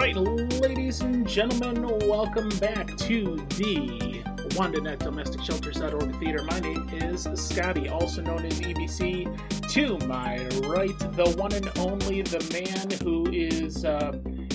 [0.00, 4.22] right, ladies and gentlemen, welcome back to the
[4.56, 6.42] WandaNet Domestic Shelters.org Theater.
[6.44, 9.68] My name is Scotty, also known as EBC.
[9.72, 10.38] To my
[10.68, 14.12] right, the one and only, the man who is uh,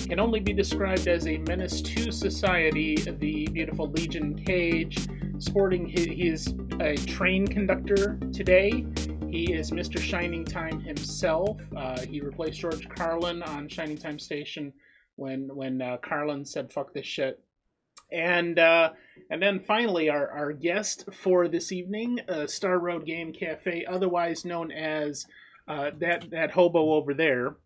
[0.08, 4.98] can only be described as a menace to society, the beautiful Legion Cage,
[5.38, 8.84] sporting his, a train conductor today.
[9.30, 10.00] He is Mr.
[10.00, 11.60] Shining Time himself.
[11.76, 14.72] Uh, he replaced George Carlin on Shining Time Station
[15.16, 17.40] when when uh, Carlin said "fuck this shit."
[18.12, 18.90] And uh,
[19.30, 24.44] and then finally, our, our guest for this evening, uh, Star Road Game Cafe, otherwise
[24.44, 25.26] known as
[25.66, 27.56] uh, that that hobo over there.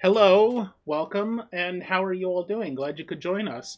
[0.00, 2.74] Hello, welcome, and how are you all doing?
[2.74, 3.76] Glad you could join us.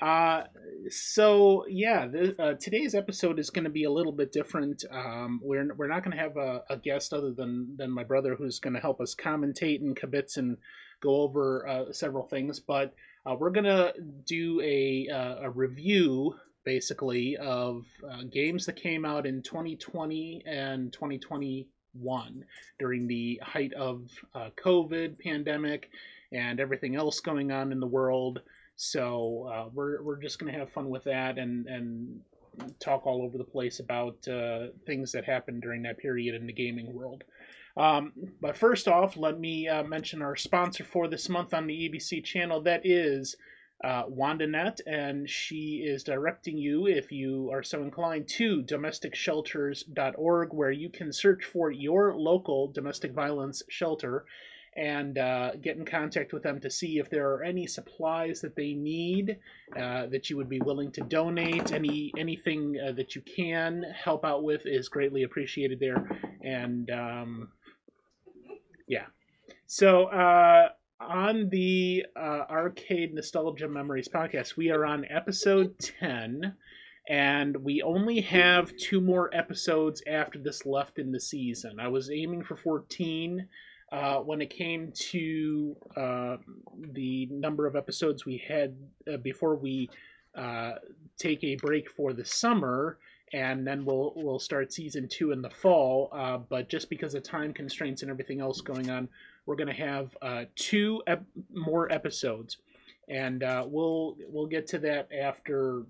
[0.00, 0.44] Uh,
[0.88, 4.84] so yeah, the, uh, today's episode is going to be a little bit different.
[4.90, 8.36] Um, we're we're not going to have a, a, guest other than than my brother,
[8.36, 10.56] who's going to help us commentate and kibitz and
[11.00, 12.60] go over uh, several things.
[12.60, 12.94] But
[13.26, 19.26] uh, we're to do a uh, a review basically of uh, games that came out
[19.26, 22.44] in 2020 and 2021
[22.78, 25.90] during the height of COVID pandemic
[26.32, 28.40] and everything else going on in the world.
[28.76, 32.20] So uh, we're we're just gonna have fun with that and and
[32.80, 36.52] talk all over the place about uh, things that happened during that period in the
[36.52, 37.24] gaming world.
[37.78, 41.88] Um, but first off, let me uh, mention our sponsor for this month on the
[41.88, 42.60] EBC channel.
[42.60, 43.36] That is
[43.84, 50.72] uh, WandaNet, and she is directing you, if you are so inclined, to domesticshelters.org, where
[50.72, 54.24] you can search for your local domestic violence shelter
[54.76, 58.54] and uh, get in contact with them to see if there are any supplies that
[58.54, 59.36] they need
[59.76, 61.72] uh, that you would be willing to donate.
[61.72, 66.06] Any anything uh, that you can help out with is greatly appreciated there.
[66.42, 67.48] And um,
[68.88, 69.06] yeah,
[69.66, 76.54] so uh, on the uh, Arcade Nostalgia Memories podcast, we are on episode ten.
[77.10, 81.80] And we only have two more episodes after this left in the season.
[81.80, 83.48] I was aiming for 14
[83.90, 86.36] uh, when it came to uh,
[86.92, 88.76] the number of episodes we had
[89.10, 89.88] uh, before we
[90.34, 90.72] uh,
[91.16, 92.98] take a break for the summer,
[93.32, 96.10] and then we'll we'll start season two in the fall.
[96.12, 99.08] Uh, but just because of time constraints and everything else going on,
[99.46, 102.58] we're going to have uh, two ep- more episodes,
[103.08, 105.82] and we'll we'll get to that after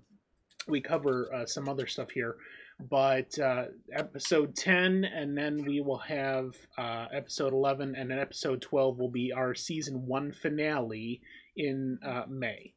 [0.67, 2.35] we cover some other stuff here.
[2.79, 8.61] But uh, episode 10 and then we will have uh, episode 11 and then episode
[8.61, 11.21] 12 will be our season 1 finale
[11.57, 12.73] in uh, may.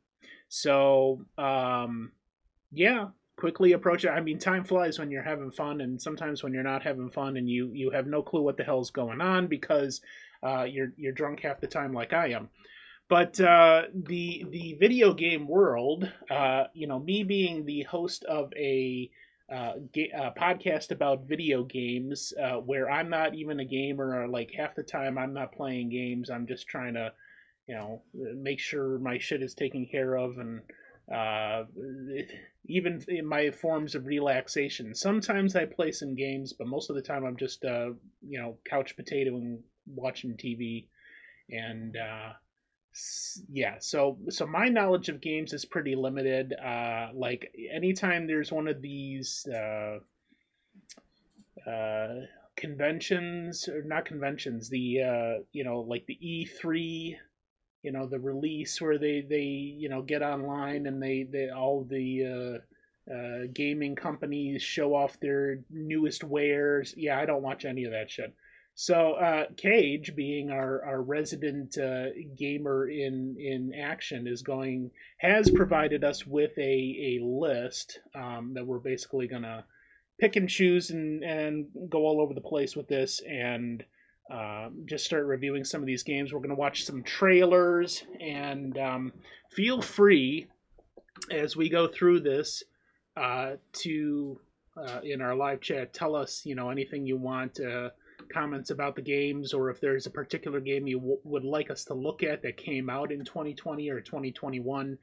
[0.48, 2.10] So um,
[2.72, 3.08] yeah
[3.42, 6.62] quickly approach it i mean time flies when you're having fun and sometimes when you're
[6.62, 10.00] not having fun and you you have no clue what the hell's going on because
[10.44, 12.48] uh, you're you're drunk half the time like i am
[13.08, 18.50] but uh, the the video game world, uh, you know, me being the host of
[18.56, 19.10] a
[19.52, 24.28] uh, ga- uh, podcast about video games uh, where I'm not even a gamer, or
[24.28, 26.30] like half the time I'm not playing games.
[26.30, 27.12] I'm just trying to,
[27.66, 30.62] you know, make sure my shit is taken care of and
[31.12, 31.64] uh,
[32.66, 34.94] even in my forms of relaxation.
[34.94, 37.90] Sometimes I play some games, but most of the time I'm just, uh,
[38.26, 40.88] you know, couch potato and watching TV.
[41.50, 42.32] And uh,
[43.50, 48.68] yeah so so my knowledge of games is pretty limited uh like anytime there's one
[48.68, 49.98] of these uh
[51.68, 52.08] uh
[52.56, 57.16] conventions or not conventions the uh you know like the e3
[57.82, 61.84] you know the release where they they you know get online and they they all
[61.84, 62.58] the uh
[63.10, 66.94] uh, gaming companies show off their newest wares.
[66.96, 68.32] Yeah, I don't watch any of that shit.
[68.74, 72.06] So uh, Cage, being our, our resident uh,
[72.36, 78.66] gamer in in action, is going has provided us with a a list um, that
[78.66, 79.64] we're basically gonna
[80.18, 83.84] pick and choose and and go all over the place with this and
[84.32, 86.32] uh, just start reviewing some of these games.
[86.32, 89.12] We're gonna watch some trailers and um,
[89.50, 90.46] feel free
[91.30, 92.62] as we go through this
[93.16, 94.40] uh, to
[94.76, 97.60] uh, in our live chat tell us you know anything you want.
[97.60, 97.90] Uh,
[98.32, 101.84] comments about the games or if there's a particular game you w- would like us
[101.84, 104.96] to look at that came out in 2020 or 2021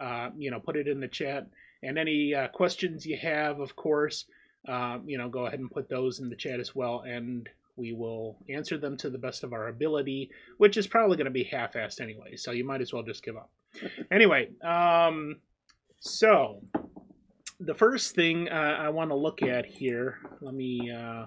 [0.00, 1.46] uh, you know put it in the chat
[1.82, 4.24] and any uh, questions you have of course
[4.68, 7.92] uh, you know go ahead and put those in the chat as well and we
[7.92, 11.44] will answer them to the best of our ability which is probably going to be
[11.44, 13.50] half-assed anyway so you might as well just give up
[14.10, 15.36] anyway um,
[16.00, 16.62] so
[17.60, 21.26] the first thing uh, i want to look at here let me uh,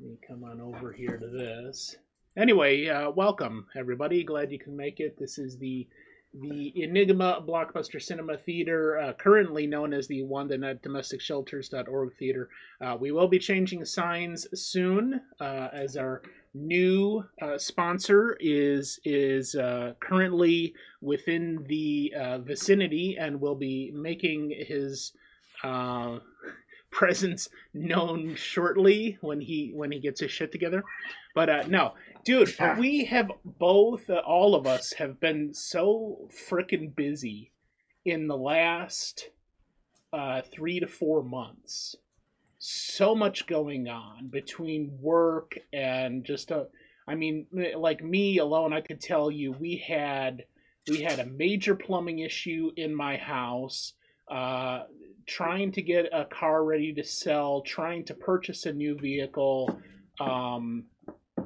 [0.00, 1.96] let me come on over here to this.
[2.36, 4.22] anyway, uh, welcome everybody.
[4.22, 5.18] Glad you can make it.
[5.18, 5.88] This is the
[6.34, 12.50] the Enigma Blockbuster Cinema Theater, uh, currently known as the WandaNet Domestic Shelters.org Theater.
[12.80, 16.22] Uh, we will be changing signs soon uh, as our
[16.54, 24.52] new uh, sponsor is is uh, currently within the uh, vicinity and will be making
[24.66, 25.12] his
[26.90, 30.82] presence known shortly when he when he gets his shit together.
[31.38, 31.94] But uh, no,
[32.24, 37.52] dude, we have both, uh, all of us, have been so freaking busy
[38.04, 39.30] in the last
[40.12, 41.94] uh, three to four months.
[42.58, 46.66] So much going on between work and just a.
[47.06, 50.42] I mean, like me alone, I could tell you we had
[50.90, 53.92] we had a major plumbing issue in my house.
[54.26, 54.86] Uh,
[55.26, 59.78] trying to get a car ready to sell, trying to purchase a new vehicle,
[60.18, 60.84] um,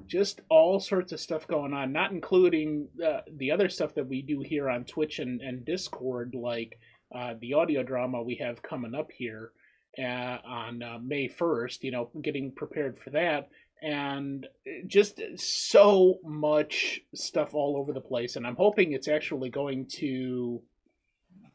[0.06, 4.22] just all sorts of stuff going on, not including uh, the other stuff that we
[4.22, 6.78] do here on Twitch and, and Discord, like
[7.14, 9.52] uh, the audio drama we have coming up here
[9.98, 13.48] uh, on uh, May 1st, you know, getting prepared for that.
[13.82, 14.46] And
[14.86, 18.36] just so much stuff all over the place.
[18.36, 20.62] And I'm hoping it's actually going to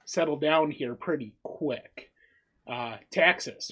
[0.05, 2.11] settle down here pretty quick.
[2.69, 3.71] Uh, taxes.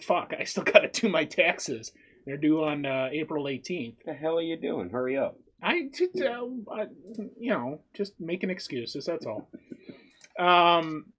[0.00, 1.92] Fuck, I still gotta do my taxes.
[2.26, 3.96] They're due on uh, April 18th.
[4.04, 4.90] The hell are you doing?
[4.90, 5.38] Hurry up.
[5.62, 6.86] I just, uh, I,
[7.38, 9.06] you know, just making excuses.
[9.06, 9.48] That's all.
[10.38, 11.14] Um,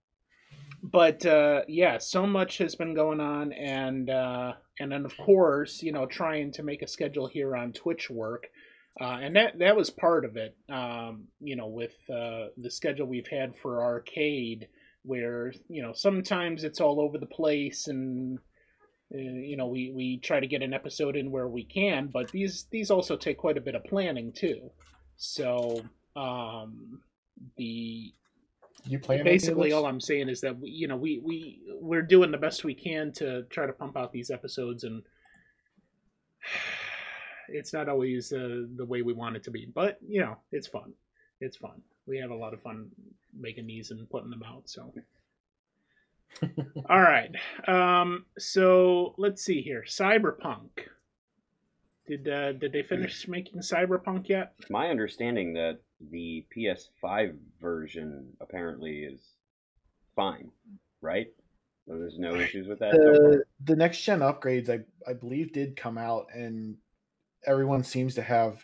[0.84, 5.82] but uh, yeah, so much has been going on, and uh, and then of course,
[5.82, 8.46] you know, trying to make a schedule here on Twitch work,
[9.02, 10.56] uh, and that that was part of it.
[10.70, 14.68] Um, you know, with uh, the schedule we've had for arcade,
[15.04, 18.40] where you know sometimes it's all over the place and
[19.10, 22.66] you know we we try to get an episode in where we can but these
[22.72, 24.70] these also take quite a bit of planning too.
[25.16, 25.82] So
[26.16, 27.02] um
[27.58, 28.12] the
[28.86, 32.32] you plan basically all i'm saying is that we, you know we we we're doing
[32.32, 35.04] the best we can to try to pump out these episodes and
[37.50, 40.68] it's not always uh, the way we want it to be but you know it's
[40.68, 40.94] fun.
[41.40, 41.82] It's fun.
[42.06, 42.90] We have a lot of fun
[43.38, 44.64] making these and putting them out.
[44.66, 44.94] So,
[46.90, 47.32] all right.
[47.68, 49.84] Um, so let's see here.
[49.88, 50.70] Cyberpunk.
[52.08, 54.54] Did uh, did they finish making Cyberpunk yet?
[54.60, 55.80] It's my understanding that
[56.12, 59.20] the PS5 version apparently is
[60.16, 60.52] fine,
[61.02, 61.28] right?
[61.88, 62.92] So there's no issues with that.
[62.92, 64.80] The, the next gen upgrades, I
[65.10, 66.78] I believe, did come out, and
[67.46, 68.64] everyone seems to have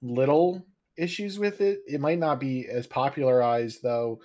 [0.00, 0.66] little
[0.96, 1.80] issues with it.
[1.86, 4.20] It might not be as popularized though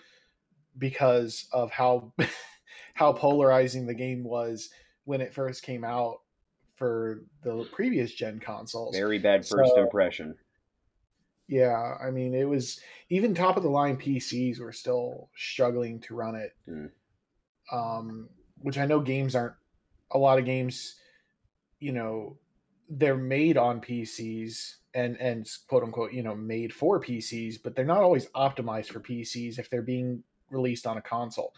[0.77, 2.13] because of how
[2.93, 4.69] how polarizing the game was
[5.05, 6.21] when it first came out
[6.75, 8.95] for the previous gen consoles.
[8.95, 10.35] Very bad first so, impression.
[11.47, 12.79] Yeah, I mean it was
[13.09, 16.55] even top of the line PCs were still struggling to run it.
[16.69, 16.91] Mm.
[17.71, 18.29] Um,
[18.61, 19.55] which I know games aren't
[20.11, 20.95] a lot of games,
[21.79, 22.37] you know,
[22.89, 27.85] they're made on PCs and and quote unquote you know made for PCs, but they're
[27.85, 31.53] not always optimized for PCs if they're being released on a console.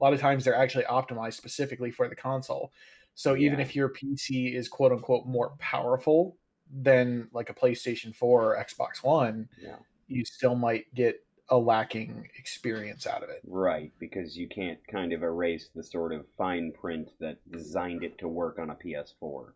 [0.00, 2.72] A lot of times they're actually optimized specifically for the console.
[3.14, 3.64] So even yeah.
[3.64, 6.36] if your PC is quote unquote more powerful
[6.70, 9.76] than like a PlayStation 4 or Xbox One, yeah.
[10.08, 11.20] you still might get
[11.50, 13.40] a lacking experience out of it.
[13.46, 18.18] Right, because you can't kind of erase the sort of fine print that designed it
[18.18, 19.52] to work on a PS4.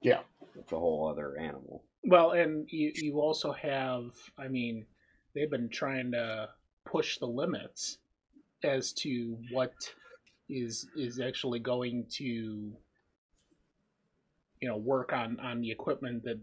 [0.00, 0.20] Yeah.
[0.58, 1.84] It's a whole other animal.
[2.04, 4.86] Well, and you you also have, I mean,
[5.34, 6.48] they've been trying to
[6.84, 7.98] push the limits
[8.64, 9.72] as to what
[10.48, 12.24] is is actually going to
[14.60, 16.38] you know work on on the equipment that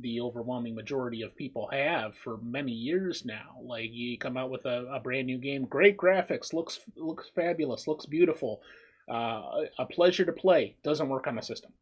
[0.00, 3.56] the overwhelming majority of people have for many years now.
[3.62, 7.86] Like you come out with a, a brand new game, great graphics, looks looks fabulous,
[7.86, 8.62] looks beautiful,
[9.10, 9.42] uh,
[9.78, 10.76] a pleasure to play.
[10.82, 11.72] Doesn't work on the system.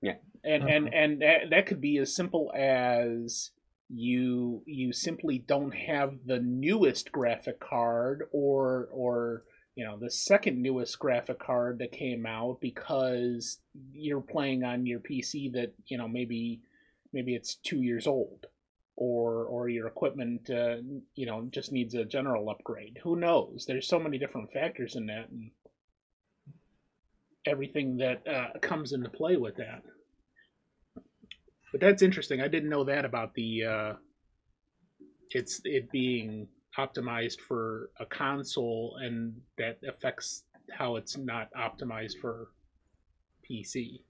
[0.00, 3.50] Yeah, and and and that, that could be as simple as
[3.88, 10.60] you you simply don't have the newest graphic card or or you know the second
[10.62, 13.58] newest graphic card that came out because
[13.92, 16.60] you're playing on your PC that you know maybe
[17.12, 18.46] maybe it's two years old
[18.96, 20.76] or or your equipment uh,
[21.14, 22.98] you know just needs a general upgrade.
[23.02, 23.64] Who knows?
[23.66, 25.50] There's so many different factors in that and
[27.46, 29.82] everything that uh, comes into play with that
[31.74, 32.40] but that's interesting.
[32.40, 33.92] I didn't know that about the uh,
[35.30, 36.46] it's it being
[36.78, 42.50] optimized for a console and that affects how it's not optimized for
[43.42, 44.02] PC.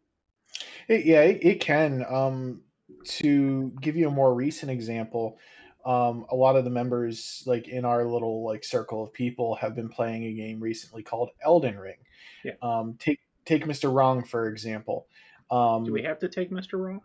[0.89, 2.05] It, yeah, it, it can.
[2.07, 2.61] Um,
[3.05, 5.39] to give you a more recent example,
[5.87, 9.75] um, a lot of the members, like in our little like circle of people, have
[9.75, 11.97] been playing a game recently called Elden Ring.
[12.45, 12.53] Yeah.
[12.61, 13.91] Um, take take Mr.
[13.91, 15.07] Wrong for example.
[15.51, 16.79] Um, Do we have to take Mr.
[16.79, 17.01] Wrong?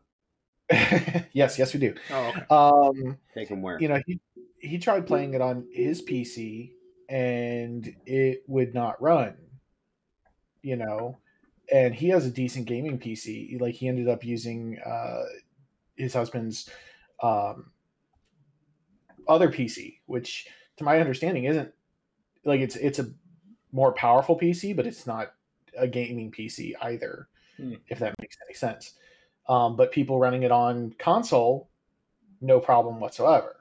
[1.33, 1.95] yes, yes, we do.
[2.11, 2.45] Oh, okay.
[2.49, 3.79] Um, Take him where?
[3.79, 4.19] you know, he
[4.59, 6.71] he tried playing it on his PC
[7.07, 9.35] and it would not run.
[10.61, 11.17] You know,
[11.71, 13.59] and he has a decent gaming PC.
[13.59, 15.23] Like he ended up using uh,
[15.95, 16.69] his husband's
[17.23, 17.71] um,
[19.27, 20.47] other PC, which,
[20.77, 21.73] to my understanding, isn't
[22.45, 23.11] like it's it's a
[23.71, 25.33] more powerful PC, but it's not
[25.77, 27.27] a gaming PC either.
[27.57, 27.75] Hmm.
[27.87, 28.93] If that makes any sense.
[29.49, 31.71] Um, but people running it on console,
[32.39, 33.55] no problem whatsoever.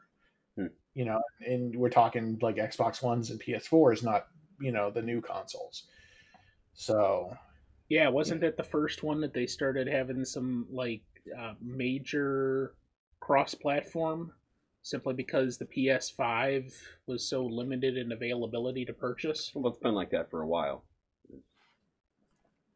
[0.54, 0.66] Hmm.
[0.94, 4.26] You know, and we're talking like Xbox Ones and PS4s, not
[4.60, 5.84] you know the new consoles.
[6.74, 7.34] So
[7.88, 11.02] Yeah, wasn't that the first one that they started having some like
[11.36, 12.74] uh, major
[13.20, 14.32] cross-platform?
[14.82, 16.72] Simply because the PS5
[17.06, 19.50] was so limited in availability to purchase.
[19.54, 20.84] Well, it's been like that for a while.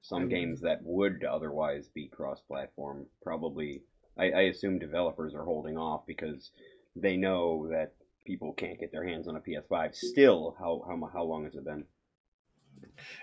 [0.02, 3.82] Some games that would otherwise be cross-platform probably,
[4.18, 6.50] I, I assume developers are holding off because
[6.96, 7.94] they know that
[8.26, 9.94] people can't get their hands on a PS5.
[9.94, 11.84] Still, how how how long has it been?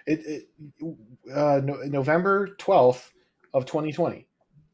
[0.08, 0.50] it, it
[1.36, 3.12] uh, no, November twelfth
[3.54, 4.26] of twenty twenty.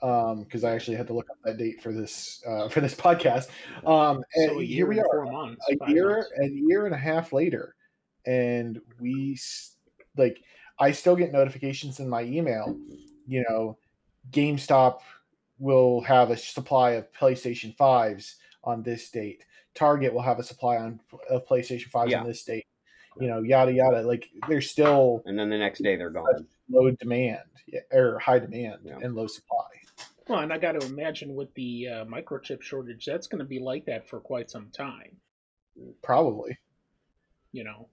[0.02, 2.94] Um, because I actually had to look up that date for this uh, for this
[2.94, 3.48] podcast.
[3.86, 5.66] Um, and So a here year we are, four months.
[5.70, 6.32] a year months.
[6.40, 7.76] a year and a half later
[8.28, 9.38] and we
[10.18, 10.38] like
[10.80, 12.78] i still get notifications in my email
[13.28, 13.78] you know
[14.32, 15.00] gamestop
[15.60, 20.78] will have a supply of playstation 5s on this date target will have a supply
[20.78, 22.20] on of playstation 5s Yeah.
[22.22, 22.66] on this date
[23.20, 26.46] you know yada yada like there's still And then the next day they're gone.
[26.70, 27.40] low demand
[27.92, 28.98] or high demand Yeah.
[29.02, 29.66] and low supply
[30.28, 33.60] Well, and I got to imagine with the uh, microchip shortage, that's going to be
[33.60, 35.16] like that for quite some time.
[36.02, 36.58] probably
[37.52, 37.90] You know,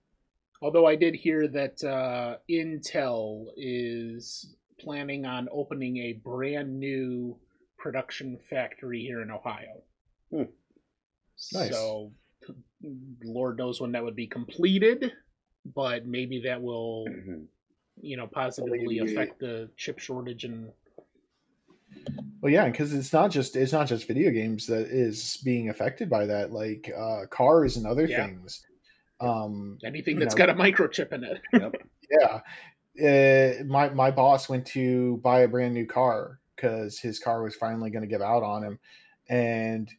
[0.63, 7.37] although I did hear that uh, Intel is planning on opening a brand new
[7.79, 9.83] production factory here in Ohio.
[10.31, 10.43] Hmm.
[11.53, 11.71] Nice.
[11.71, 12.13] So,
[13.25, 15.13] Lord knows when that would be completed,
[15.75, 17.47] but maybe that will, Mhm.
[18.01, 20.73] you know, positively affect the chip shortage and
[22.41, 26.11] Well, yeah, because it's not just it's not just video games that is being affected
[26.11, 28.27] by that, like uh, cars and other Yeah.
[28.27, 28.67] things.
[29.23, 31.41] Um, anything that's know- got a microchip in it.
[32.11, 32.41] yeah,
[33.01, 37.55] uh, my my boss went to buy a brand new car because his car was
[37.55, 38.79] finally going to give out on him,
[39.29, 39.91] and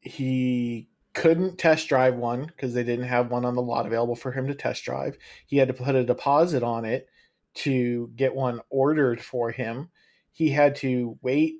[0.00, 4.32] he couldn't test drive one because they didn't have one on the lot available for
[4.32, 5.16] him to test drive.
[5.46, 7.08] He had to put a deposit on it
[7.54, 9.90] to get one ordered for him.
[10.32, 11.56] He had to wait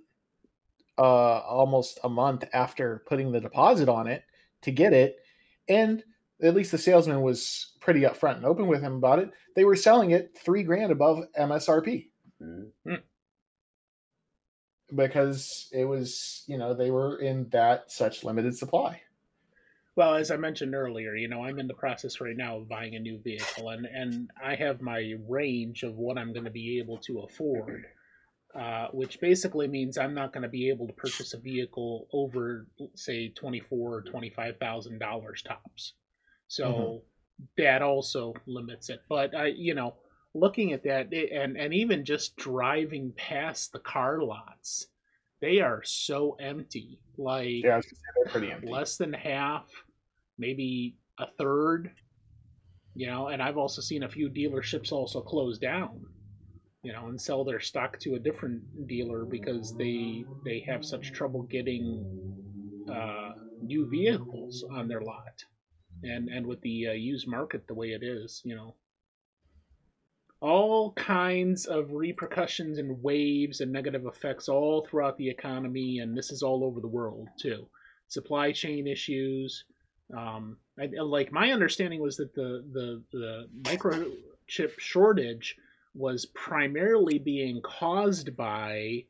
[0.96, 4.24] uh, almost a month after putting the deposit on it
[4.62, 5.16] to get it,
[5.68, 6.02] and
[6.42, 9.30] at least the salesman was pretty upfront and open with him about it.
[9.54, 13.02] They were selling it three grand above MSRP Mhm.
[14.94, 19.00] because it was, you know, they were in that such limited supply.
[19.94, 22.94] Well, as I mentioned earlier, you know, I'm in the process right now of buying
[22.94, 26.78] a new vehicle, and and I have my range of what I'm going to be
[26.78, 27.84] able to afford,
[28.54, 32.66] uh, which basically means I'm not going to be able to purchase a vehicle over,
[32.94, 35.92] say, twenty four or twenty five thousand dollars tops.
[36.52, 37.02] So
[37.56, 39.00] that also limits it.
[39.08, 39.96] But I, you know,
[40.34, 44.88] looking at that, it- and and even just driving past the car lots,
[45.40, 47.00] they are so empty.
[47.16, 48.68] Like Yeah, I was gonna say they're pretty empty.
[48.68, 49.70] less than half,
[50.38, 51.94] maybe a third.
[52.94, 56.06] You know, and I've also seen a few dealerships also close down,
[56.82, 61.12] you know, and sell their stock to a different dealer because they they have such
[61.12, 62.06] trouble getting
[62.88, 65.44] uh, new vehicles on their lot,
[66.02, 68.74] and and with the uh, used market the way it is, you know,
[70.40, 76.32] all kinds of repercussions and waves and negative effects all throughout the economy, and this
[76.32, 77.66] is all over the world too.
[78.08, 79.64] Supply chain issues.
[80.16, 85.56] Um, I, like my understanding was that the the the microchip shortage
[85.94, 89.04] was primarily being caused by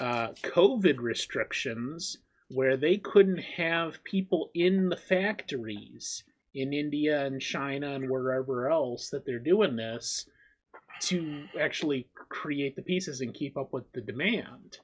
[0.00, 2.18] uh, COVID restrictions,
[2.48, 6.24] where they couldn't have people in the factories
[6.54, 10.26] in India and China and wherever else that they're doing this
[11.00, 14.78] to actually create the pieces and keep up with the demand.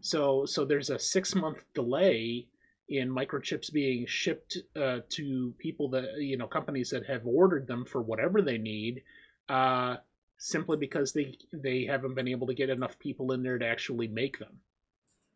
[0.00, 2.46] So so there's a six month delay
[2.88, 7.84] in microchips being shipped uh, to people that you know companies that have ordered them
[7.84, 9.02] for whatever they need,
[9.48, 9.96] uh,
[10.38, 14.08] simply because they they haven't been able to get enough people in there to actually
[14.08, 14.60] make them.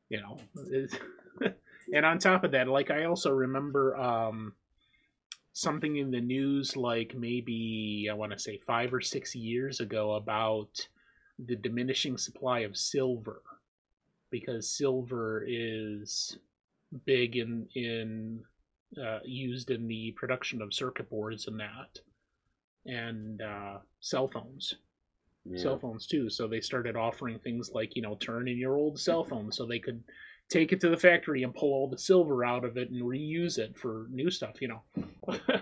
[0.09, 0.38] you know.
[1.95, 4.55] and on top of that, like I also remember um,
[5.53, 10.12] something in the news, like maybe I want to say five or six years ago,
[10.15, 10.87] about
[11.39, 13.43] the diminishing supply of silver,
[14.31, 16.39] because silver is
[17.05, 18.41] big in in
[19.03, 22.01] uh, used in the production of circuit boards and that,
[22.87, 24.75] and uh, cell phones.
[25.45, 25.61] Yeah.
[25.61, 26.31] Cell phones too.
[26.31, 29.67] So they started offering things like you know turn in your old cell phone so
[29.67, 30.03] they could
[30.52, 33.59] take it to the factory and pull all the silver out of it and reuse
[33.59, 34.61] it for new stuff.
[34.61, 34.82] You know.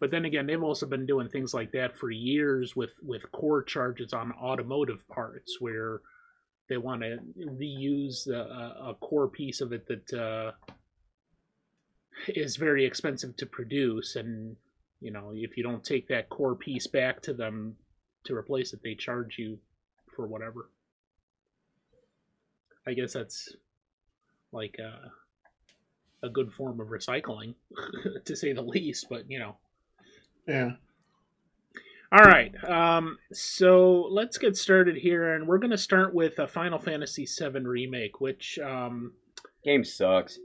[0.00, 3.62] but then again, they've also been doing things like that for years with with core
[3.62, 6.00] charges on automotive parts where
[6.68, 10.52] they want to reuse a, a, core piece of it that uh,
[12.28, 14.56] is very expensive to produce and
[15.00, 17.76] you know if you don't take that core piece back to them
[18.24, 19.58] to replace it they charge you
[20.14, 20.70] for whatever
[22.86, 23.54] i guess that's
[24.52, 27.54] like a, a good form of recycling
[28.24, 29.56] to say the least but you know
[30.46, 30.72] yeah
[32.12, 36.46] all right um, so let's get started here and we're going to start with a
[36.46, 39.12] final fantasy VII remake which um,
[39.64, 40.38] game sucks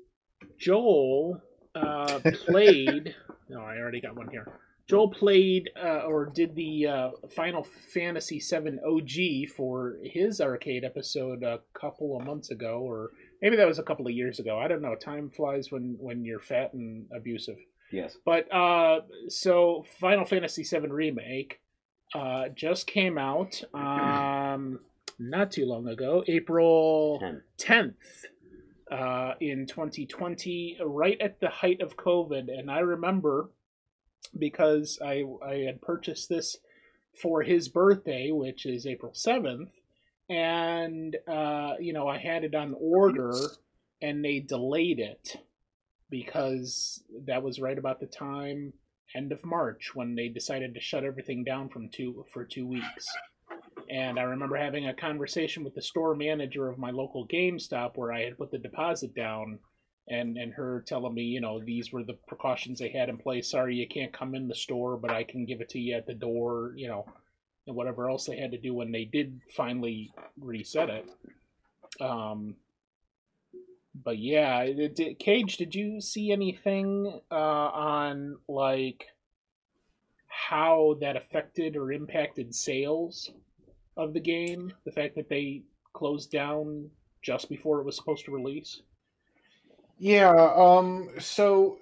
[0.58, 1.41] joel
[1.75, 3.15] uh, played.
[3.50, 4.48] no, I already got one here.
[4.89, 11.43] Joel played uh, or did the uh, Final Fantasy VII OG for his arcade episode
[11.43, 14.58] a couple of months ago, or maybe that was a couple of years ago.
[14.58, 14.96] I don't know.
[14.96, 17.58] Time flies when when you're fat and abusive.
[17.91, 18.17] Yes.
[18.25, 21.60] But uh, so Final Fantasy VII remake
[22.15, 24.79] uh, just came out um,
[25.19, 27.22] not too long ago, April
[27.60, 28.25] tenth
[28.91, 32.48] uh, in 2020, right at the height of COVID.
[32.51, 33.51] And I remember
[34.38, 36.58] because I, I had purchased this
[37.22, 39.70] for his birthday, which is April 7th.
[40.29, 43.34] And, uh, you know, I had it on order
[44.01, 45.36] and they delayed it
[46.10, 48.74] because that was right about the time
[49.16, 53.08] end of March when they decided to shut everything down from two for two weeks.
[53.90, 58.14] And I remember having a conversation with the store manager of my local GameStop where
[58.14, 59.60] I had put the deposit down
[60.09, 63.50] and and her telling me, you know, these were the precautions they had in place.
[63.50, 66.07] Sorry, you can't come in the store, but I can give it to you at
[66.07, 67.05] the door, you know,
[67.67, 71.09] and whatever else they had to do when they did finally reset it.
[72.01, 72.55] Um,
[74.03, 74.65] but yeah,
[75.19, 79.07] Cage, did you see anything uh, on like
[80.27, 83.31] how that affected or impacted sales?
[84.00, 85.61] of the game, the fact that they
[85.93, 86.89] closed down
[87.22, 88.81] just before it was supposed to release?
[90.00, 91.79] Yeah, um so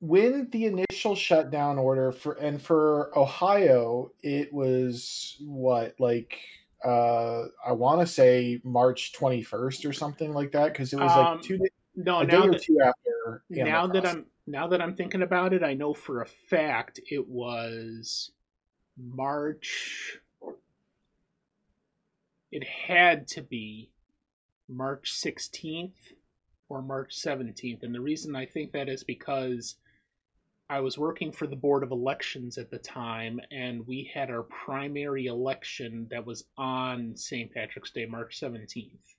[0.00, 6.38] when the initial shutdown order for and for Ohio, it was what like
[6.84, 11.26] uh I want to say March 21st or something like that because it was like
[11.26, 15.22] um, two days no, day or two after now that I'm now that I'm thinking
[15.22, 18.30] about it, I know for a fact it was
[18.96, 20.18] March.
[22.50, 23.90] It had to be
[24.68, 26.12] March 16th
[26.68, 27.82] or March 17th.
[27.82, 29.76] And the reason I think that is because
[30.70, 34.42] I was working for the Board of Elections at the time, and we had our
[34.42, 37.50] primary election that was on St.
[37.52, 39.14] Patrick's Day, March 17th.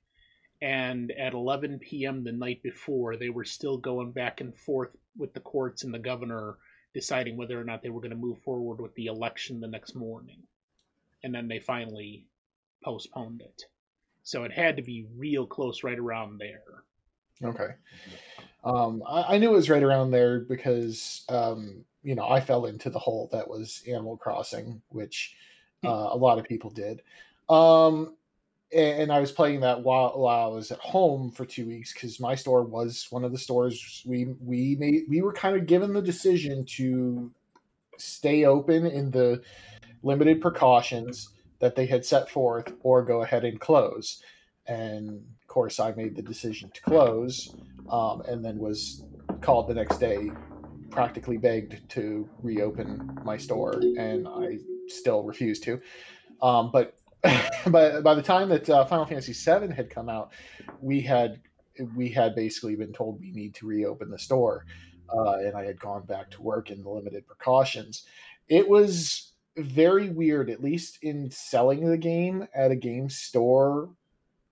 [0.61, 2.23] And at 11 p.m.
[2.23, 5.99] the night before, they were still going back and forth with the courts and the
[5.99, 6.57] governor
[6.93, 9.95] deciding whether or not they were going to move forward with the election the next
[9.95, 10.43] morning.
[11.23, 12.27] And then they finally
[12.83, 13.63] postponed it.
[14.23, 16.83] So it had to be real close right around there.
[17.43, 17.73] Okay.
[18.63, 22.65] Um, I, I, knew it was right around there because, um, you know, I fell
[22.65, 25.35] into the hole that was Animal Crossing, which
[25.81, 25.87] hmm.
[25.87, 27.01] uh, a lot of people did.
[27.47, 28.17] Um,
[28.75, 32.19] and I was playing that while, while I was at home for two weeks because
[32.19, 35.91] my store was one of the stores we we made we were kind of given
[35.91, 37.31] the decision to
[37.97, 39.41] stay open in the
[40.03, 44.21] limited precautions that they had set forth or go ahead and close
[44.67, 47.55] and of course I made the decision to close
[47.89, 49.03] um, and then was
[49.41, 50.31] called the next day
[50.89, 55.81] practically begged to reopen my store and I still refused to
[56.41, 56.95] um, but
[57.67, 60.31] by by the time that uh, Final Fantasy VII had come out,
[60.81, 61.41] we had
[61.95, 64.65] we had basically been told we need to reopen the store,
[65.13, 68.05] uh, and I had gone back to work in the limited precautions.
[68.47, 69.28] It was
[69.61, 73.89] very weird, at least in selling the game at a game store.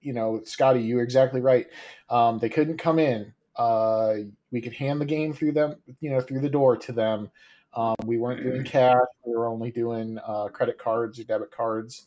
[0.01, 1.67] You know, Scotty, you were exactly right.
[2.09, 3.33] Um, they couldn't come in.
[3.55, 4.15] Uh,
[4.51, 7.31] we could hand the game through them, you know, through the door to them.
[7.73, 8.95] Um, we weren't doing cash.
[9.25, 12.05] We were only doing uh, credit cards or debit cards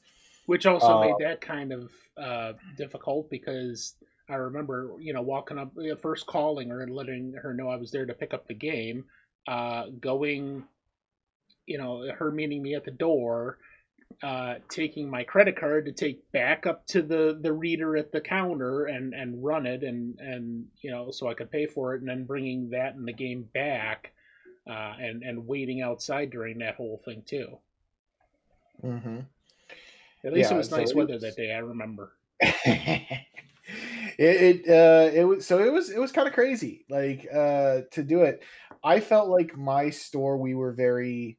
[0.51, 3.95] which also uh, made that kind of uh, difficult because
[4.29, 7.93] I remember, you know, walking up, first calling her and letting her know I was
[7.93, 9.05] there to pick up the game,
[9.47, 10.65] uh, going,
[11.71, 13.59] you know, her meeting me at the door,
[14.25, 18.21] uh, taking my credit card to take back up to the, the reader at the
[18.21, 22.01] counter and, and run it and, and, you know, so I could pay for it
[22.01, 24.13] and then bringing that and the game back
[24.69, 27.59] uh, and, and waiting outside during that whole thing too.
[28.85, 29.21] Mm-hmm.
[30.25, 31.23] At least yeah, it was nice weather was...
[31.23, 31.53] that day.
[31.55, 32.13] I remember.
[32.41, 33.27] it
[34.19, 38.03] it uh it was so it was it was kind of crazy like uh to
[38.03, 38.43] do it
[38.83, 41.39] i felt like my store we were very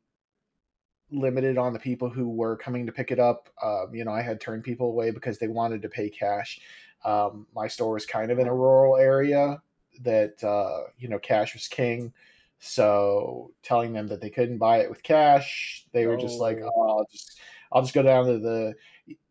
[1.11, 3.49] limited on the people who were coming to pick it up.
[3.61, 6.59] Um you know i had turned people away because they wanted to pay cash.
[7.05, 9.61] Um my store was kind of in a rural area
[10.01, 12.13] that uh you know cash was king.
[12.59, 16.21] So telling them that they couldn't buy it with cash they were oh.
[16.21, 17.39] just like oh, i'll just
[17.71, 18.75] i'll just go down to the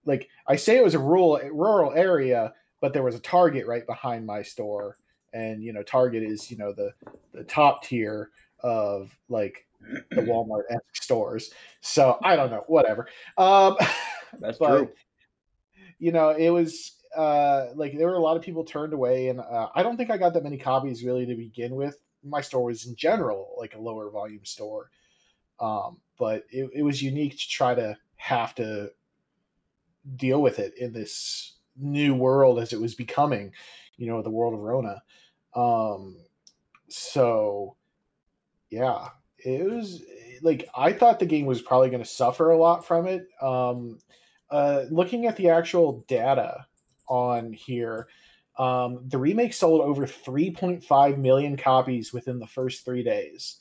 [0.05, 3.87] like I say it was a rural rural area, but there was a Target right
[3.87, 4.97] behind my store,
[5.33, 6.93] and you know Target is you know the
[7.33, 8.31] the top tier
[8.63, 11.53] of like the Walmart stores.
[11.81, 13.09] So I don't know, whatever.
[13.37, 13.77] Um,
[14.41, 14.91] That's but, true.
[15.99, 19.41] You know, it was uh, like there were a lot of people turned away, and
[19.41, 21.99] uh, I don't think I got that many copies really to begin with.
[22.23, 24.91] My store was in general like a lower volume store,
[25.59, 28.91] um, but it, it was unique to try to have to
[30.17, 33.53] deal with it in this new world as it was becoming,
[33.97, 35.03] you know, the world of Rona.
[35.55, 36.17] Um,
[36.89, 37.77] so
[38.71, 40.03] yeah, it was
[40.43, 43.27] like I thought the game was probably going to suffer a lot from it.
[43.41, 43.99] Um,
[44.51, 46.67] uh, looking at the actual data
[47.09, 48.09] on here,
[48.59, 53.57] um, the remake sold over 3.5 million copies within the first three days.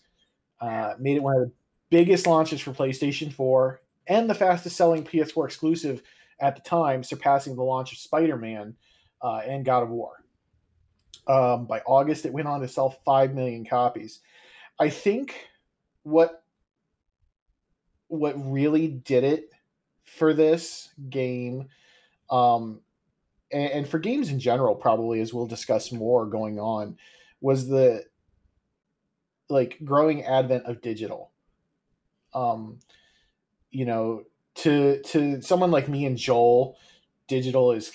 [0.59, 1.51] Uh, made it one of the
[1.89, 6.01] biggest launches for PlayStation 4 and the fastest selling PS4 exclusive
[6.39, 8.75] at the time, surpassing the launch of Spider Man
[9.21, 10.23] uh, and God of War.
[11.27, 14.19] Um, by August, it went on to sell 5 million copies.
[14.79, 15.35] I think
[16.03, 16.43] what
[18.07, 19.51] what really did it
[20.03, 21.67] for this game
[22.31, 22.81] um,
[23.51, 26.97] and, and, for games in general probably as we'll discuss more going on
[27.41, 28.03] was the
[29.49, 31.31] like growing advent of digital.
[32.33, 32.79] Um
[33.71, 34.23] you know
[34.55, 36.77] to to someone like me and Joel,
[37.27, 37.91] digital is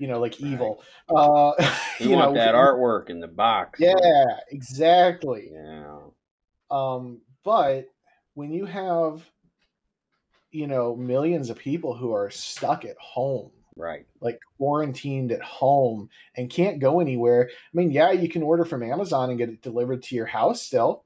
[0.00, 0.82] you know like evil.
[1.14, 1.52] Uh,
[2.00, 3.78] you, you want know, that artwork in the box.
[3.78, 5.50] Yeah, exactly.
[5.52, 5.98] Yeah.
[6.70, 7.90] Um, but
[8.34, 9.22] when you have
[10.50, 16.08] you know millions of people who are stuck at home right like quarantined at home
[16.36, 19.62] and can't go anywhere i mean yeah you can order from amazon and get it
[19.62, 21.04] delivered to your house still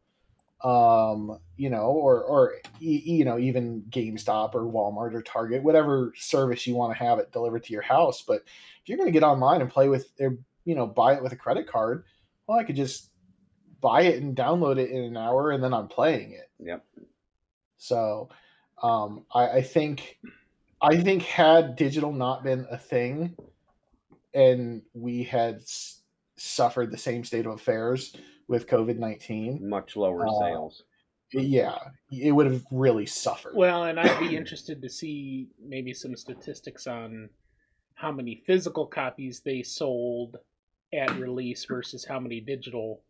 [0.64, 6.66] um, you know, or or you know, even GameStop or Walmart or Target, whatever service
[6.66, 8.22] you want to have it delivered to your house.
[8.22, 8.42] But
[8.83, 11.33] if you're going to get online and play with, or you know, buy it with
[11.33, 12.05] a credit card,
[12.46, 13.11] well, I could just
[13.83, 16.50] buy it and download it in an hour, and then I'm playing it.
[16.59, 16.83] Yep.
[17.77, 18.31] So,
[18.83, 20.18] um, I, I think,
[20.81, 23.37] I think had digital not been a thing,
[24.33, 26.00] and we had s-
[26.37, 28.16] suffered the same state of affairs
[28.48, 29.68] with COVID nineteen.
[29.68, 30.85] Much lower uh, sales.
[31.33, 31.76] Yeah,
[32.11, 33.54] it would have really suffered.
[33.57, 37.28] Well, and I'd be interested to see maybe some statistics on
[37.94, 40.37] how many physical copies they sold
[40.92, 43.02] at release versus how many digital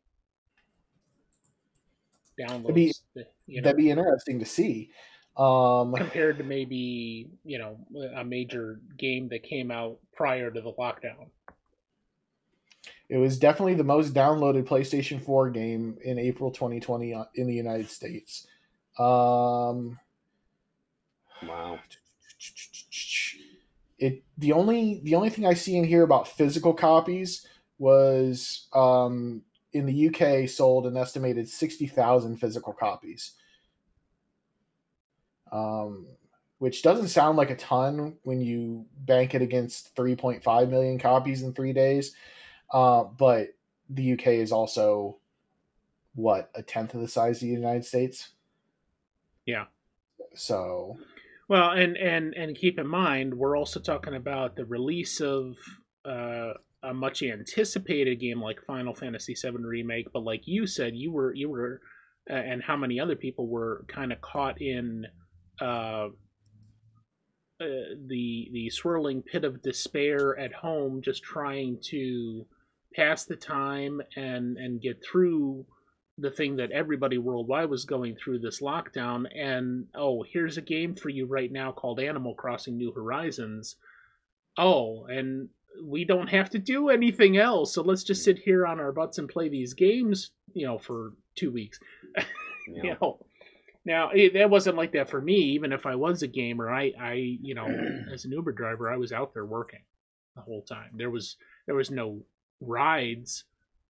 [2.40, 2.62] downloads.
[2.62, 2.92] That'd be,
[3.46, 4.90] you know, that'd be interesting to see.
[5.36, 7.76] Um, compared to maybe you know
[8.16, 11.26] a major game that came out prior to the lockdown.
[13.14, 17.54] It was definitely the most downloaded PlayStation 4 game in April 2020 uh, in the
[17.54, 18.48] United States.
[18.98, 20.00] Um,
[21.40, 21.78] wow.
[24.00, 27.46] It the only the only thing I see in here about physical copies
[27.78, 33.34] was um, in the UK sold an estimated 60,000 physical copies.
[35.52, 36.08] Um,
[36.58, 41.52] which doesn't sound like a ton when you bank it against 3.5 million copies in
[41.52, 42.16] 3 days.
[42.74, 43.54] Uh, but
[43.88, 45.18] the UK is also
[46.16, 48.30] what a tenth of the size of the United States.
[49.46, 49.66] Yeah.
[50.34, 50.98] So.
[51.48, 55.54] Well, and and and keep in mind, we're also talking about the release of
[56.04, 60.12] uh, a much anticipated game like Final Fantasy VII Remake.
[60.12, 61.80] But like you said, you were you were,
[62.28, 65.06] uh, and how many other people were kind of caught in.
[65.60, 66.08] Uh,
[67.60, 72.44] uh, the the swirling pit of despair at home, just trying to
[72.94, 75.66] pass the time and and get through
[76.18, 79.24] the thing that everybody worldwide was going through this lockdown.
[79.36, 83.76] And oh, here's a game for you right now called Animal Crossing New Horizons.
[84.56, 85.48] Oh, and
[85.82, 87.74] we don't have to do anything else.
[87.74, 91.12] So let's just sit here on our butts and play these games, you know, for
[91.36, 91.78] two weeks.
[92.66, 92.96] You you know?
[93.02, 93.26] know.
[93.84, 95.34] Now it, that wasn't like that for me.
[95.34, 97.66] Even if I was a gamer, I, I, you know,
[98.10, 99.82] as an Uber driver, I was out there working
[100.34, 100.88] the whole time.
[100.96, 102.22] There was there was no
[102.66, 103.44] rides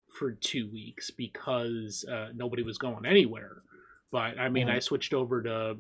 [0.08, 3.62] for two weeks because uh, nobody was going anywhere.
[4.12, 4.70] But I mean.
[4.70, 5.78] I switched over to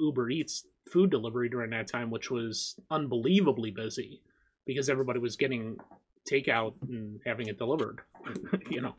[0.00, 4.20] Uber Eats food delivery during that time, which was unbelievably busy
[4.66, 5.76] because everybody was getting
[6.30, 8.00] takeout and having it delivered.
[8.70, 8.94] you know.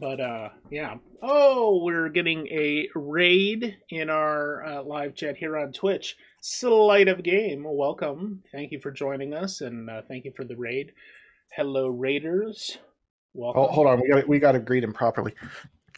[0.00, 0.96] But uh, yeah.
[1.22, 6.16] Oh, we're getting a raid in our uh, live chat here on Twitch.
[6.40, 8.42] Sleight of Game, welcome.
[8.50, 10.92] Thank you for joining us, and uh, thank you for the raid.
[11.54, 12.78] Hello, Raiders.
[13.34, 13.62] Welcome.
[13.62, 15.34] Oh, hold on, we got we got to greet him properly.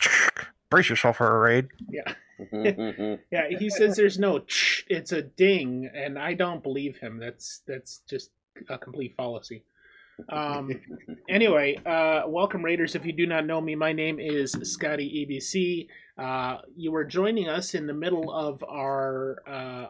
[0.71, 1.69] Brace yourself for a raid.
[1.89, 2.15] Yeah,
[3.31, 3.49] yeah.
[3.49, 7.19] He says there's no ch, it's a ding, and I don't believe him.
[7.19, 8.31] That's that's just
[8.69, 9.65] a complete fallacy.
[10.29, 10.71] Um,
[11.29, 12.95] anyway, uh, welcome Raiders.
[12.95, 15.89] If you do not know me, my name is Scotty EBC.
[16.17, 19.87] Uh, you are joining us in the middle of our uh,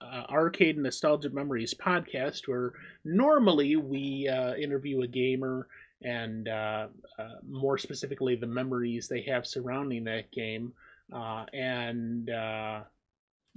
[0.00, 2.72] uh, Arcade and Nostalgia Memories podcast, where
[3.04, 5.68] normally we uh, interview a gamer
[6.02, 6.86] and uh,
[7.18, 10.72] uh, more specifically the memories they have surrounding that game.
[11.12, 12.80] Uh, and uh,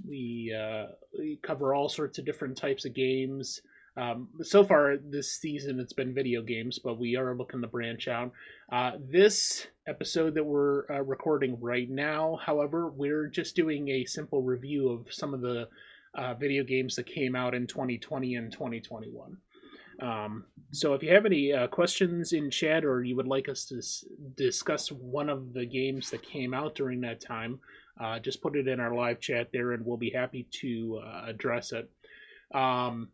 [0.06, 3.60] we, uh, we cover all sorts of different types of games.
[3.96, 8.08] Um, so far this season, it's been video games, but we are looking to branch
[8.08, 8.32] out.
[8.70, 14.42] Uh, this episode that we're uh, recording right now, however, we're just doing a simple
[14.42, 15.68] review of some of the
[16.14, 19.36] uh, video games that came out in 2020 and 2021.
[20.00, 23.66] Um, so if you have any uh, questions in chat or you would like us
[23.66, 24.04] to s-
[24.36, 27.60] discuss one of the games that came out during that time,
[28.00, 31.24] uh, just put it in our live chat there and we'll be happy to uh,
[31.26, 31.90] address it.
[32.54, 33.10] Um,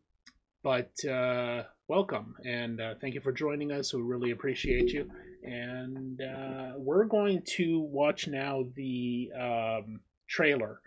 [0.62, 3.92] but uh, welcome and uh, thank you for joining us.
[3.94, 5.10] We really appreciate you.
[5.44, 10.80] And uh, we're going to watch now the um, trailer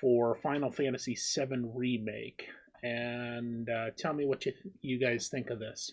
[0.00, 2.48] for Final Fantasy VII Remake.
[2.82, 5.92] And uh, tell me what you you guys think of this.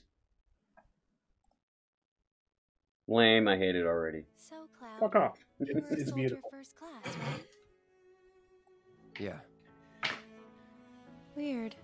[3.08, 3.48] Lame.
[3.48, 4.24] I hate it already.
[4.38, 5.38] So, Cloud, Fuck off.
[5.60, 6.50] you were a It's beautiful.
[6.52, 7.46] first class, right?
[9.20, 9.40] Yeah.
[11.36, 11.76] Weird.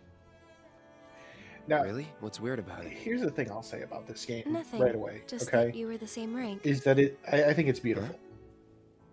[1.67, 2.07] Now, Really?
[2.19, 2.91] What's weird about it?
[2.91, 4.79] here's the thing I'll say about this game Nothing.
[4.81, 5.21] right away.
[5.27, 6.61] Just okay, that you were the same rank.
[6.65, 7.19] is that it?
[7.31, 8.17] I, I think it's beautiful.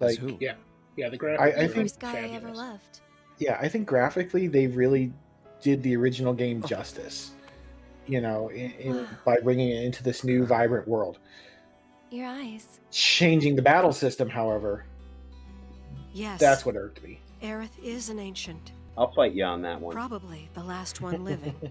[0.00, 0.36] As Like, who?
[0.40, 0.54] Yeah,
[0.96, 1.08] yeah.
[1.08, 1.40] The graphics.
[1.40, 3.00] I- I the think- first guy I ever loved.
[3.38, 5.12] yeah, I think graphically they really
[5.60, 6.66] did the original game oh.
[6.66, 7.32] justice.
[8.06, 11.18] You know, in, in, by bringing it into this new vibrant world.
[12.10, 12.80] Your eyes.
[12.90, 14.86] Changing the battle system, however,
[16.14, 17.20] Yes, that's what irked me.
[17.42, 19.94] Aerith is an ancient, I'll fight you on that one.
[19.94, 21.54] probably the last one living.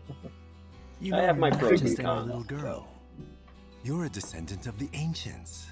[1.00, 2.28] You I have my you're pros and just a cons.
[2.28, 2.88] little girl.
[3.84, 5.68] You're a descendant of the ancients.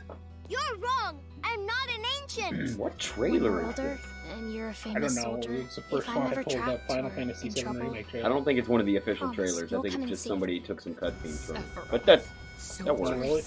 [0.48, 1.20] You're wrong.
[1.44, 2.70] I'm not an ancient.
[2.72, 4.02] Hmm, what trailer you're is older this?
[4.34, 5.42] and you're a I famous don't know.
[5.42, 7.62] soldier, It's the first if one I'm I ever pulled up Final Fantasy in VII
[7.62, 9.74] trouble, remake I don't think it's one of the official Promise, trailers.
[9.74, 10.30] I think it's just see.
[10.30, 11.56] somebody took some cutscenes from.
[11.58, 11.64] it.
[11.92, 12.22] But that
[12.60, 13.18] So that works.
[13.18, 13.44] Really?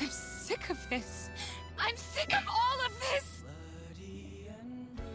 [0.00, 1.28] I'm sick of this.
[1.78, 3.42] I'm sick of all of this.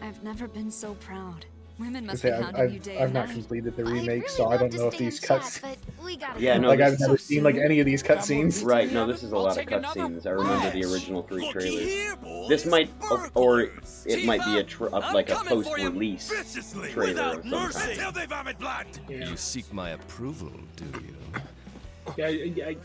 [0.02, 1.46] I've never been so proud.
[1.78, 3.34] Women I must say, be I've, hounding you I've, day I've not night.
[3.34, 5.58] completed the I'd remake, really so I don't know if these in chat, cuts.
[5.58, 8.64] But we gotta Yeah, no, like I've is- never seen like any of these cutscenes.
[8.64, 10.26] Right, no, this is a lot of cutscenes.
[10.26, 12.48] I remember the original three trailers.
[12.48, 13.60] This might, or, or
[14.06, 16.28] it might be a tr- up like a post-release
[16.92, 17.72] trailer of some
[18.58, 18.86] kind.
[19.08, 21.16] Yeah, You seek my approval, do you?
[22.16, 22.26] yeah.
[22.26, 22.76] I, I,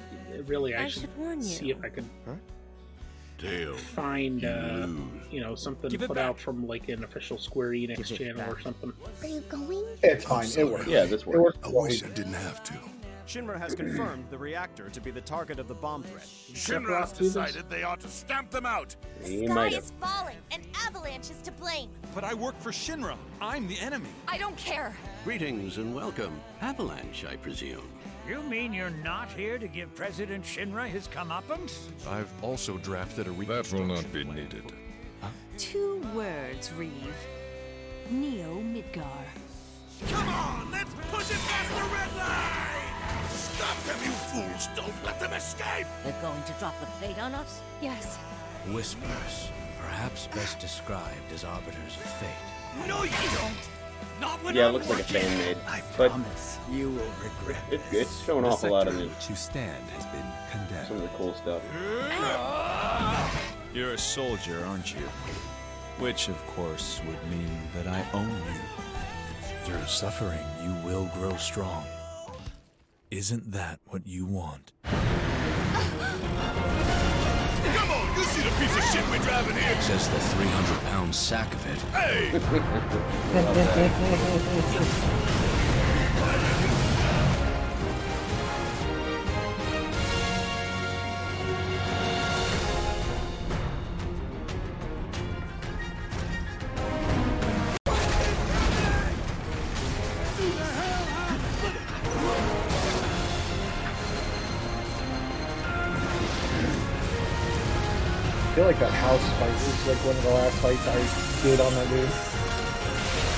[0.48, 2.10] really, I, I should should warn see if I can
[3.42, 3.76] Tail.
[3.76, 4.88] find, uh,
[5.32, 6.30] you know, something Give it put back.
[6.30, 8.94] out from like an official Square Enix channel or something.
[9.22, 9.84] Are you going?
[10.04, 10.48] It's fine.
[10.58, 10.88] It works.
[10.88, 11.58] Yeah, this It works.
[11.58, 11.68] works.
[11.68, 12.74] I wish I didn't have to.
[13.28, 16.26] Shinra has confirmed the reactor to be the target of the bomb threat.
[16.54, 17.64] Sephiroth do this?
[17.70, 18.94] they ought to stamp them out.
[19.24, 19.84] He Sky might have.
[19.84, 20.36] is falling.
[20.52, 21.90] and avalanche is to blame.
[22.14, 23.16] But I work for Shinra.
[23.40, 24.10] I'm the enemy.
[24.28, 24.98] I don't care.
[25.24, 26.38] Greetings and welcome.
[26.62, 27.88] Avalanche, I presume.
[28.32, 31.90] You mean you're not here to give President Shinra his comeuppance?
[32.08, 33.50] I've also drafted a reeve.
[33.50, 34.72] That will not be needed.
[35.58, 37.14] Two words, Reeve.
[38.10, 39.26] Neo Midgar.
[40.08, 43.28] Come on, let's push it past the red line!
[43.32, 44.70] Stop them, you fools!
[44.78, 45.88] Don't let them escape!
[46.06, 47.60] They're going to drop the plate on us?
[47.82, 48.16] Yes.
[48.72, 49.50] Whispers,
[49.82, 52.88] perhaps best described as arbiters of fate.
[52.88, 53.71] No, you don't!
[54.20, 55.58] Not when Yeah, it looks like a fan made.
[55.68, 58.08] I But promise you will regret it, this.
[58.08, 60.88] it's showing The off a lot of sector the, in you stand has been condemned.
[60.88, 61.62] some of the cool stuff.
[63.74, 65.06] You're a soldier, aren't you?
[66.00, 68.62] Which, of course, would mean that I own you.
[69.66, 71.86] Through suffering, you will grow strong.
[73.12, 74.72] Isn't that what you want?
[74.84, 74.96] Come
[77.92, 79.82] on, you see the piece of shit we're driving here?
[79.82, 81.80] Says the 300 pound sack of it.
[81.92, 82.30] Hey!
[108.62, 110.94] feel like that house fight was like one of the last fights I
[111.42, 112.06] did on that game.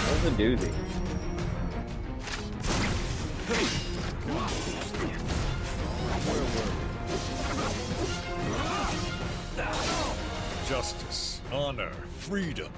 [0.04, 0.72] That was a doozy.
[10.68, 12.70] Justice, honor, freedom.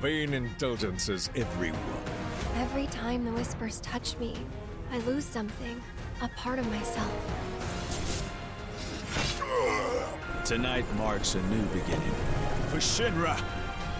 [0.00, 1.78] Vain indulgences everywhere.
[2.56, 4.34] Every time the whispers touch me,
[4.90, 5.80] I lose something,
[6.22, 7.83] a part of myself.
[10.44, 12.12] Tonight marks a new beginning.
[12.68, 13.42] For Shinra!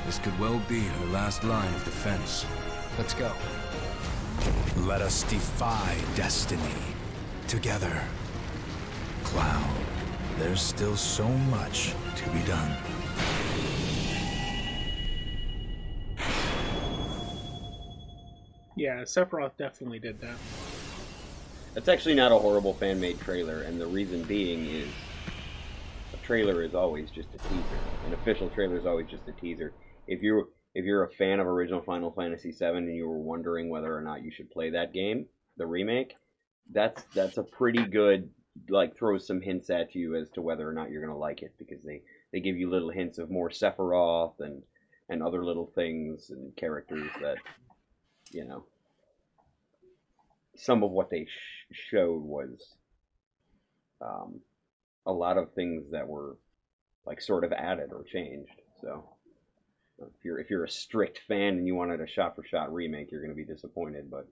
[0.05, 2.45] This could well be her last line of defense.
[2.99, 3.33] Let's go.
[4.77, 6.61] Let us defy destiny.
[7.49, 7.99] Together.
[9.23, 9.75] Cloud,
[10.39, 12.77] there's still so much to be done.
[18.77, 20.37] Yeah, Sephiroth definitely did that.
[21.73, 25.14] That's actually not a horrible fan made trailer, and the reason being is a
[26.25, 27.79] trailer is always just a teaser.
[28.07, 29.73] An official trailer is always just a teaser.
[30.07, 33.69] If you're if you're a fan of original Final Fantasy VII and you were wondering
[33.69, 36.15] whether or not you should play that game, the remake,
[36.73, 38.31] that's that's a pretty good
[38.69, 41.53] like throws some hints at you as to whether or not you're gonna like it
[41.59, 44.63] because they they give you little hints of more Sephiroth and
[45.09, 47.37] and other little things and characters that
[48.31, 48.65] you know
[50.57, 52.77] some of what they sh- showed was
[54.01, 54.41] um,
[55.07, 56.37] a lot of things that were
[57.07, 58.61] like sort of added or changed.
[58.81, 59.05] So
[60.01, 63.11] if you're if you're a strict fan and you wanted a shot for shot remake,
[63.11, 64.11] you're going to be disappointed.
[64.11, 64.27] But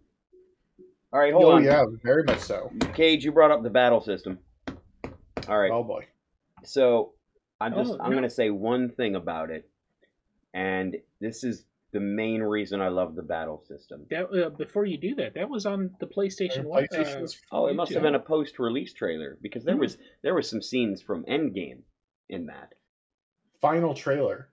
[1.13, 1.65] all right, hold oh on.
[1.65, 2.73] yeah, very much so.
[2.95, 4.39] Cage, you brought up the battle system.
[5.49, 5.71] All right.
[5.71, 6.07] Oh boy.
[6.65, 7.13] So
[7.61, 8.17] I'm just Oh, I'm no.
[8.17, 9.69] going to say one thing about it,
[10.55, 14.07] and this is the main reason I love the battle system.
[14.11, 16.87] That uh, before you do that, that was on the PlayStation One.
[16.97, 19.81] Uh, Oh, it must have been a post-release trailer because there Hmm.
[19.83, 21.81] was there was some scenes from Endgame
[22.29, 22.75] in that.
[23.61, 24.49] Final trailer.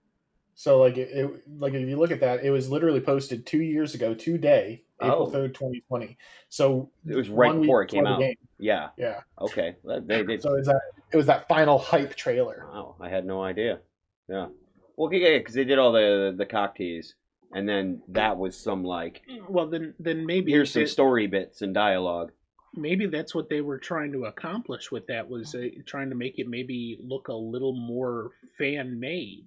[0.54, 3.62] So like it, it like if you look at that, it was literally posted two
[3.62, 5.30] years ago today, April Oh.
[5.30, 6.18] third, twenty twenty.
[6.50, 8.20] So It was right one before it came out.
[8.20, 8.36] game.
[8.58, 8.90] Yeah.
[8.98, 9.20] Yeah.
[9.40, 9.76] Okay.
[9.84, 10.42] That- They did.
[10.42, 10.80] So it's that
[11.12, 12.66] it was that final hype trailer.
[12.70, 13.80] Wow, I had no idea.
[14.28, 14.48] Yeah.
[14.96, 17.14] Well, yeah, because they did all the the cock tease,
[17.52, 21.62] and then that was some like Well, then then maybe here's some it- story bits
[21.62, 22.32] and dialogue.
[22.74, 26.38] maybe that's what they were trying to accomplish with that was uh, trying to make
[26.38, 29.46] it maybe look a little more fan made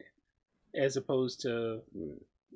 [0.75, 1.81] as opposed to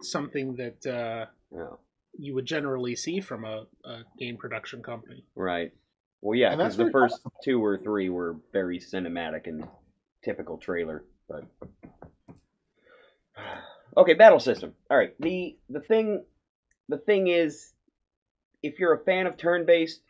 [0.02, 1.76] something that uh, Yeah.
[2.18, 5.72] you would generally see from a, a game production company Right.
[6.22, 9.66] Well, yeah, because the very first two or three were very cinematic and
[10.26, 11.06] typical trailer.
[11.30, 11.46] But
[13.98, 14.74] okay, battle system.
[14.90, 15.14] All right.
[15.20, 16.24] The the thing
[16.88, 17.74] the thing is,
[18.64, 20.02] if you're a fan of turn based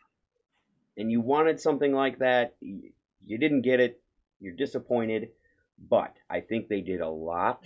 [0.96, 4.00] and you wanted something like that, you didn't get it.
[4.40, 5.30] You're disappointed.
[5.88, 7.62] But I think they did a lot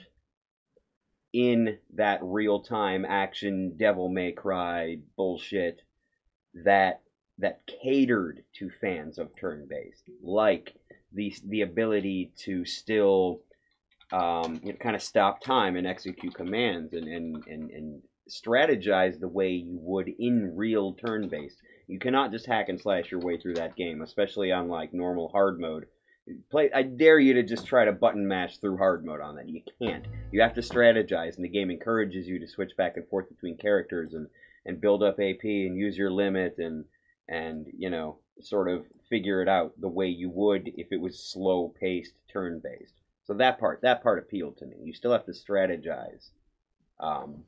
[1.32, 5.80] in that real time action devil may cry bullshit
[6.64, 7.00] that
[7.38, 10.74] that catered to fans of turn based, like
[11.12, 13.40] the the ability to still
[14.12, 19.18] um, you know, kind of stop time and execute commands and, and, and, and strategize
[19.18, 21.58] the way you would in real turn based.
[21.88, 25.28] You cannot just hack and slash your way through that game, especially on like normal
[25.28, 25.86] hard mode.
[26.50, 26.70] Play.
[26.72, 29.48] I dare you to just try to button mash through hard mode on that.
[29.48, 30.06] You can't.
[30.30, 33.56] You have to strategize, and the game encourages you to switch back and forth between
[33.56, 34.28] characters and
[34.64, 36.84] and build up AP and use your limit and
[37.28, 41.18] and you know sort of figure it out the way you would if it was
[41.18, 43.01] slow paced turn based.
[43.32, 44.76] So that part that part appealed to me.
[44.84, 46.28] You still have to strategize.
[47.00, 47.44] Um,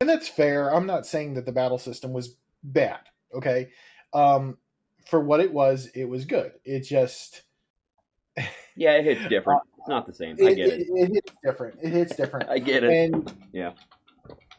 [0.00, 0.74] And that's fair.
[0.74, 3.00] I'm not saying that the battle system was bad.
[3.34, 3.68] Okay.
[4.14, 4.56] Um,
[5.06, 6.52] for what it was, it was good.
[6.64, 7.42] It just
[8.74, 9.60] yeah, it hits different.
[9.76, 10.38] It's not the same.
[10.42, 10.86] I get it.
[10.88, 11.80] It, hits different.
[11.82, 12.48] It hits different.
[12.50, 12.90] I get it.
[12.90, 13.72] And Yeah.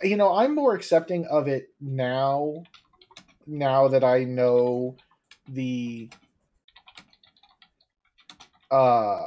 [0.03, 2.63] you know, I'm more accepting of it now.
[3.47, 4.97] Now that I know
[5.49, 6.11] the
[8.69, 9.19] uh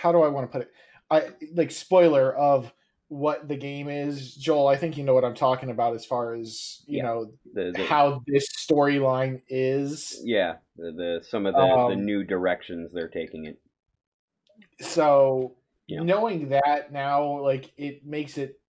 [0.00, 0.72] how do I want to put it?
[1.10, 2.72] I like spoiler of
[3.08, 4.68] what the game is, Joel.
[4.68, 7.02] I think you know what I'm talking about as far as you Yeah.
[7.02, 10.20] know The, the, how this storyline is.
[10.24, 13.58] yeah, the, the some of the, the Um, new directions they're taking it.
[14.80, 16.02] So Yeah.
[16.02, 18.60] knowing that now, like it makes it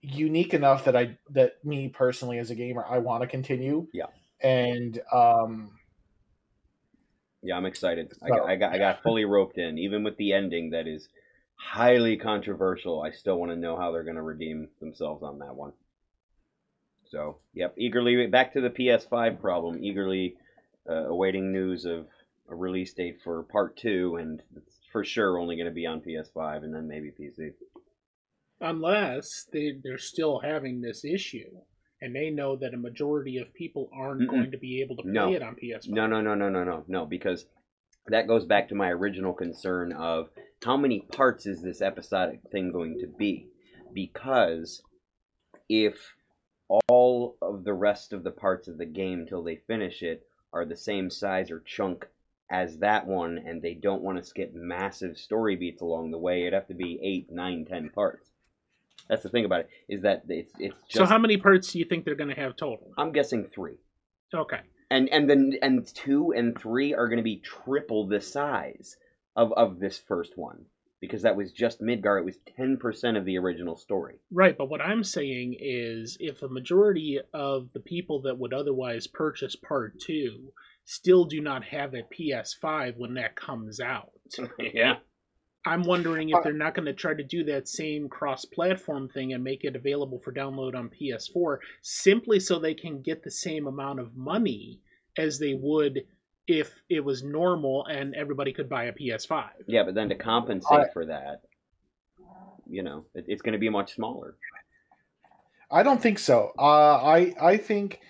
[0.00, 3.88] unique enough that I that me personally as a gamer, I want to continue.
[3.92, 4.06] Yeah.
[4.40, 5.77] And um
[7.42, 8.12] Yeah, I'm excited.
[8.22, 10.86] I, So, got, I got I got fully roped in, even with the ending that
[10.88, 11.08] is
[11.54, 13.02] highly controversial.
[13.02, 15.72] I still want to know how they're going to redeem themselves on that one.
[17.10, 19.82] So, yep, eagerly back to the PS5 problem.
[19.82, 20.36] Eagerly
[20.88, 22.06] uh, awaiting news of
[22.50, 26.00] a release date for Part Two, and it's for sure only going to be on
[26.00, 27.52] PS5 and then maybe PC.
[28.60, 31.50] unless they they're still having this issue
[32.00, 34.28] and they know that a majority of people aren't Mm-mm.
[34.30, 35.32] going to be able to play No.
[35.32, 35.88] it on PS5.
[35.88, 37.46] No, no, no, no, no, no, no, because
[38.06, 40.28] that goes back to my original concern of
[40.64, 43.48] how many parts is this episodic thing going to be?
[43.92, 44.82] Because
[45.68, 46.14] if
[46.88, 50.22] all of the rest of the parts of the game till they finish it
[50.52, 52.06] are the same size or chunk
[52.50, 56.42] as that one, and they don't want to skip massive story beats along the way,
[56.42, 58.27] it'd have to be eight, nine, ten parts.
[59.08, 60.98] That's the thing about it is that it's it's just.
[60.98, 62.92] So how many parts do you think they're going to have total?
[62.98, 63.76] I'm guessing three
[64.34, 64.60] Okay.
[64.90, 68.96] and and then and two and three are going to be triple the size
[69.36, 70.66] of of this first one
[71.00, 72.18] because that was just Midgar.
[72.20, 74.16] It was ten percent of the original story.
[74.30, 79.06] Right, but what I'm saying is if a majority of the people that would otherwise
[79.06, 80.52] purchase part 2
[80.84, 84.10] still do not have a PS5 when that comes out.
[84.74, 84.96] yeah.
[85.66, 89.32] I'm wondering if they're not going to try to do that same cross platform thing
[89.32, 93.66] and make it available for download on PS4 simply so they can get the same
[93.66, 94.80] amount of money
[95.18, 96.04] as they would
[96.46, 99.48] if it was normal and everybody could buy a PS5.
[99.66, 101.42] Yeah, but then to compensate I- for that,
[102.66, 104.36] you know, it, it's going to be much smaller.
[105.70, 106.52] I don't think so.
[106.58, 108.00] Uh, I I think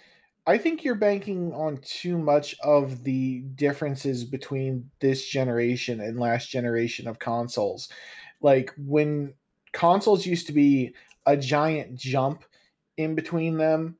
[0.48, 6.48] I think you're banking on too much of the differences between this generation and last
[6.48, 7.90] generation of consoles.
[8.40, 9.34] Like when
[9.72, 10.94] consoles used to be
[11.26, 12.44] a giant jump
[12.96, 13.98] in between them.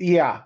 [0.00, 0.42] Yeah.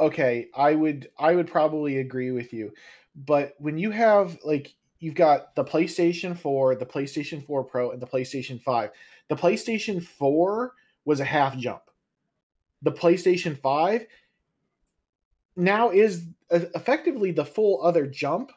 [0.00, 2.72] Okay, I would I would probably agree with you.
[3.14, 8.02] But when you have like you've got the PlayStation 4, the PlayStation 4 Pro and
[8.02, 8.90] the PlayStation 5.
[9.28, 10.72] The PlayStation 4
[11.04, 11.87] was a half jump.
[12.82, 14.06] The PlayStation 5
[15.56, 16.22] now is
[16.54, 18.52] e- effectively the full other jump,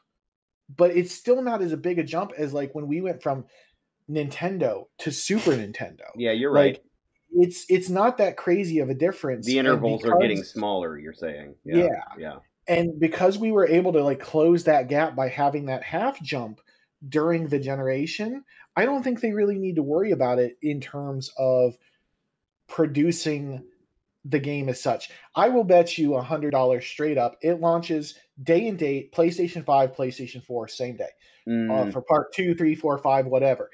[0.76, 3.46] but it's still not as big a jump as like when we went from
[4.10, 6.04] Nintendo to Super Nintendo.
[6.16, 6.76] Yeah, you're right.
[6.76, 6.84] Like
[7.34, 9.46] it's it's not that crazy of a difference.
[9.46, 11.00] the intervals are getting smaller.
[11.00, 11.56] You're saying.
[11.64, 11.90] Yeah, Yeah.
[12.20, 12.36] Yeah.
[12.68, 16.60] and because we were able to like close that gap by having that half jump
[17.10, 18.44] during the generation
[18.76, 21.76] i don't think they really need to worry about it in terms of
[22.68, 23.64] producing
[24.26, 28.16] the game as such i will bet you a hundred dollars straight up it launches
[28.44, 31.10] day and date playstation 5 playstation 4 same day
[31.48, 33.70] uh, Mm, for part two, three, four, five, whatever.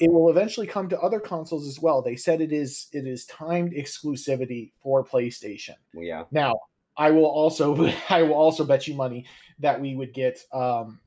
[0.00, 2.02] It will eventually come to other consoles as well.
[2.02, 5.76] They said it is it is timed exclusivity for PlayStation.
[5.94, 6.24] yeah.
[6.30, 6.54] Now,
[6.96, 9.26] I will also I will also bet you money
[9.60, 11.00] that we would get um,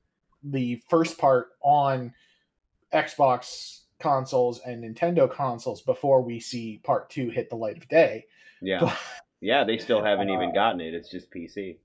[0.44, 2.14] the first part on
[2.94, 8.26] Xbox consoles and Nintendo consoles before we see part two hit the light of day.
[8.62, 8.96] Yeah.
[9.42, 9.64] Yeah.
[9.64, 10.94] They still haven't even gotten it.
[10.94, 11.78] It's just PC.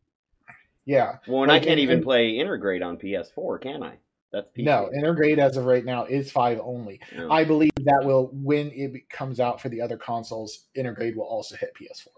[0.86, 1.16] Yeah.
[1.26, 3.94] Well, and Like, I can't and- even play Intergrade on PS4, can I?
[4.32, 4.62] That's PC.
[4.64, 7.00] No, Intergrade as of right now is five only.
[7.14, 7.28] Yeah.
[7.30, 11.56] I believe that will when it comes out for the other consoles, Intergrade will also
[11.56, 12.08] hit PS4.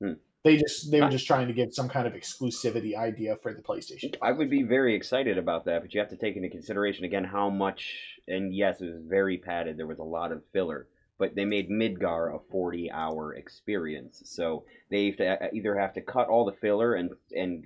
[0.00, 0.12] Hmm.
[0.48, 3.60] They just they were just trying to give some kind of exclusivity idea for the
[3.60, 4.14] PlayStation.
[4.22, 7.24] I would be very excited about that, but you have to take into consideration again
[7.24, 7.80] how much.
[8.26, 9.76] And yes, it was very padded.
[9.76, 10.88] There was a lot of filler,
[11.18, 14.22] but they made Midgar a forty-hour experience.
[14.24, 17.64] So they have to uh, either have to cut all the filler and and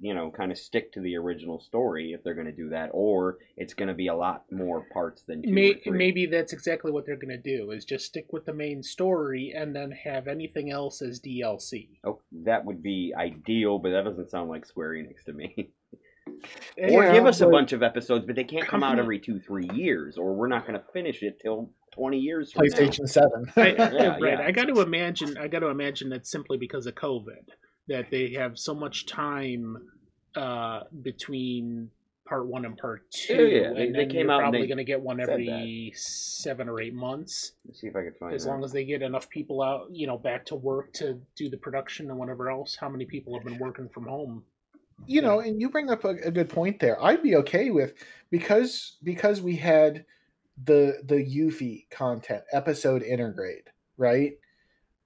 [0.00, 2.90] you know kind of stick to the original story if they're going to do that,
[2.92, 5.98] or it's going to be a lot more parts than two May, or three.
[5.98, 9.54] maybe that's exactly what they're going to do is just stick with the main story
[9.56, 11.88] and then have anything else as DLC.
[12.04, 15.70] Oh, that would be ideal, but that doesn't sound like Square Enix to me.
[16.78, 19.18] Eh, or Yeah, give us a bunch of episodes, but they can't come out every
[19.18, 23.08] two, three years, or we're not going to finish it till twenty years from PlayStation
[23.08, 23.44] Seven.
[23.56, 24.38] I, Yeah, right.
[24.38, 24.40] yeah.
[24.44, 25.36] I got to imagine.
[25.38, 27.48] I got to imagine that's simply because of COVID
[27.88, 29.76] that they have so much time
[30.36, 31.90] uh, between
[32.26, 33.34] part one and part two.
[33.34, 33.72] Yeah, yeah.
[33.72, 36.68] They, and they then came you're out probably going to get one said every seven
[36.68, 37.52] or eight months.
[37.66, 38.50] Let's see if I can find As that.
[38.50, 41.58] long as they get enough people out, you know, back to work to do the
[41.58, 42.76] production and whatever else.
[42.76, 44.44] How many people have been working from home?
[45.06, 47.94] you know and you bring up a, a good point there i'd be okay with
[48.30, 50.04] because because we had
[50.62, 53.66] the the Yuffie content episode Intergrade
[53.96, 54.34] right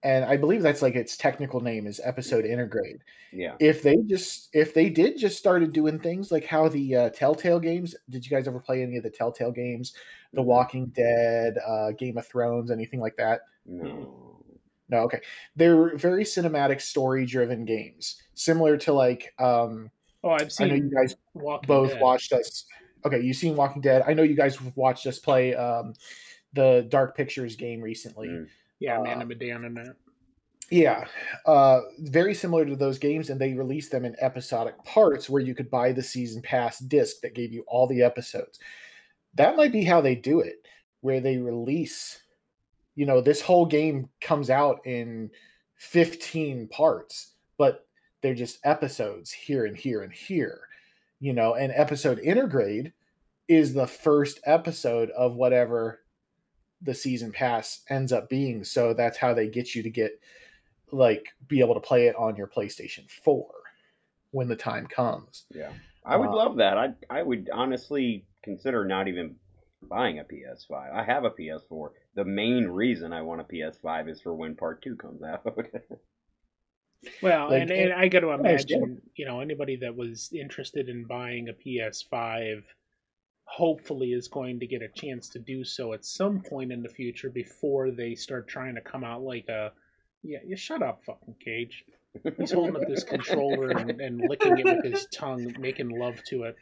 [0.09, 3.01] and i believe that's like its technical name is episode Intergrade.
[3.33, 3.55] Yeah.
[3.61, 7.61] if they just if they did just started doing things like how the uh, telltale
[7.61, 9.93] games did you guys ever play any of the telltale games
[10.33, 14.41] the walking dead uh, game of thrones anything like that No.
[14.89, 15.21] no, okay.
[15.57, 19.35] They're very cinematic, story driven games, similar to like.
[19.39, 19.91] um
[20.25, 20.67] Oh, I've seen.
[20.67, 22.01] I know you guys Walking both Dead.
[22.03, 22.65] watched us.
[23.05, 24.03] Okay, you've seen Walking Dead.
[24.07, 25.93] I know you guys watched us play um
[26.55, 28.29] the Dark Pictures game recently.
[28.29, 28.49] Mm.
[28.81, 29.97] Yeah, Uh, Man of Medan and that.
[30.71, 31.07] Yeah,
[31.47, 35.55] uh, very similar to those games, and they released them in episodic parts where you
[35.55, 38.59] could buy the season pass disc that gave you all the episodes.
[39.35, 40.67] That might be how they do it,
[41.01, 42.23] where they release,
[42.97, 45.31] you know, this whole game comes out in
[45.77, 47.87] 15 parts, but
[48.21, 50.61] they're just episodes here and here and here,
[51.19, 52.93] you know, and episode intergrade
[53.47, 56.01] is the first episode of whatever
[56.83, 58.65] the season pass ends up being.
[58.65, 60.21] So that's how they get you to get
[60.91, 63.47] like be able to play it on your PlayStation 4
[64.31, 65.45] when the time comes.
[65.55, 65.73] Yeah.
[66.05, 66.79] I would Uh, love that.
[66.79, 69.37] I I would honestly consider not even
[69.83, 70.93] buying a PS5.
[70.93, 71.91] I have a PS4.
[72.15, 75.45] The main reason I want a PS5 is for when Part Two comes out.
[77.23, 81.05] Well, Like, and, and I got to imagine, you know, anybody that was interested in
[81.05, 82.65] buying a PS5
[83.49, 86.89] hopefully is going to get a chance to do so at some point in the
[86.89, 89.73] future before they start trying to come out like a.
[90.23, 91.85] Yeah, you shut up, fucking Cage.
[92.37, 96.45] He's holding up this controller and, and licking it with his tongue, making love to
[96.45, 96.57] it.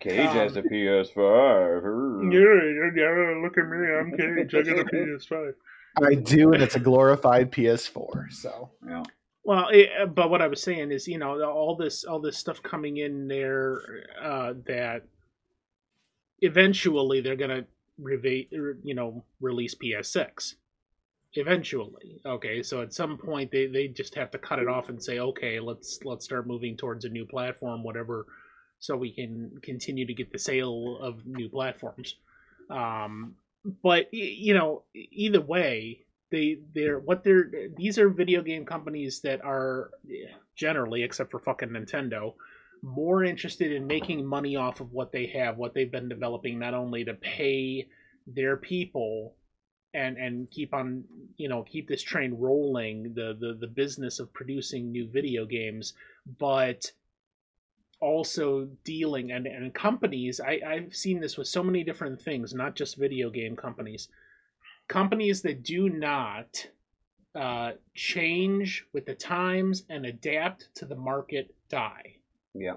[0.00, 2.32] Cage Um, has a PS5.
[2.32, 4.54] Yeah, yeah, look at me, I'm Cage.
[4.54, 5.52] I got a PS5.
[6.02, 8.32] I do, and it's a glorified PS4.
[8.32, 9.02] So Yeah.
[9.44, 12.60] Well, it, but what I was saying is, you know, all this all this stuff
[12.62, 13.80] coming in there
[14.20, 15.04] uh, that
[16.40, 17.64] eventually they're gonna
[17.98, 20.54] reva- er, you know release PS6.
[21.38, 22.62] Eventually, okay.
[22.62, 25.60] So at some point they, they just have to cut it off and say, okay,
[25.60, 28.26] let's let's start moving towards a new platform, whatever,
[28.78, 32.16] so we can continue to get the sale of new platforms.
[32.70, 33.34] Um,
[33.82, 39.44] but you know, either way, they they're what they're these are video game companies that
[39.44, 39.90] are
[40.54, 42.34] generally, except for fucking Nintendo,
[42.86, 46.72] more interested in making money off of what they have, what they've been developing, not
[46.72, 47.88] only to pay
[48.26, 49.34] their people
[49.94, 51.04] and and keep on
[51.36, 55.94] you know keep this train rolling the the, the business of producing new video games
[56.38, 56.90] but
[58.00, 62.76] also dealing and, and companies I, i've seen this with so many different things not
[62.76, 64.08] just video game companies.
[64.88, 66.64] Companies that do not
[67.34, 72.16] uh, change with the times and adapt to the market die
[72.58, 72.76] Yeah.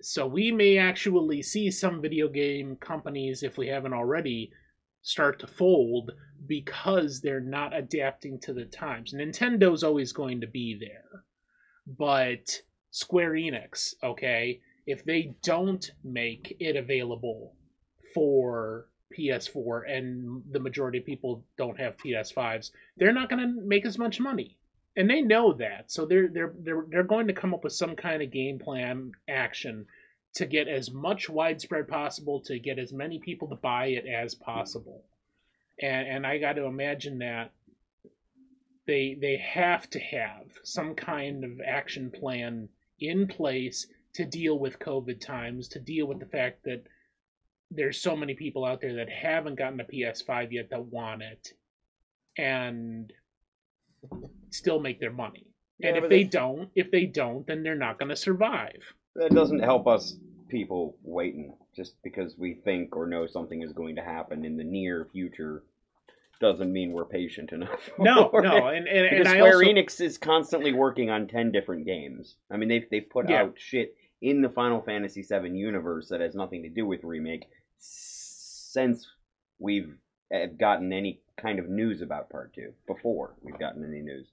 [0.00, 4.50] so we may actually see some video game companies, if we haven't already,
[5.02, 6.10] start to fold
[6.46, 9.14] because they're not adapting to the times.
[9.14, 11.24] Nintendo's always going to be there.
[11.86, 12.60] But
[12.90, 17.54] Square Enix, okay, if they don't make it available
[18.14, 23.86] for PS4 and the majority of people don't have PS5s, they're not going to make
[23.86, 24.58] as much money
[24.96, 25.90] and they know that.
[25.90, 29.12] So they're they're they're they're going to come up with some kind of game plan
[29.28, 29.86] action
[30.34, 34.34] to get as much widespread possible to get as many people to buy it as
[34.34, 35.04] possible.
[35.80, 37.52] And and i got to imagine that
[38.86, 42.68] they they have to have some kind of action plan
[43.00, 46.82] in place to deal with covid times to deal with the fact that
[47.70, 51.48] there's so many people out there that haven't gotten a ps5 yet that want it.
[52.38, 53.12] And
[54.56, 55.46] still make their money.
[55.78, 58.82] Yeah, and if but they don't, if they don't, then they're not going to survive.
[59.14, 60.16] That doesn't help us
[60.48, 64.64] people waiting just because we think or know something is going to happen in the
[64.64, 65.62] near future
[66.40, 67.90] doesn't mean we're patient enough.
[67.98, 71.50] No, no, and and, because and I Square also Enix is constantly working on ten
[71.50, 72.36] different games.
[72.50, 73.42] I mean, they've they've put Yeah.
[73.42, 77.44] out shit in the Final Fantasy VII universe that has nothing to do with remake
[77.78, 79.06] since
[79.58, 79.94] we've
[80.34, 82.72] uh, gotten any kind of news about Part Two.
[82.86, 84.28] Before we've gotten any news.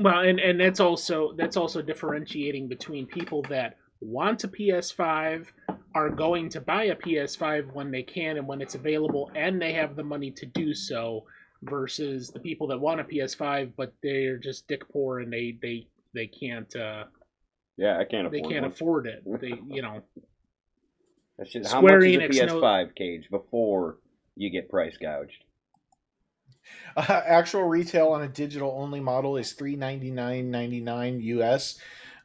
[0.00, 5.46] Well, and and that's also that's also differentiating between people that want a PS5
[5.94, 9.72] are going to buy a PS5 when they can and when it's available and they
[9.72, 11.24] have the money to do so
[11.62, 15.86] versus the people that want a PS5 but they're just dick poor and they they
[16.12, 17.04] they can't uh
[17.76, 18.32] Yeah, I can't afford.
[18.32, 18.70] they can't one.
[18.72, 19.22] afford it.
[19.40, 20.02] They you know
[21.38, 23.98] That should, how much is a PS5 cage before
[24.36, 25.44] you get price gouged?
[26.96, 31.76] Uh, actual retail on a digital only model is three ninety nine ninety nine US.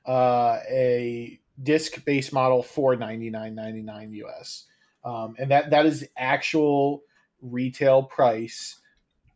[0.06, 4.66] Uh, a disc based model four ninety nine ninety nine US.
[5.04, 7.02] Um, and that that is the actual
[7.42, 8.80] retail price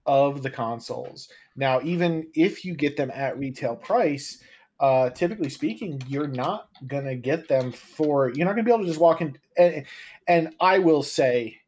[0.05, 1.29] of the consoles.
[1.55, 4.41] Now, even if you get them at retail price,
[4.79, 8.87] uh, typically speaking, you're not gonna get them for you're not gonna be able to
[8.87, 9.37] just walk in.
[9.57, 9.85] And,
[10.27, 11.62] and I will say,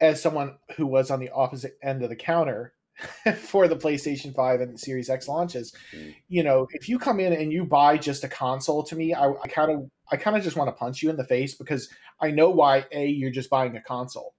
[0.00, 2.72] as someone who was on the opposite end of the counter
[3.36, 6.14] for the PlayStation 5 and the Series X launches, mm.
[6.28, 9.32] you know, if you come in and you buy just a console to me, I
[9.48, 11.88] kind of I kind of just want to punch you in the face because
[12.20, 14.34] I know why a you're just buying a console.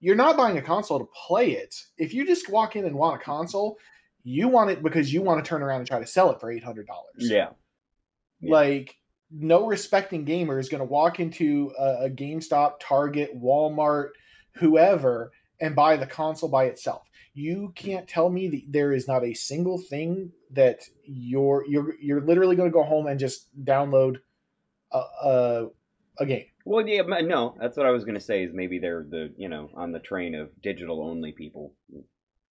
[0.00, 1.74] You're not buying a console to play it.
[1.96, 3.78] If you just walk in and want a console,
[4.24, 6.50] you want it because you want to turn around and try to sell it for
[6.50, 7.14] eight hundred dollars.
[7.18, 7.50] Yeah.
[8.42, 8.96] Like
[9.30, 14.10] no respecting gamer is going to walk into a, a GameStop, Target, Walmart,
[14.54, 17.02] whoever, and buy the console by itself.
[17.34, 22.20] You can't tell me that there is not a single thing that you're you're you're
[22.20, 24.18] literally going to go home and just download
[24.92, 25.68] a, a,
[26.18, 26.46] a game.
[26.64, 28.44] Well, yeah, no, that's what I was going to say.
[28.44, 31.72] Is maybe they're the you know on the train of digital only people,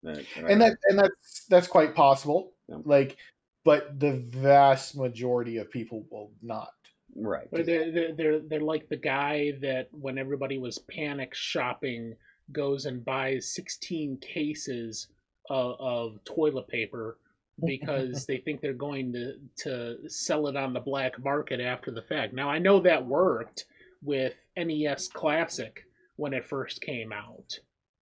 [0.03, 2.53] and that and that's that's quite possible.
[2.67, 3.17] Like,
[3.63, 6.69] but the vast majority of people will not.
[7.15, 7.47] Right.
[7.51, 12.15] They're, they're they're they're like the guy that when everybody was panic shopping
[12.51, 15.07] goes and buys 16 cases
[15.49, 17.17] of, of toilet paper
[17.65, 22.01] because they think they're going to to sell it on the black market after the
[22.01, 22.33] fact.
[22.33, 23.65] Now I know that worked
[24.03, 25.85] with NES Classic
[26.15, 27.59] when it first came out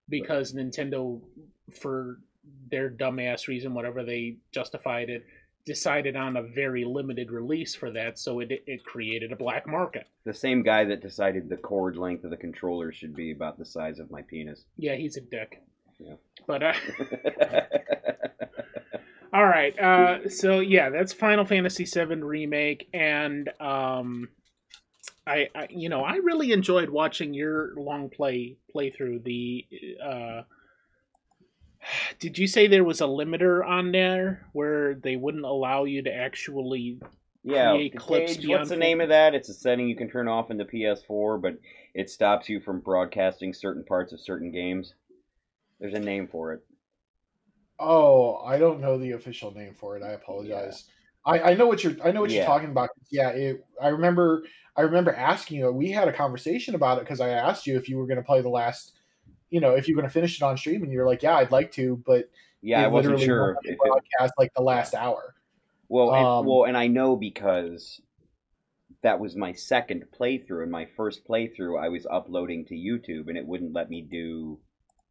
[0.08, 1.22] because Nintendo
[1.74, 2.20] for
[2.72, 5.26] their dumbass reason whatever they justified it
[5.70, 10.08] decided on a very limited release for that so it it created a black market.
[10.26, 13.66] The same guy that decided the cord length of the controller should be about the
[13.66, 14.66] size of my penis.
[14.78, 15.62] Yeah, he's a dick.
[16.00, 16.16] Yeah.
[16.48, 16.74] But uh
[19.32, 19.78] All right.
[19.78, 24.30] Uh so yeah, that's Final Fantasy VII remake and um
[25.28, 29.68] I, I you know, I really enjoyed watching your long play playthrough the
[30.04, 30.42] uh
[32.20, 36.14] did you say there was a limiter on there where they wouldn't allow you to
[36.14, 37.00] actually
[37.44, 39.36] Yeah, create clips cage, what's the name of that?
[39.36, 41.60] It's a setting you can turn off in the PS4, but
[41.94, 44.94] it stops you from broadcasting certain parts of certain games.
[45.80, 46.66] There's a name for it.
[47.80, 50.04] Oh, I don't know the official name for it.
[50.04, 50.86] I apologize.
[51.26, 51.96] I, I know what you're.
[52.04, 52.38] I know what Yeah.
[52.38, 52.90] you're talking about.
[53.10, 54.44] Yeah, it, I remember.
[54.76, 55.72] I remember asking you.
[55.72, 58.24] We had a conversation about it because I asked you if you were going to
[58.24, 58.99] play the last.
[59.50, 61.52] You know, if you're going to finish it on stream, and you're like, "Yeah, I'd
[61.52, 62.30] like to," but
[62.62, 63.80] Yeah, I wasn't sure if it-
[64.38, 65.34] like the last hour.
[65.88, 68.02] Well, and, Um, well, and I know because
[69.02, 70.64] that was my second playthrough.
[70.64, 74.60] And my first playthrough, I was uploading to YouTube, and it wouldn't let me do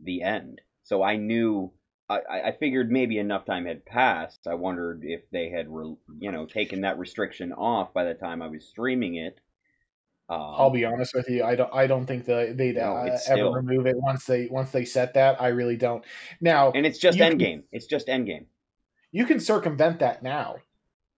[0.01, 0.61] the end.
[0.83, 1.73] So I knew.
[2.11, 4.47] I, I I figured maybe enough time had passed.
[4.47, 8.41] I wondered if they had, re, you know, taken that restriction off by the time
[8.41, 9.41] I was streaming it.
[10.31, 11.43] Um, I'll be honest with you.
[11.43, 11.73] I don't.
[11.73, 14.85] I don't think that they'd No, uh, ever still- remove it once they once they
[14.85, 15.41] set that.
[15.41, 16.05] I really don't.
[16.41, 17.63] Now, and it's just can- Endgame.
[17.73, 18.45] It's just Endgame.
[19.11, 20.57] You can circumvent that now.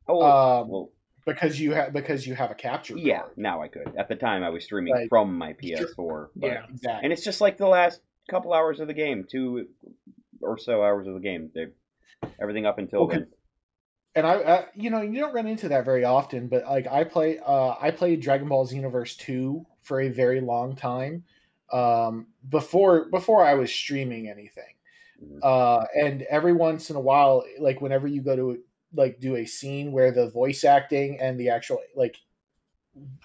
[0.07, 0.93] Oh, um, well,
[1.27, 2.97] because you have because you have a capture.
[2.97, 3.23] yeah.
[3.37, 3.93] Now I could.
[3.99, 5.55] At the time, I was streaming Like, from my.
[5.55, 6.29] PS4.
[6.37, 7.01] But, Yeah, exactly.
[7.05, 8.01] And it's just like the last
[8.31, 9.67] couple hours of the game, two
[10.41, 11.51] or so hours of the game.
[11.53, 11.67] They
[12.41, 13.19] everything up until Okay.
[13.19, 13.29] then.
[14.17, 17.05] And I, I you know you don't run into that very often but like i
[17.05, 21.25] play uh i played dragon ball Xenoverse 2 for a very long time
[21.73, 24.75] um before before i was streaming anything.
[25.43, 28.59] Uh and every once in a while like whenever you go to
[28.95, 32.17] like do a scene where the voice acting and the actual like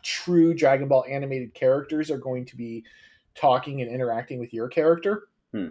[0.04, 2.86] true dragon ball animated characters are going to be
[3.34, 5.70] talking and interacting with your character Hmm.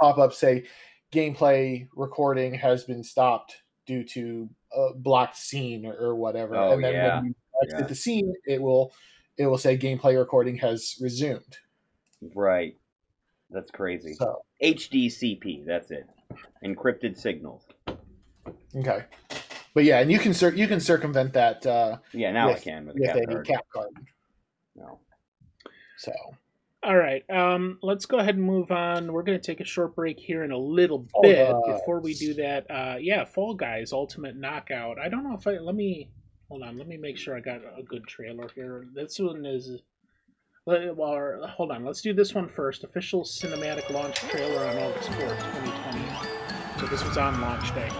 [0.00, 0.66] pop up say
[1.12, 6.84] gameplay recording has been stopped due to a blocked scene or, or whatever Oh, and
[6.84, 7.16] then yeah.
[7.16, 7.34] when you
[7.64, 7.86] exit Yeah.
[7.86, 8.92] the scene it will
[9.38, 11.56] it will say gameplay recording has resumed
[12.34, 12.76] Right.
[13.50, 14.12] That's crazy.
[14.14, 15.64] So- HDCP.
[15.64, 16.06] That's it.
[16.64, 17.64] Encrypted signals.
[18.76, 19.04] okay
[19.74, 22.86] but yeah and you can cir- you can circumvent that uh Yeah, now I can
[22.86, 23.46] with a with cap a card.
[23.46, 23.90] cap card
[24.76, 25.00] No.
[25.96, 26.12] so
[26.84, 29.12] All right, um, let's go ahead and move on.
[29.12, 31.52] We're going to take a short break here in a little Fall bit.
[31.66, 31.80] Guys.
[31.80, 34.96] Before we do that, uh, yeah, Fall Guys Ultimate Knockout.
[34.98, 36.08] I don't know if I let me
[36.48, 36.78] hold on.
[36.78, 38.86] Let me make sure I got a good trailer here.
[38.94, 39.70] This one is.
[40.66, 41.84] Well, hold on.
[41.84, 42.84] Let's do this one first.
[42.84, 46.80] Official cinematic launch trailer on August 4th, 2020.
[46.80, 47.90] So this was on launch day.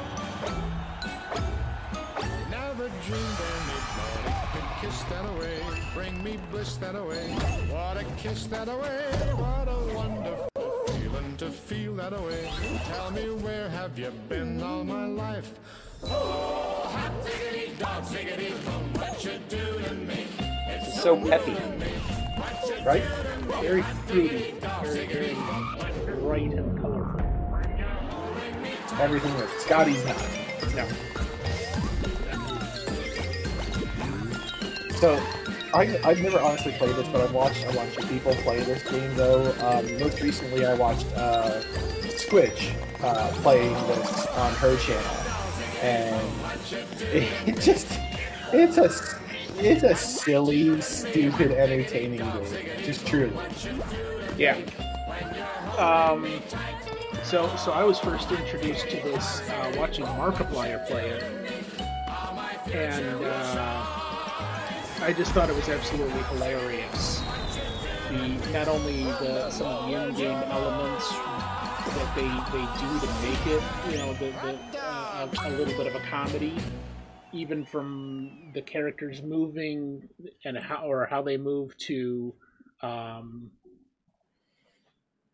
[5.08, 5.60] That away.
[5.94, 7.28] Bring me bliss that away.
[7.70, 9.02] What a kiss that away.
[9.34, 12.50] What a wonderful feeling to feel that away.
[12.86, 15.52] Tell me where have you been all my life?
[16.04, 18.50] Oh, hot diggity dog, diggity
[19.18, 20.26] what you do to me?
[20.68, 21.56] It's so peppy.
[22.84, 23.02] Right?
[23.60, 25.34] Very fruity, very, very
[26.20, 27.20] bright and colorful.
[29.00, 30.16] Everything that Scotty's not.
[30.74, 30.86] No.
[34.98, 35.14] So,
[35.72, 38.82] I, I've never honestly played this, but I've watched a bunch of people play this
[38.82, 39.52] game, though.
[39.60, 41.60] Um, most recently, I watched uh,
[42.00, 42.74] Squidge
[43.04, 45.16] uh, playing this on her channel.
[45.82, 46.28] And
[47.12, 47.86] it just,
[48.52, 48.90] it's a,
[49.58, 52.82] it's a silly, stupid, entertaining game.
[52.82, 53.32] Just truly.
[54.36, 54.56] Yeah.
[55.78, 56.42] Um,
[57.22, 61.22] so, so I was first introduced to this uh, watching Markiplier play it,
[62.74, 63.97] and uh,
[65.00, 67.22] I just thought it was absolutely hilarious.
[68.10, 73.46] The not only the some of the in-game elements that they, they do to make
[73.46, 76.56] it, you know, the, the uh, a, little bit of a comedy,
[77.32, 80.08] even from the characters moving
[80.44, 82.34] and how or how they move to.
[82.82, 83.50] Um,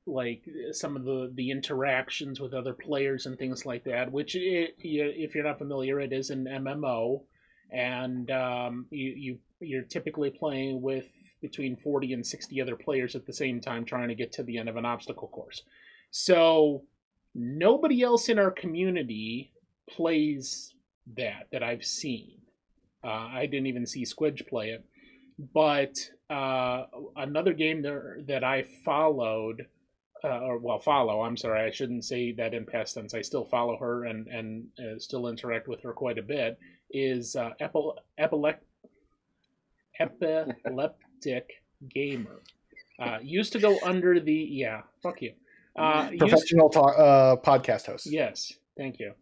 [0.06, 4.74] like some of the the interactions with other players and things like that which it,
[4.78, 7.22] if you're not familiar it is an mmo
[7.70, 11.04] and um, you, you you're typically playing with
[11.40, 14.58] between 40 and 60 other players at the same time trying to get to the
[14.58, 15.62] end of an obstacle course.
[16.10, 16.84] So
[17.34, 19.52] nobody else in our community
[19.88, 20.74] plays
[21.16, 22.38] that that i've seen.
[23.02, 24.84] Uh, i didn't even see squidge play it.
[25.52, 25.98] But
[26.30, 26.84] uh,
[27.16, 29.66] another game there that i followed
[30.22, 33.12] uh, or well follow i'm sorry i shouldn't say that in past tense.
[33.12, 36.58] I still follow her and and uh, still interact with her quite a bit
[36.90, 38.60] is uh, epil- epilec-
[40.00, 42.40] epileptic gamer.
[42.98, 45.32] Uh, used to go under the yeah fuck you.
[45.76, 48.06] Uh, Professional talk, uh, podcast host.
[48.06, 49.12] yes thank you.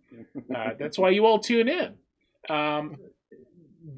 [0.55, 1.95] Uh, that's why you all tune in.
[2.55, 2.97] Um,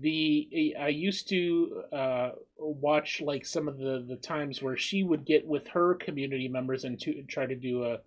[0.01, 5.25] the I used to uh, watch like some of the the times where she would
[5.25, 7.99] get with her community members and to try to do a,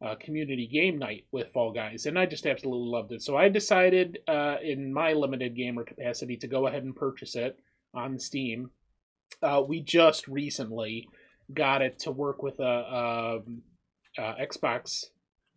[0.00, 3.22] a community game night with Fall Guys, and I just absolutely loved it.
[3.22, 7.58] So I decided, uh, in my limited gamer capacity, to go ahead and purchase it
[7.94, 8.70] on Steam.
[9.42, 11.08] Uh, we just recently
[11.52, 13.38] got it to work with a, a,
[14.18, 15.06] a Xbox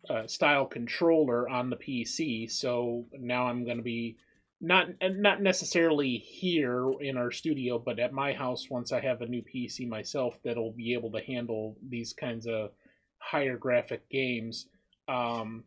[0.08, 4.16] uh, style controller on the PC, so now I'm going to be
[4.60, 9.26] not not necessarily here in our studio, but at my house once I have a
[9.26, 12.70] new PC myself that'll be able to handle these kinds of
[13.18, 14.66] higher graphic games.
[15.08, 15.64] Um,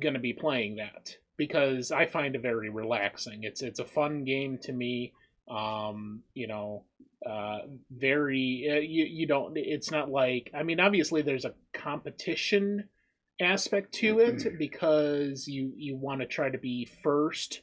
[0.00, 3.44] going to be playing that because I find it very relaxing.
[3.44, 5.12] It's it's a fun game to me.
[5.48, 6.84] Um, you know,
[7.24, 7.58] uh,
[7.90, 9.56] very uh, you you don't.
[9.56, 12.88] It's not like I mean, obviously there's a competition
[13.40, 17.62] aspect to it because you you want to try to be first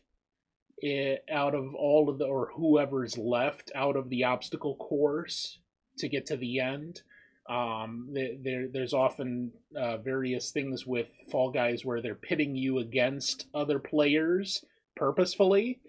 [0.77, 5.59] it, out of all of the or whoever's left out of the obstacle course
[5.97, 7.01] to get to the end.
[7.49, 13.47] Um, there, there's often uh, various things with Fall Guys where they're pitting you against
[13.53, 14.63] other players
[14.95, 15.79] purposefully,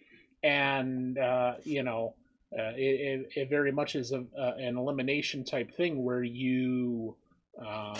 [0.44, 2.14] and uh, you know,
[2.52, 4.24] uh, it, it, very much is a,
[4.58, 7.16] an elimination type thing where you,
[7.58, 7.96] um,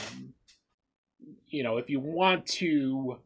[1.49, 3.18] you know, if you want to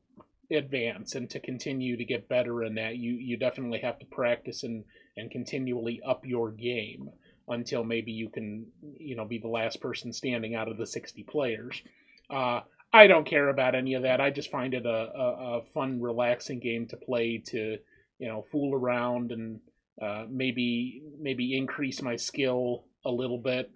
[0.50, 4.62] advance and to continue to get better in that you you definitely have to practice
[4.62, 4.82] and
[5.18, 7.10] and continually up your game
[7.48, 8.64] until maybe you can
[8.98, 11.82] you know be the last person standing out of the 60 players.
[12.30, 12.60] Uh,
[12.92, 14.20] i don't care about any of that.
[14.20, 17.78] I just find it a, a, a fun relaxing game to play to
[18.18, 19.60] you know fool around and
[20.00, 23.70] uh, maybe maybe increase my skill a little bit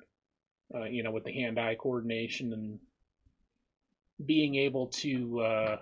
[0.74, 2.78] uh, you know with the hand eye coordination and
[4.24, 5.76] being able to uh,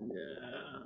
[0.00, 0.82] uh,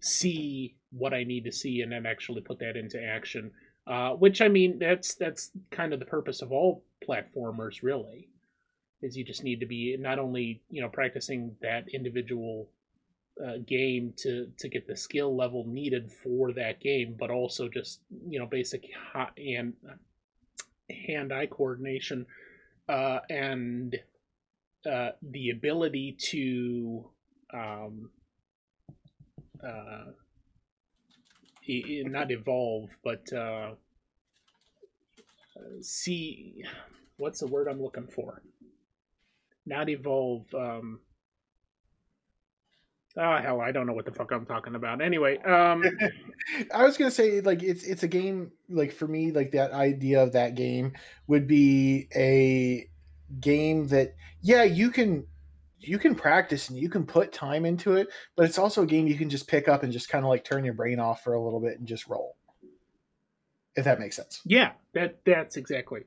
[0.00, 3.52] see what I need to see and then actually put that into action.
[3.86, 8.28] Uh, which I mean, that's that's kind of the purpose of all platformers, really,
[9.02, 12.68] is you just need to be not only you know practicing that individual
[13.44, 18.00] uh, game to to get the skill level needed for that game, but also just
[18.28, 19.74] you know basic hot and
[20.90, 22.26] hand eye coordination
[22.88, 23.96] uh, and
[24.90, 27.04] uh, the ability to
[27.52, 28.10] um,
[29.64, 30.10] uh,
[31.68, 33.72] not evolve, but uh,
[35.80, 36.64] see
[37.18, 38.42] what's the word I'm looking for?
[39.66, 40.52] Not evolve.
[40.54, 41.00] Um,
[43.16, 45.02] Oh hell, I don't know what the fuck I'm talking about.
[45.02, 45.82] Anyway, um,
[46.74, 50.22] I was gonna say like it's it's a game like for me like that idea
[50.22, 50.92] of that game
[51.26, 52.88] would be a
[53.40, 55.26] game that yeah you can
[55.80, 59.06] you can practice and you can put time into it, but it's also a game
[59.06, 61.32] you can just pick up and just kind of like turn your brain off for
[61.32, 62.36] a little bit and just roll.
[63.76, 64.40] If that makes sense.
[64.44, 66.02] Yeah, that that's exactly.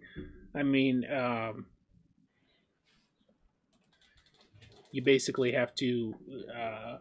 [0.56, 1.66] I mean, um,
[4.94, 6.14] you basically have to
[6.56, 6.98] uh,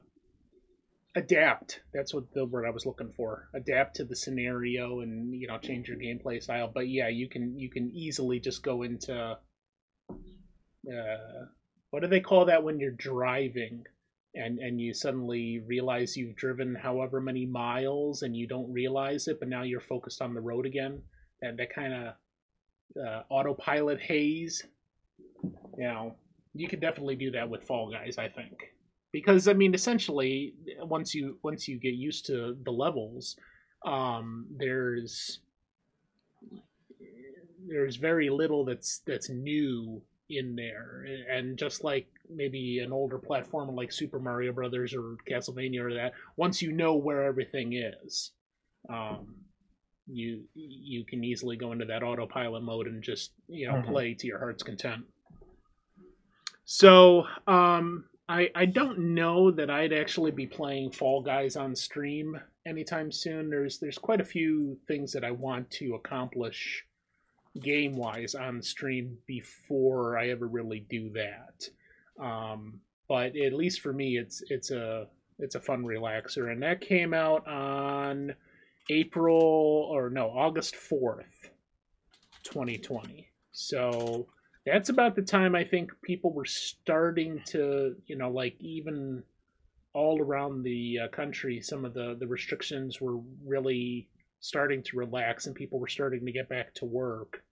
[1.14, 1.80] adapt.
[1.92, 3.50] That's what the word I was looking for.
[3.54, 6.70] Adapt to the scenario and you know change your gameplay style.
[6.72, 9.36] But yeah, you can you can easily just go into
[10.10, 11.44] uh,
[11.90, 13.84] what do they call that when you're driving
[14.34, 19.38] and and you suddenly realize you've driven however many miles and you don't realize it,
[19.38, 21.02] but now you're focused on the road again.
[21.42, 22.14] That that kind of
[23.06, 24.64] uh, autopilot haze.
[25.76, 26.16] You know,
[26.54, 28.72] you could definitely do that with Fall Guys, I think,
[29.12, 33.36] because I mean, essentially, once you once you get used to the levels,
[33.84, 35.40] um, there's
[37.68, 43.74] there's very little that's that's new in there, and just like maybe an older platform
[43.74, 48.32] like Super Mario Brothers or Castlevania or that, once you know where everything is,
[48.88, 49.36] um,
[50.06, 53.86] you you can easily go into that autopilot mode and just you know Mhm.
[53.86, 55.04] play to your heart's content.
[56.74, 62.40] So um, I I don't know that I'd actually be playing Fall Guys on stream
[62.64, 63.50] anytime soon.
[63.50, 66.82] There's there's quite a few things that I want to accomplish
[67.60, 71.68] game wise on stream before I ever really do that.
[72.18, 75.08] Um, but at least for me, it's it's a
[75.38, 78.34] it's a fun relaxer, and that came out on
[78.88, 81.50] April or no August fourth,
[82.44, 83.28] twenty twenty.
[83.50, 84.28] So
[84.64, 89.22] that's about the time I think people were starting to you know like even
[89.94, 94.08] all around the uh, country, some of the the restrictions were really
[94.40, 97.42] starting to relax, and people were starting to get back to work.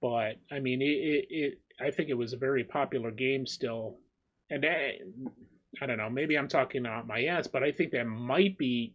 [0.00, 3.98] But I mean, it, it, it I think it was a very popular game still,
[4.50, 4.98] and I,
[5.80, 8.94] I don't know, maybe I'm talking out my ass, but I think that might be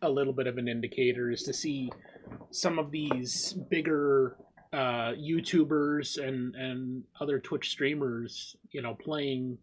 [0.00, 1.90] a little bit of an indicator is to see
[2.50, 4.36] some of these bigger
[4.72, 9.58] uh, YouTubers and and other Twitch streamers, you know, playing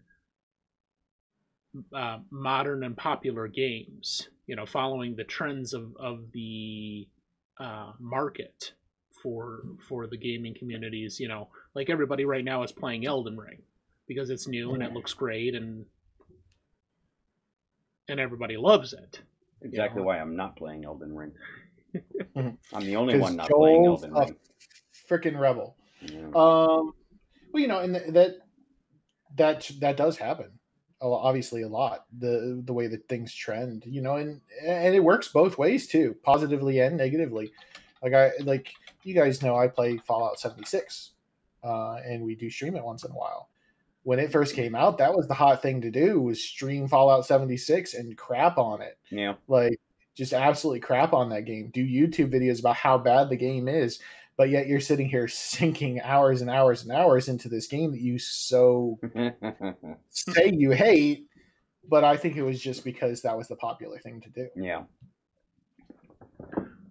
[1.94, 4.30] uh, modern and popular games.
[4.48, 7.08] You know, following the trends of of the
[7.60, 8.74] uh, market
[9.22, 11.20] for for the gaming communities.
[11.20, 13.62] You know, like everybody right now is playing Elden Ring
[14.08, 15.86] because it's new and it looks great and
[18.08, 19.22] and everybody loves it.
[19.62, 20.08] Exactly know?
[20.08, 21.32] why I'm not playing Elden Ring.
[22.36, 24.36] I'm the only one not playing Joel's Elden a Ring.
[25.10, 25.76] Freaking rebel.
[26.02, 26.26] Yeah.
[26.36, 26.94] Um,
[27.52, 28.32] well, you know, and th- that
[29.38, 30.52] that that does happen.
[31.02, 35.28] Obviously, a lot the the way that things trend, you know, and and it works
[35.28, 37.52] both ways too, positively and negatively.
[38.02, 41.12] Like I like you guys know, I play Fallout seventy six,
[41.64, 43.50] uh, and we do stream it once in a while.
[44.04, 47.26] When it first came out, that was the hot thing to do was stream Fallout
[47.26, 49.34] seventy six and crap on it Yeah.
[49.48, 49.80] like
[50.16, 54.00] just absolutely crap on that game do youtube videos about how bad the game is
[54.38, 58.02] but yet you're sitting here sinking hours and hours and hours into this game that
[58.02, 59.00] you so
[60.10, 61.28] say you hate
[61.90, 64.84] but i think it was just because that was the popular thing to do yeah.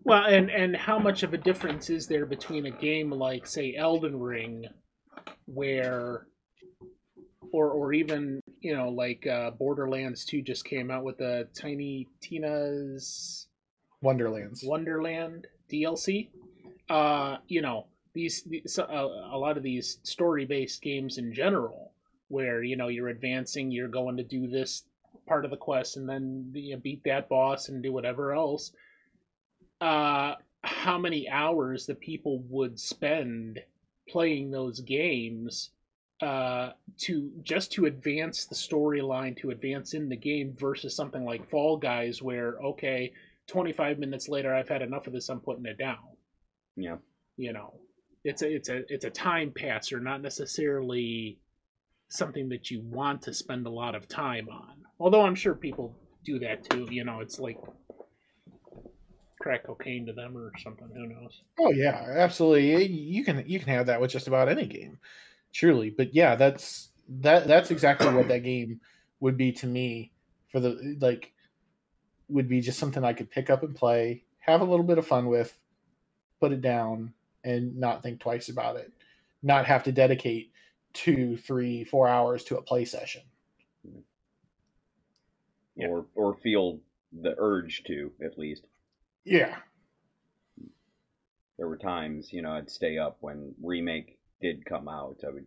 [0.05, 3.75] Well, and and how much of a difference is there between a game like say
[3.75, 4.67] Elden Ring,
[5.47, 6.27] where,
[7.53, 12.07] or or even you know like uh, Borderlands Two just came out with the Tiny
[12.21, 13.47] Tina's
[14.03, 16.29] wonderlands Wonderland DLC.
[16.89, 21.93] Uh, you know these, these uh, a lot of these story based games in general,
[22.29, 24.85] where you know you're advancing, you're going to do this
[25.27, 28.73] part of the quest, and then you know, beat that boss and do whatever else
[29.81, 33.61] uh, how many hours the people would spend
[34.09, 35.71] playing those games
[36.23, 41.51] uh, to just to advance the storyline, to advance in the game, versus something like
[41.51, 43.13] Fall Guys, where okay,
[43.47, 45.99] 25 minutes later, I've had enough of this, I'm putting it down.
[46.77, 46.97] Yeah.
[47.37, 47.75] You know,
[48.25, 51.39] it's a it's a it's a time passer, not necessarily
[52.09, 54.75] something that you want to spend a lot of time on.
[55.01, 55.95] Although I'm sure people
[56.25, 56.87] do that too.
[56.91, 57.59] You know, it's like
[59.41, 60.89] crack cocaine to them or something.
[60.95, 61.43] Who knows?
[61.59, 64.99] oh yeah absolutely you can you can have that with just about any game
[65.53, 68.81] truly but yeah that's that that's exactly what that game
[69.21, 70.11] would be to me
[70.51, 71.33] for the like
[72.29, 75.07] would be just something i could pick up and play have a little bit of
[75.07, 75.59] fun with
[76.45, 78.93] put it down and not think twice about it
[79.43, 80.53] not have to dedicate
[80.93, 83.23] two three four hours to a play session
[85.77, 85.89] yeah.
[85.89, 86.81] or or feel
[87.13, 88.67] the urge to at least.
[89.25, 89.57] Yeah.
[91.57, 95.21] There were times, you know, I'd stay up when remake did come out.
[95.27, 95.47] I would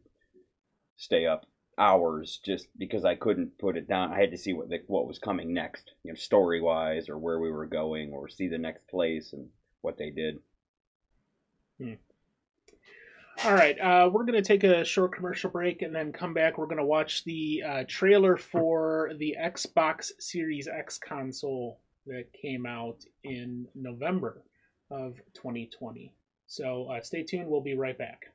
[0.96, 1.46] stay up
[1.78, 4.14] hours just because I couldn't put it down.
[4.14, 7.18] I had to see what the, what was coming next, you know, story wise, or
[7.18, 9.50] where we were going, or see the next place and
[9.82, 10.40] what they did.
[11.80, 11.94] Hmm.
[13.44, 16.58] All right, uh, we're going to take a short commercial break and then come back.
[16.58, 22.66] We're going to watch the uh, trailer for the Xbox Series X console that came
[22.66, 24.42] out in November
[24.90, 26.14] of 2020.
[26.48, 27.48] So uh, stay tuned.
[27.48, 28.26] We'll be right back.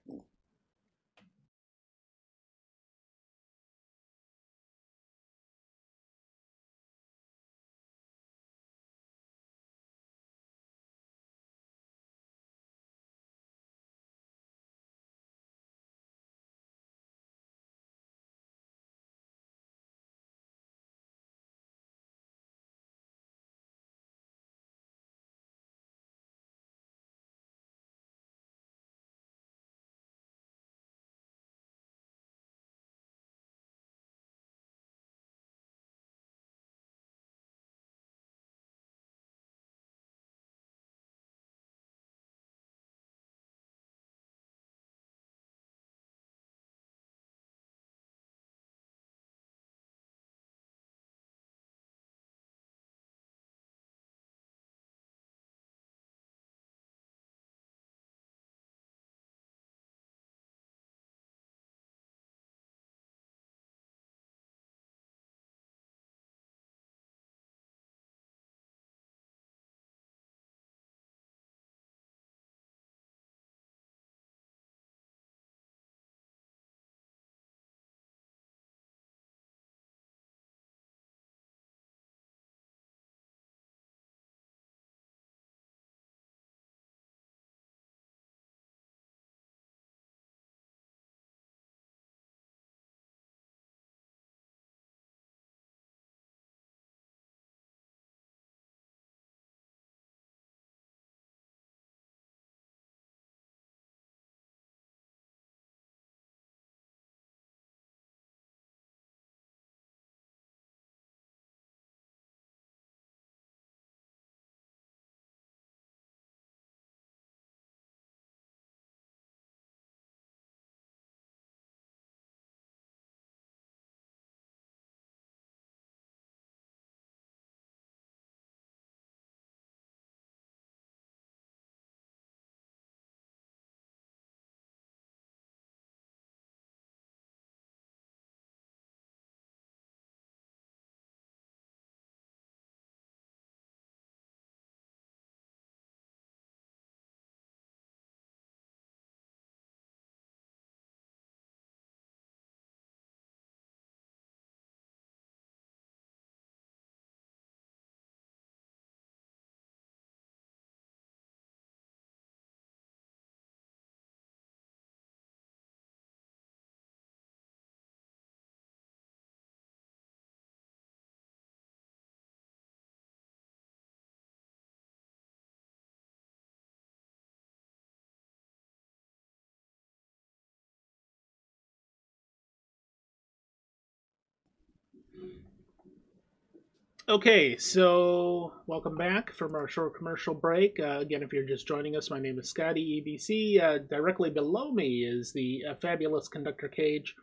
[187.08, 190.78] Okay, so welcome back from our short commercial break.
[190.78, 193.60] Uh, again, if you're just joining us, my name is Scotty EBC.
[193.60, 197.16] Uh, directly below me is the uh, fabulous conductor Cage,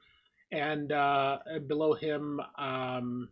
[0.52, 3.30] and uh, below him, um,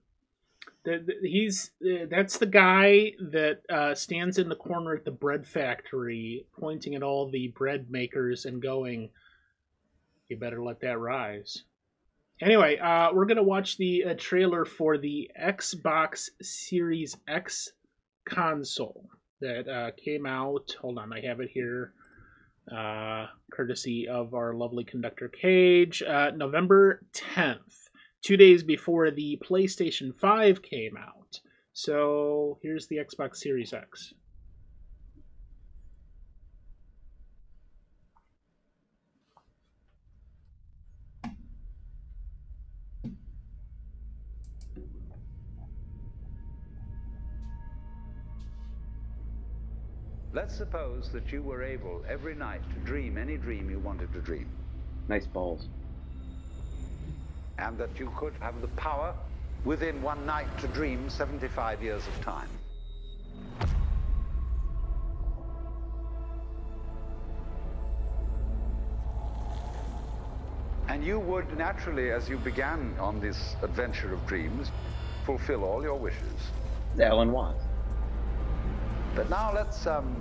[0.85, 5.11] the, the, he's uh, that's the guy that uh, stands in the corner at the
[5.11, 9.09] bread factory, pointing at all the bread makers and going,
[10.29, 11.63] "You better let that rise."
[12.39, 17.71] Anyway, uh, we're gonna watch the uh, trailer for the Xbox Series X
[18.29, 19.09] console
[19.41, 20.75] that uh, came out.
[20.81, 21.93] Hold on, I have it here,
[22.71, 26.03] uh, courtesy of our lovely conductor Cage.
[26.03, 27.89] Uh, November tenth,
[28.21, 31.39] two days before the PlayStation Five came out.
[31.73, 34.13] So here's the Xbox Series X.
[50.37, 54.21] Let's suppose that you were able every night to dream any dream you wanted to
[54.21, 54.47] dream.
[55.07, 55.65] Nice balls.
[57.57, 59.15] And that you could have the power
[59.65, 62.49] within one night to dream 75 years of time.
[70.87, 74.69] And you would naturally, as you began on this adventure of dreams,
[75.25, 76.51] fulfill all your wishes.
[76.99, 77.66] Alan Watts.
[79.17, 80.15] But now let's um,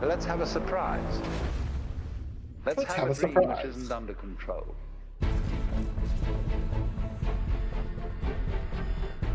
[0.00, 1.20] let's have a surprise.
[2.64, 3.66] Let's, Let's have, have a, dream surprise.
[3.66, 4.76] which isn't under control.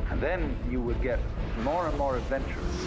[0.10, 1.20] And then you would get
[1.62, 2.86] more and more adventurous.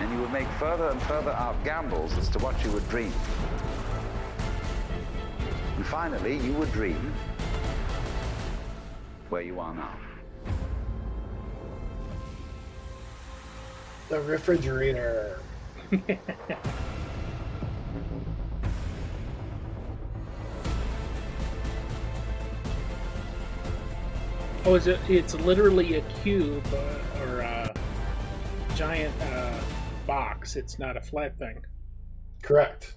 [0.00, 3.12] And you would make further and further out gambles as to what you would dream.
[5.74, 7.12] And finally, you would dream
[9.28, 9.98] where you are now.
[14.12, 15.40] The refrigerator.
[24.64, 25.00] Oh, is it?
[25.08, 27.74] It's literally a cube uh, or a
[28.76, 29.58] giant uh,
[30.06, 30.54] box.
[30.56, 31.64] It's not a flat thing.
[32.42, 32.94] Correct.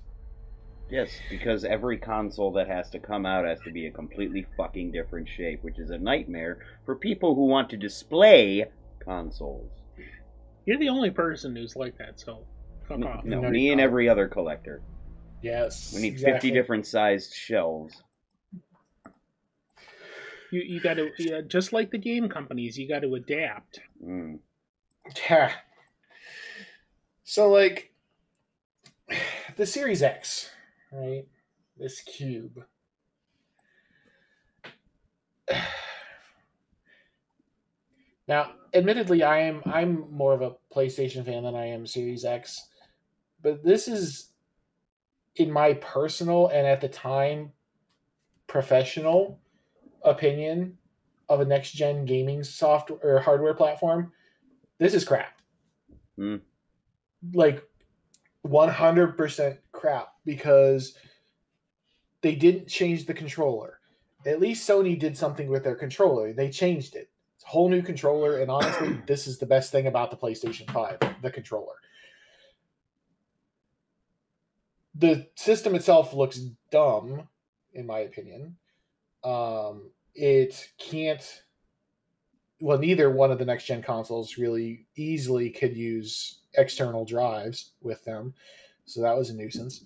[0.91, 4.91] Yes, because every console that has to come out has to be a completely fucking
[4.91, 8.66] different shape, which is a nightmare for people who want to display
[8.99, 9.72] consoles.
[10.66, 12.45] You're the only person who's like that, so
[12.88, 13.26] fuck off.
[13.26, 14.82] No, me and every other collector.
[15.41, 15.93] Yes.
[15.93, 16.49] We need exactly.
[16.49, 18.01] 50 different sized shelves.
[20.51, 23.82] You you got to yeah, just like the game companies, you got to adapt.
[24.03, 24.39] Mm.
[25.30, 25.51] Yeah.
[27.24, 27.91] So like
[29.57, 30.49] the Series X,
[30.91, 31.26] right?
[31.78, 32.63] This cube.
[38.28, 42.68] Now, admittedly, I am I'm more of a PlayStation fan than I am Series X,
[43.42, 44.32] but this is
[45.36, 47.52] in my personal and at the time
[48.48, 49.40] professional
[50.04, 50.78] opinion
[51.30, 54.12] of a next gen gaming software or hardware platform.
[54.80, 55.40] This is crap.
[56.16, 56.38] Hmm.
[57.34, 57.64] Like
[58.46, 60.96] 100% crap because
[62.22, 63.80] they didn't change the controller.
[64.26, 66.34] At least Sony did something with their controller.
[66.34, 67.10] They changed it.
[67.46, 71.32] Whole new controller, and honestly, this is the best thing about the PlayStation 5, the
[71.32, 71.76] controller.
[74.96, 76.39] The system itself looks
[76.72, 77.28] dumb,
[77.74, 78.58] in my opinion.
[79.24, 81.43] Um, it can't
[82.62, 88.04] well neither one of the next gen consoles really easily could use external drives with
[88.06, 88.34] them
[88.86, 89.84] so that was a nuisance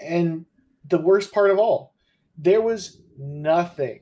[0.00, 0.46] and
[0.88, 1.94] the worst part of all
[2.38, 4.00] there was nothing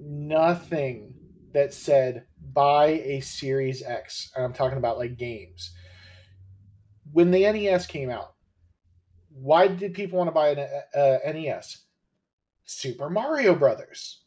[0.00, 1.13] nothing
[1.54, 5.72] that said buy a series x and i'm talking about like games
[7.12, 8.34] when the nes came out
[9.30, 10.58] why did people want to buy an
[10.94, 11.84] uh, nes
[12.64, 14.20] Super Mario Brothers.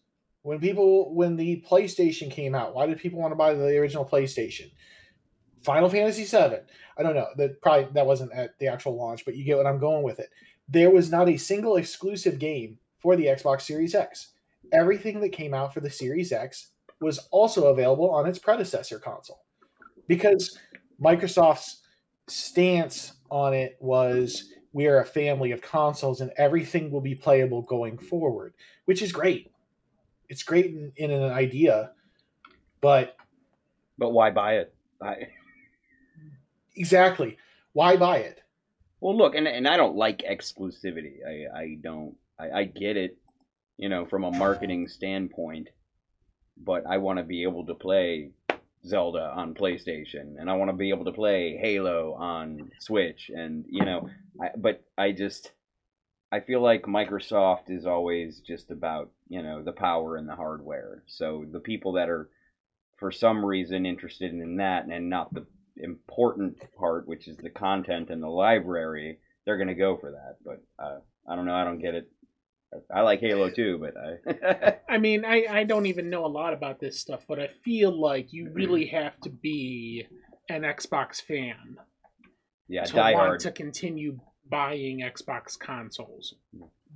[0.44, 4.06] When people when the PlayStation came out, why did people want to buy the original
[4.06, 4.72] PlayStation?
[5.64, 6.58] Final Fantasy VII.
[6.98, 7.28] I don't know.
[7.36, 10.20] That probably that wasn't at the actual launch, but you get what I'm going with
[10.20, 10.30] it.
[10.70, 14.30] There was not a single exclusive game for the Xbox Series X.
[14.72, 19.44] Everything that came out for the Series X was also available on its predecessor console.
[20.08, 20.58] Because
[21.02, 21.82] Microsoft's
[22.28, 27.62] stance on it was we are a family of consoles and everything will be playable
[27.62, 28.54] going forward,
[28.86, 29.52] which is great.
[30.30, 31.92] It's great in, in an idea,
[32.82, 33.16] but
[33.98, 34.74] But why buy it?
[35.02, 35.28] I...
[36.76, 37.38] exactly
[37.78, 38.42] why buy it?
[39.02, 41.18] Well, look, and and I don't like exclusivity.
[41.24, 42.16] I I don't.
[42.40, 43.16] I, I get it,
[43.78, 45.70] you know, from a marketing standpoint,
[46.64, 48.32] but I want to be able to play
[48.86, 53.66] Zelda on PlayStation, and I want to be able to play Halo on Switch, and
[53.70, 54.10] you know,
[54.42, 55.52] I, but I just
[56.32, 61.04] I feel like Microsoft is always just about you know the power and the hardware.
[61.08, 62.30] So the people that are
[62.98, 65.46] for some reason interested in that and not the
[65.78, 70.38] important part, which is the content and the library, they're gonna go for that.
[70.44, 71.56] But uh, I don't know.
[71.56, 72.10] I don't get it.
[72.94, 74.78] I like Halo too, but I.
[74.94, 77.98] I mean, I, I don't even know a lot about this stuff, but I feel
[77.98, 78.54] like you mm-hmm.
[78.54, 80.06] really have to be
[80.50, 81.78] an Xbox fan
[82.68, 83.40] yeah, to die want hard.
[83.42, 84.20] to continue
[84.50, 86.36] buying Xbox consoles.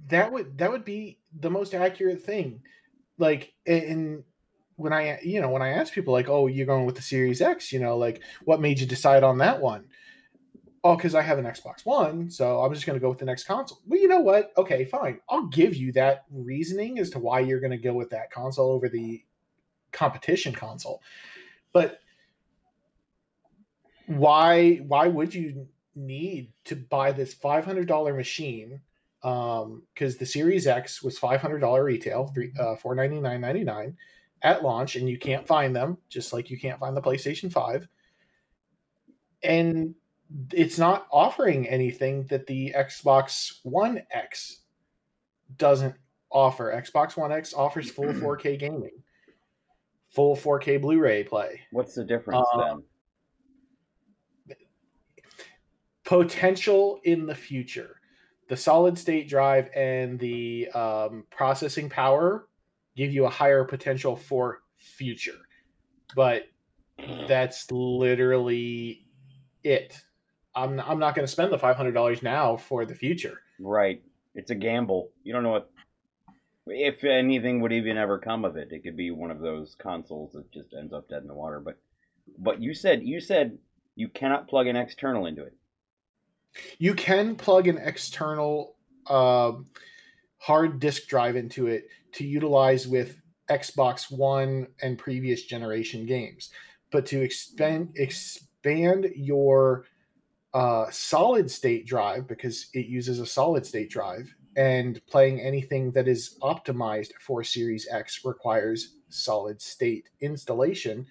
[0.08, 2.62] That would that would be the most accurate thing.
[3.18, 4.24] Like in
[4.76, 7.42] when I you know when I ask people like, oh, you're going with the Series
[7.42, 9.86] X, you know, like what made you decide on that one?
[10.84, 13.26] Oh, because I have an Xbox One, so I'm just going to go with the
[13.26, 13.82] next console.
[13.86, 14.52] Well, you know what?
[14.58, 15.20] Okay, fine.
[15.30, 18.72] I'll give you that reasoning as to why you're going to go with that console
[18.72, 19.24] over the
[19.94, 21.02] competition console.
[21.74, 22.00] But
[24.08, 28.82] why why would you need to buy this $500 machine
[29.24, 33.42] Um, because the Series X was five hundred dollar retail, three uh, four ninety nine
[33.42, 33.96] ninety nine
[34.42, 37.88] at launch, and you can't find them, just like you can't find the PlayStation Five.
[39.44, 39.96] And
[40.54, 44.62] it's not offering anything that the Xbox One X
[45.58, 45.96] doesn't
[46.32, 46.72] offer.
[46.74, 49.04] Xbox One X offers full 4K gaming,
[50.10, 51.62] full 4K Blu-ray play.
[51.72, 52.76] What's the difference Uh,
[54.48, 54.58] then?
[56.04, 57.98] Potential in the future.
[58.50, 62.48] The solid state drive and the um, processing power
[62.98, 65.40] give you a higher potential for future.
[66.16, 66.44] But
[66.98, 69.06] that's literally
[69.64, 70.02] it.
[70.56, 73.42] I'm, I'm not going to spend the $500 now for the future.
[73.60, 74.02] Right.
[74.36, 75.12] It's a gamble.
[75.24, 75.72] You don't know what
[76.68, 78.72] if anything would even ever come of it.
[78.72, 81.60] It could be one of those consoles that just ends up dead in the water.
[81.60, 81.78] But
[82.38, 83.58] but you said you said
[83.96, 85.56] you cannot plug an external into it.
[86.78, 88.76] You can plug an external
[89.08, 89.68] um
[90.38, 93.20] hard disk drive into it to utilize with
[93.50, 96.52] Xbox One and previous generation games.
[96.92, 99.86] But to expand expand your
[100.54, 106.08] uh, solid state drive because it uses a solid state drive and playing anything that
[106.08, 111.08] is optimized for Series X requires solid state installation.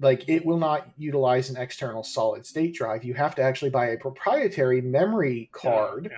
[0.00, 3.04] Like it will not utilize an external solid state drive.
[3.04, 6.10] You have to actually buy a proprietary memory card.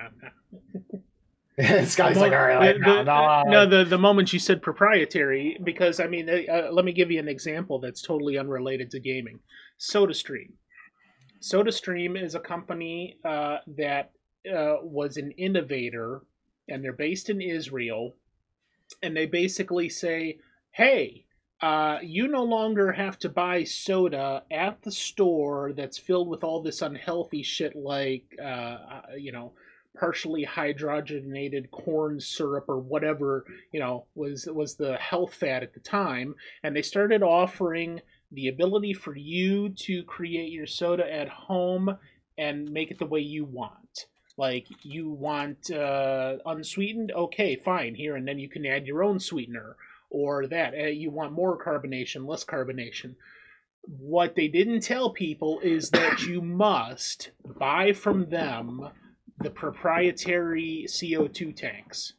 [1.57, 4.61] this guy's like, all right, the, no, the- no, no, the the moment you said
[4.61, 8.99] proprietary, because I mean, uh, let me give you an example that's totally unrelated to
[8.99, 9.39] gaming.
[9.79, 10.51] SodaStream.
[11.43, 14.11] SodaStream is a company uh, that
[14.49, 16.21] uh, was an innovator,
[16.69, 18.15] and they're based in Israel,
[19.01, 20.39] and they basically say,
[20.71, 21.25] "Hey,
[21.61, 26.61] uh, you no longer have to buy soda at the store that's filled with all
[26.61, 29.51] this unhealthy shit like, uh, uh, you know."
[29.95, 35.79] partially hydrogenated corn syrup or whatever you know was was the health fad at the
[35.79, 36.33] time
[36.63, 38.01] and they started offering
[38.33, 41.97] the ability for you to create your soda at home
[42.37, 44.07] and make it the way you want.
[44.37, 47.11] Like you want uh, unsweetened?
[47.11, 49.75] Okay fine here and then you can add your own sweetener
[50.09, 50.73] or that.
[50.73, 53.15] Uh, you want more carbonation less carbonation.
[53.85, 58.89] What they didn't tell people is that you must buy from them
[59.39, 62.13] the proprietary CO2 tanks.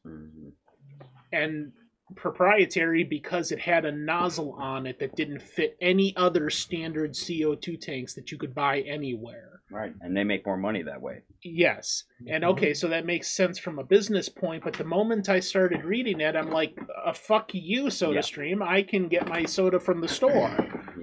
[1.32, 1.72] And
[2.16, 7.80] proprietary because it had a nozzle on it that didn't fit any other standard CO2
[7.80, 9.54] tanks that you could buy anywhere.
[9.70, 9.94] Right.
[10.02, 11.22] And they make more money that way.
[11.42, 12.04] Yes.
[12.28, 15.84] And okay, so that makes sense from a business point, but the moment I started
[15.84, 18.62] reading it, I'm like, uh, fuck you, SodaStream.
[18.62, 20.54] I can get my soda from the store.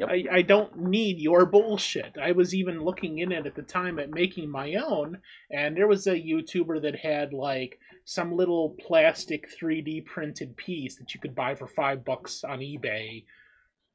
[0.07, 2.15] I, I don't need your bullshit.
[2.21, 5.19] I was even looking in it at the time at making my own,
[5.51, 11.13] and there was a YouTuber that had like some little plastic 3D printed piece that
[11.13, 13.23] you could buy for five bucks on eBay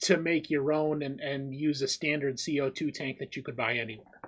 [0.00, 3.74] to make your own and, and use a standard CO2 tank that you could buy
[3.74, 4.20] anywhere.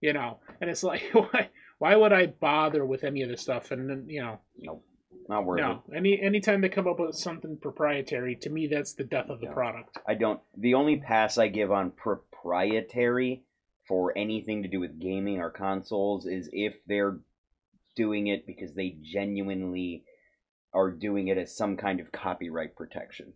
[0.00, 3.70] You know, and it's like, why why would I bother with any of this stuff?
[3.70, 4.84] And then you know, nope,
[5.28, 5.82] not worth no.
[5.94, 9.48] Any anytime they come up with something proprietary, to me that's the death of the
[9.48, 9.98] product.
[10.06, 10.40] I don't.
[10.56, 13.42] The only pass I give on proprietary
[13.86, 17.18] for anything to do with gaming or consoles is if they're
[18.00, 20.04] doing it because they genuinely
[20.72, 23.34] are doing it as some kind of copyright protection.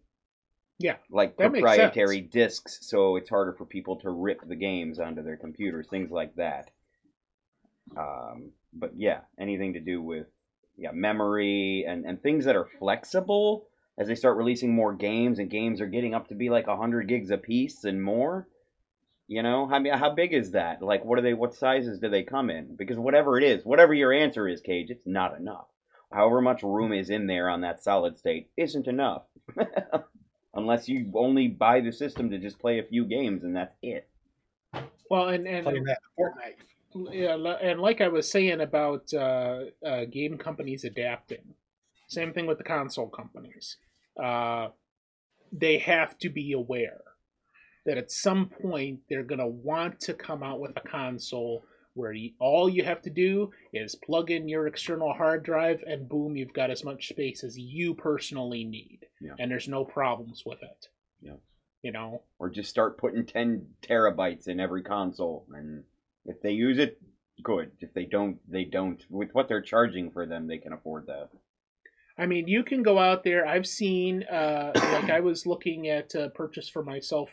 [0.78, 5.36] Yeah, like proprietary discs, so it's harder for people to rip the games onto their
[5.36, 6.70] computers, things like that.
[7.96, 10.26] Um, but yeah, anything to do with
[10.78, 13.66] yeah memory and and things that are flexible
[13.98, 17.06] as they start releasing more games and games are getting up to be like 100
[17.06, 18.48] gigs a piece and more
[19.26, 19.66] you know?
[19.66, 20.82] How how big is that?
[20.82, 22.76] Like what are they what sizes do they come in?
[22.76, 25.66] Because whatever it is whatever your answer is cage it's not enough.
[26.12, 29.22] However much room is in there on that solid state isn't enough.
[30.54, 34.08] Unless you only buy the system to just play a few games and that's it.
[35.10, 37.12] Well, and and Playing that Fortnite.
[37.12, 41.54] yeah, and like I was saying about uh, uh, game companies adapting,
[42.08, 43.76] same thing with the console companies.
[44.22, 44.68] Uh,
[45.52, 47.00] they have to be aware
[47.86, 52.12] that at some point they're going to want to come out with a console where
[52.12, 56.36] you, all you have to do is plug in your external hard drive and boom,
[56.36, 59.34] you've got as much space as you personally need, Yeah.
[59.38, 60.88] and there's no problems with it.
[61.20, 61.36] Yeah.
[61.82, 65.84] You know, or just start putting 10 terabytes in every console and
[66.24, 67.00] if they use it
[67.42, 71.06] good if they don't they don't with what they're charging for them they can afford
[71.08, 71.28] that
[72.16, 73.44] I mean, you can go out there.
[73.44, 77.28] I've seen, uh, like, I was looking at a purchase for myself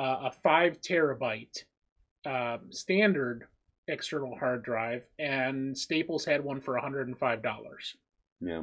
[0.00, 1.64] uh, a five terabyte
[2.24, 3.44] um, standard
[3.88, 7.42] external hard drive, and Staples had one for $105.
[8.40, 8.62] Yeah.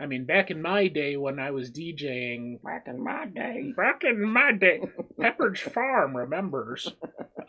[0.00, 4.02] I mean, back in my day when I was DJing, back in my day, back
[4.04, 4.80] in my day,
[5.20, 6.90] Pepperidge Farm remembers.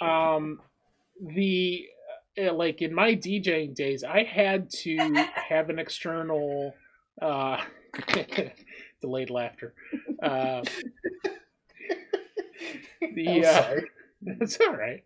[0.02, 0.60] Um,
[1.22, 1.86] the
[2.42, 4.98] uh, like in my DJing days, I had to
[5.50, 6.74] have an external.
[7.22, 7.62] Uh,
[9.02, 9.74] delayed laughter.
[10.22, 10.62] Uh,
[13.02, 13.76] the uh,
[14.22, 15.04] that's all right.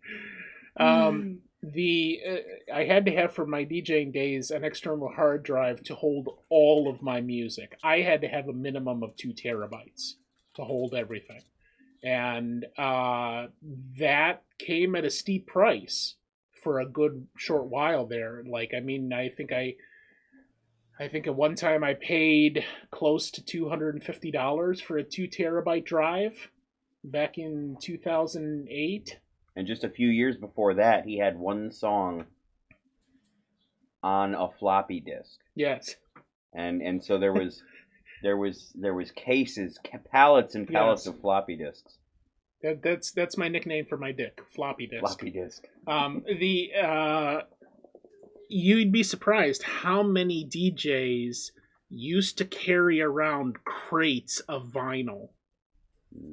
[0.78, 5.82] Um, the uh, I had to have for my DJing days an external hard drive
[5.84, 7.78] to hold all of my music.
[7.82, 10.14] I had to have a minimum of two terabytes
[10.56, 11.42] to hold everything,
[12.02, 13.46] and uh,
[13.98, 16.16] that came at a steep price
[16.62, 18.42] for a good short while there.
[18.46, 19.74] Like, I mean, I think I.
[20.96, 24.96] I think at one time I paid close to two hundred and fifty dollars for
[24.96, 26.50] a two terabyte drive
[27.04, 29.18] back in two thousand eight.
[29.56, 32.24] And just a few years before that, he had one song
[34.02, 35.38] on a floppy disk.
[35.54, 35.94] Yes.
[36.52, 37.62] And and so there was
[38.22, 39.78] there was there was cases,
[40.10, 41.14] pallets and pallets Yes.
[41.14, 41.98] of floppy disks.
[42.62, 45.00] That, that's that's my nickname for my dick, floppy disk.
[45.00, 45.64] Floppy disk.
[45.86, 47.40] Um, the uh,
[48.48, 51.50] you'd be surprised how many DJs
[51.90, 55.28] used to carry around crates of vinyl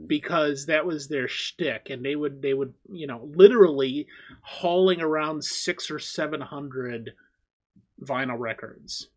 [0.07, 4.07] because that was their shtick, and they would they would you know literally
[4.41, 7.13] hauling around six or seven hundred
[8.01, 9.07] vinyl records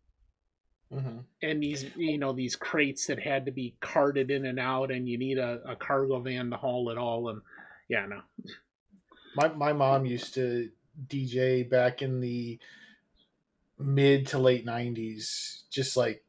[0.93, 1.17] Mm-hmm.
[1.41, 5.09] and these you know these crates that had to be carted in and out and
[5.09, 7.41] you need a, a cargo van to haul it all and
[7.89, 8.21] yeah no
[9.35, 10.69] My my mom used to
[11.07, 12.59] DJ back in the
[13.79, 16.23] mid to late '90s, just like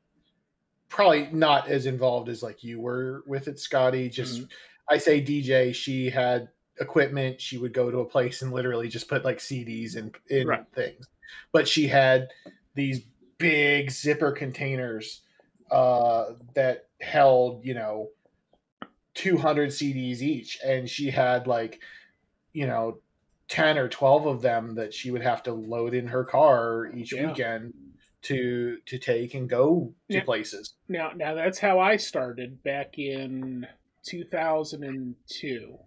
[0.96, 4.08] probably not as involved as like you were with it, Scotty.
[4.08, 4.46] Just
[4.88, 6.48] I say DJ, she had
[6.80, 7.38] equipment.
[7.38, 10.64] She would go to a place and literally just put like CDs in in Right.
[10.74, 11.06] things,
[11.52, 12.28] but she had
[12.74, 13.02] these
[13.36, 15.20] big zipper containers
[15.70, 18.08] uh, that held you know
[19.16, 21.82] 200 CDs each, and she had like
[22.54, 23.00] you know
[23.48, 27.12] 10 or 12 of them that she would have to load in her car each
[27.12, 27.28] Yeah.
[27.28, 27.74] weekend
[28.22, 30.24] to to take and go to Yeah.
[30.24, 30.74] places.
[30.88, 33.66] Now, now that's how I started back in
[34.04, 35.78] 2002.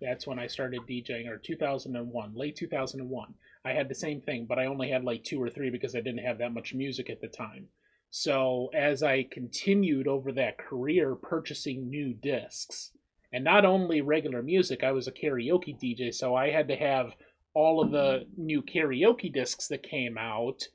[0.00, 3.34] That's when I started DJing, or 2001, late 2001.
[3.64, 6.00] I had the same thing, but I only had like two or three because I
[6.00, 7.68] didn't have that much music at the time.
[8.10, 12.92] So as I continued over that career purchasing new discs,
[13.32, 17.14] and not only regular music, I was a karaoke DJ, so I had to have
[17.54, 20.68] all of the new karaoke discs that came out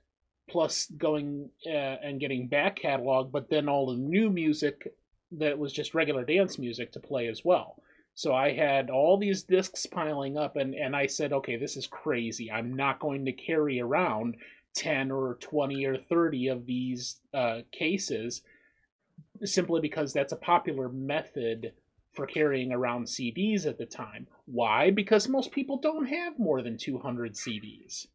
[0.52, 4.94] plus going uh, and getting back catalog, but then all the new music
[5.32, 7.82] that was just regular dance music to play as well.
[8.16, 11.88] So I had all these discs piling up, and, and I said, okay, this is
[11.88, 12.52] crazy.
[12.52, 14.36] I'm not going to carry around
[14.76, 18.42] 10 or 20 or 30 of these uh, cases
[19.46, 21.72] simply because that's a popular method
[22.12, 24.28] for carrying around CDs at the time.
[24.46, 24.92] Why?
[24.92, 28.08] Because most people don't have more than 200 CDs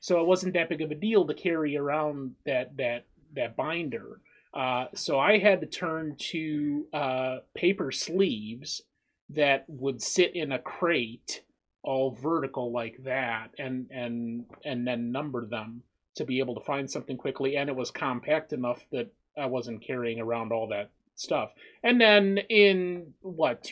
[0.00, 4.20] so it wasn't that big of a deal to carry around that that that binder.
[4.52, 8.82] Uh, so I had to turn to uh, paper sleeves
[9.28, 11.42] that would sit in a crate,
[11.82, 15.82] all vertical like that, and and and then number them
[16.16, 17.56] to be able to find something quickly.
[17.56, 21.50] And it was compact enough that I wasn't carrying around all that stuff.
[21.84, 23.62] And then in what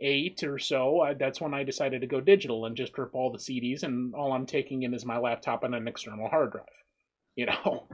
[0.00, 3.30] 2008 or so, uh, that's when I decided to go digital and just rip all
[3.30, 6.64] the CDs, and all I'm taking in is my laptop and an external hard drive.
[7.36, 7.86] You know.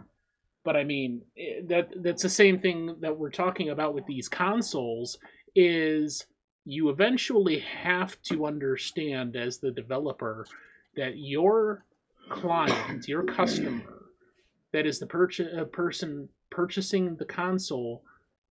[0.64, 4.28] But I mean, eh, that that's the same thing that we're talking about with these
[4.28, 5.18] consoles
[5.54, 6.26] is
[6.64, 10.46] you eventually have to understand as the developer
[10.96, 11.84] that your
[12.28, 13.82] client, your customer,
[14.72, 18.02] that is the purchase, uh, person purchasing the console,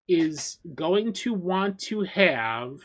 [0.09, 2.79] is going to want to have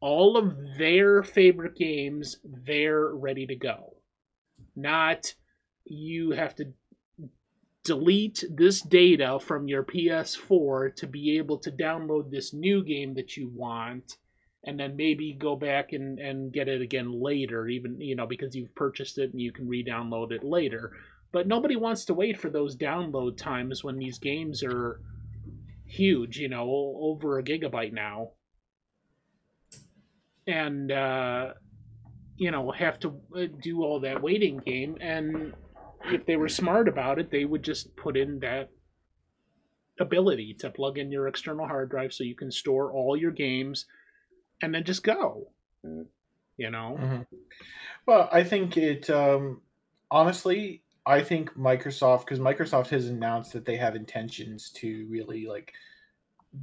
[0.00, 3.96] all of their favorite games there ready to go.
[4.76, 5.34] Not
[5.84, 6.72] you have to
[7.84, 13.36] delete this data from your PS4 to be able to download this new game that
[13.36, 14.18] you want
[14.64, 18.54] and then maybe go back and, and get it again later even you know because
[18.54, 20.92] you've purchased it and you can re-download it later
[21.32, 25.00] but nobody wants to wait for those download times when these games are
[25.86, 28.28] huge you know over a gigabyte now
[30.48, 31.52] and uh,
[32.36, 35.52] you know have to uh, do all that waiting game and
[36.06, 38.70] if they were smart about it they would just put in that
[40.00, 43.86] ability to plug in your external hard drive so you can store all your games
[44.62, 45.48] and then just go
[46.56, 46.96] You know.
[47.00, 47.26] Mhm.
[48.04, 49.08] Well, I think it.
[49.08, 49.62] Um,
[50.10, 55.72] honestly, I think Microsoft because Microsoft has announced that they have intentions to really like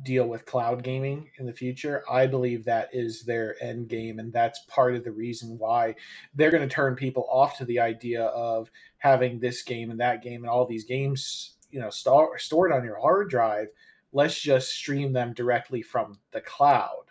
[0.03, 2.03] deal with cloud gaming in the future.
[2.09, 5.95] I believe that is their end game, and that's part of the reason why
[6.33, 10.23] they're going to turn people off to the idea of having this game and that
[10.23, 13.67] game and all these games, you know, star- stored on your hard drive.
[14.11, 17.05] Let's just stream them directly from the cloud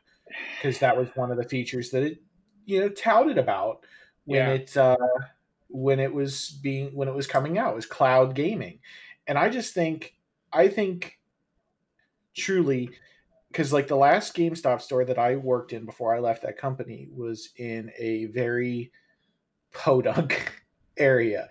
[0.56, 2.22] because that was one of the features that it,
[2.64, 3.84] you know, touted about
[4.24, 4.52] when Yeah.
[4.54, 4.96] it uh,
[5.68, 8.80] when it was being when it was coming out was cloud gaming,
[9.26, 10.14] and I just think
[10.52, 11.18] I think
[12.34, 12.90] truly
[13.48, 17.08] because like the last GameStop store that I worked in before I left that company
[17.14, 18.90] was in a very
[19.72, 20.60] podunk
[20.96, 21.48] area.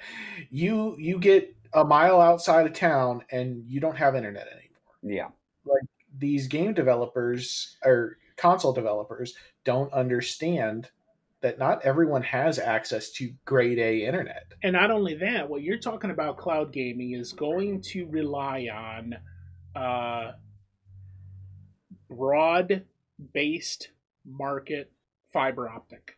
[0.49, 4.93] You you get a mile outside of town and you don't have internet anymore.
[5.01, 5.29] Yeah.
[5.65, 5.87] Like
[6.17, 10.89] these game developers or console developers don't understand
[11.41, 14.53] that not everyone has access to grade A internet.
[14.63, 19.15] And not only that, what you're talking about cloud gaming is going to rely on
[19.75, 20.31] uh,
[22.13, 22.83] broad
[23.33, 23.89] based
[24.25, 24.91] market
[25.31, 26.17] fiber optic.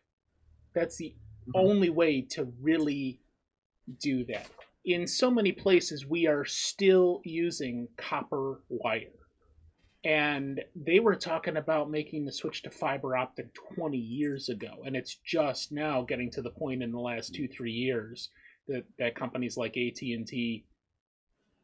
[0.74, 1.14] That's the
[1.54, 3.20] only way to really
[4.00, 4.48] do that.
[4.84, 9.10] In so many places, we are still using copper wire.
[10.04, 14.82] And they were talking about making the switch to fiber optic 20 years ago.
[14.84, 18.28] And it's just now getting to the point in the last two, three years
[18.68, 20.64] that, that companies like AT&T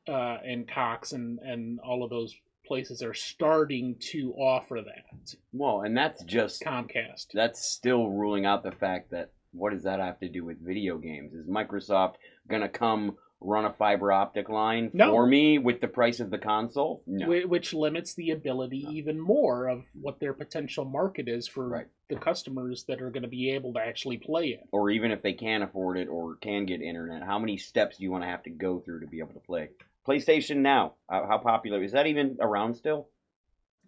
[0.08, 2.34] uh, and Cox and, and all of those
[2.64, 5.34] places are starting to offer that.
[5.52, 7.26] Well, and that's just Comcast.
[7.34, 10.98] That's still ruling out the fact that what does that have to do with video
[10.98, 11.34] games?
[11.34, 12.14] Is Microsoft
[12.48, 15.10] gonna come run a fiber optic line No.
[15.10, 17.02] for me with the price of the console?
[17.06, 17.26] No.
[17.26, 22.16] Whi- which limits the ability even more of what their potential market is for the
[22.16, 24.68] customers that are going to be able to actually play it.
[24.70, 28.04] Or even if they can afford it or can get internet, how many steps do
[28.04, 29.70] you want to have to go through to be able to play?
[30.06, 32.06] PlayStation Now, how, how popular is that?
[32.06, 33.08] Even around still?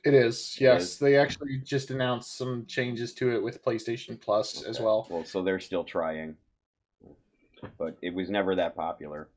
[0.05, 0.57] It is.
[0.61, 0.99] Yes, is.
[0.99, 5.07] they actually just announced some changes to it with PlayStation Plus as well.
[5.11, 6.37] Well, so they're still trying,
[7.79, 9.29] but it was never that popular.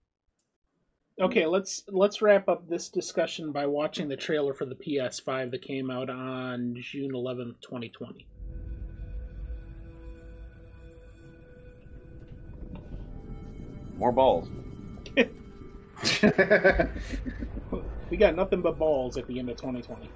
[1.19, 5.61] Okay, let's let's wrap up this discussion by watching the trailer for the PS5 that
[5.61, 8.27] came out on June 11th, 2020.
[13.97, 14.47] More balls.
[18.09, 20.09] We got nothing but balls at the end of 2020.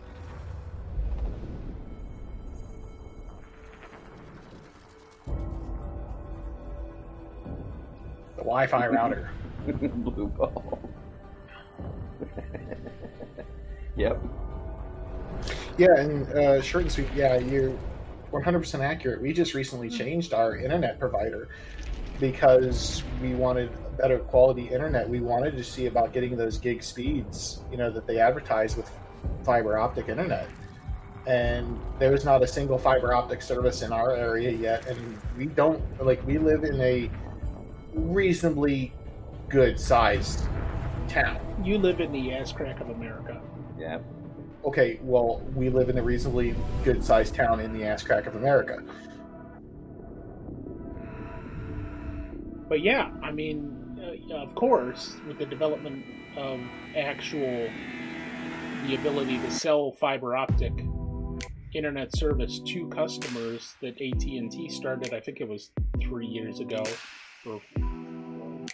[8.38, 9.30] The Wi-Fi router.
[9.68, 10.80] Blue ball.
[13.98, 14.20] yep.
[15.78, 17.08] Yeah, and uh, short and sweet.
[17.16, 17.74] Yeah, you're
[18.32, 19.22] 100% accurate.
[19.22, 21.50] We just recently changed our internet provider
[22.22, 25.10] because we wanted better quality internet.
[25.10, 28.90] We wanted to see about getting those gig speeds, you know, that they advertise with
[29.44, 30.48] fiber optic internet.
[31.28, 35.48] And there was not a single fiber optic service in our area yet, and we
[35.48, 37.12] don't like we live in a
[37.94, 38.94] reasonably
[39.50, 40.46] good sized
[41.08, 41.40] town.
[41.64, 43.42] You live in the ass crack of America.
[43.78, 44.00] Yeah.
[44.64, 48.36] Okay, well, we live in a reasonably good sized town in the ass crack of
[48.36, 48.84] America.
[52.72, 54.00] But yeah, I mean,
[54.32, 56.06] uh, of course, with the development
[56.38, 56.62] of
[56.96, 57.70] actual
[58.88, 60.72] the ability to sell fiber optic
[61.74, 66.82] internet service to customers that AT&T started, I think it was three years ago,
[67.46, 67.60] or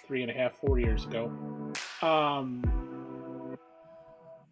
[0.06, 1.32] three and a half, four years ago.
[2.04, 2.64] Um,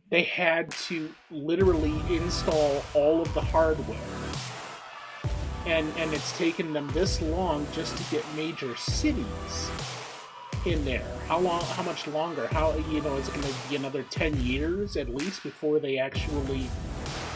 [0.09, 4.24] they had to literally install all of the hardware
[5.65, 9.69] and and it's taken them this long just to get major cities
[10.65, 11.05] in there.
[11.27, 11.63] How long?
[11.63, 12.47] How much longer?
[12.47, 15.97] How you know is it going to be another ten years at least before they
[15.97, 16.67] actually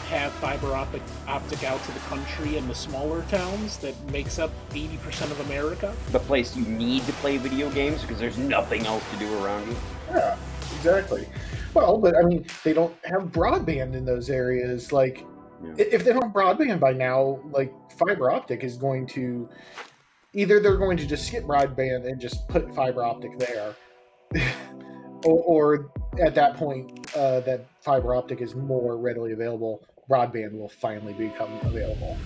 [0.08, 4.50] have fiber optic optic out to the country and the smaller towns that makes up
[4.74, 5.94] eighty percent of America?
[6.10, 9.68] The place you need to play video games because there's nothing else to do around
[9.68, 9.76] you.
[10.10, 10.36] Yeah,
[10.76, 11.28] exactly.
[11.72, 14.92] Well, but I mean, they don't have broadband in those areas.
[14.92, 15.24] Like,
[15.62, 19.48] i if they don't have broadband by now, like fiber optic is going to
[20.32, 23.74] either they're going to just skip broadband and just put fiber optic there,
[25.24, 29.82] or, or at that point, uh, that fiber optic is more readily available.
[30.08, 32.16] Broadband will finally become available.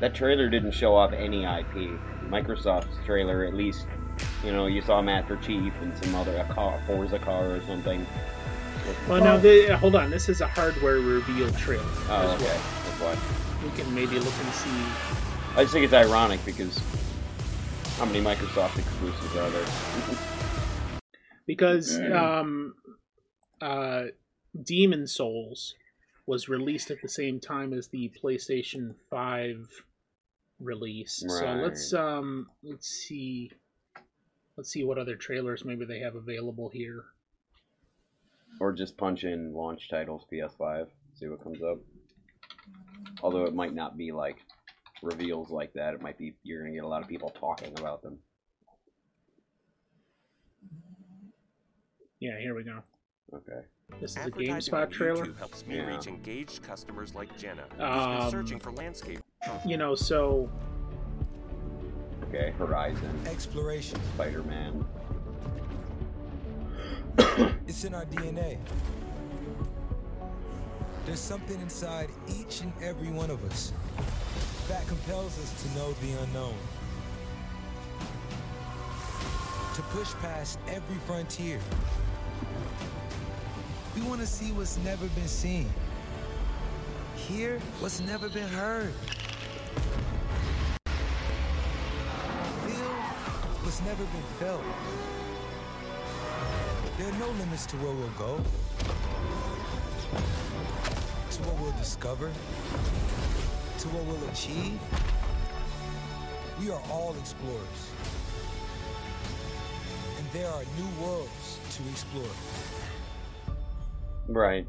[0.00, 1.98] That trailer didn't show off any IP.
[2.28, 3.86] Microsoft's trailer, at least,
[4.44, 8.06] you know, you saw Master Chief and some other a car, Forza car or something.
[9.08, 10.10] Well, no, the, hold on.
[10.10, 11.84] This is a hardware reveal trailer.
[12.08, 12.44] Oh, as okay.
[12.44, 12.60] well.
[12.84, 13.64] That's why.
[13.64, 14.70] we can maybe look and see.
[15.56, 16.80] I just think it's ironic because
[17.96, 19.66] how many Microsoft exclusives are there?
[21.46, 22.74] because um,
[23.60, 24.04] uh,
[24.62, 25.74] Demon's Souls
[26.26, 29.82] was released at the same time as the PlayStation Five
[30.60, 31.24] release.
[31.26, 33.50] So let's um let's see
[34.56, 37.04] let's see what other trailers maybe they have available here.
[38.58, 41.78] Or just punch in launch titles PS5, see what comes up.
[43.22, 44.38] Although it might not be like
[45.02, 45.94] reveals like that.
[45.94, 48.18] It might be you're gonna get a lot of people talking about them.
[52.20, 52.80] Yeah, here we go.
[53.32, 53.66] Okay.
[54.00, 55.26] This is a Advertising on GameSpot trailer.
[55.26, 55.86] YouTube helps me Yeah.
[55.96, 59.20] reach engaged customers like Jenna, who's Um, been searching for landscape.
[59.66, 60.50] You know, so
[62.24, 63.98] Okay, Horizon, Exploration.
[64.14, 64.86] Spider Man.
[67.66, 68.58] It's in our DNA.
[71.06, 73.72] There's something inside each and every one of us
[74.68, 76.54] that compels us to know the unknown.
[79.74, 81.58] To push past every frontier.
[83.96, 85.72] We want to see what's never been seen.
[87.16, 88.92] Hear what's never been heard.
[92.66, 92.92] Feel
[93.62, 94.62] what's never been felt.
[97.00, 98.36] There are no limits to where we'll go,
[101.30, 102.30] to what we'll discover,
[103.78, 104.78] to what we'll achieve.
[106.60, 107.90] We are all explorers.
[110.18, 112.34] And there are new worlds to explore.
[114.28, 114.66] Right.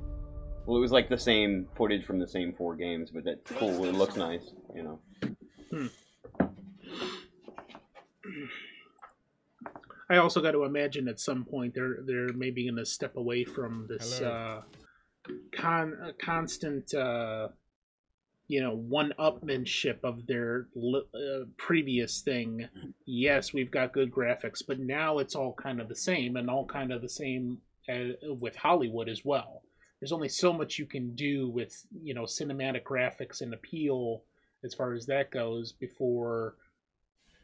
[0.66, 3.84] Well, it was like the same footage from the same four games, but that's cool.
[3.84, 4.99] It looks nice, you know.
[5.70, 5.88] Hmm.
[10.11, 13.45] I also got to imagine at some point they're they're maybe going to step away
[13.45, 14.61] from this uh,
[15.55, 17.47] con uh, constant uh,
[18.49, 22.67] you know one upmanship of their li- uh, previous thing.
[23.05, 26.65] Yes, we've got good graphics, but now it's all kind of the same, and all
[26.65, 29.61] kind of the same uh, with Hollywood as well.
[30.01, 34.23] There's only so much you can do with you know cinematic graphics and appeal
[34.65, 36.55] as far as that goes before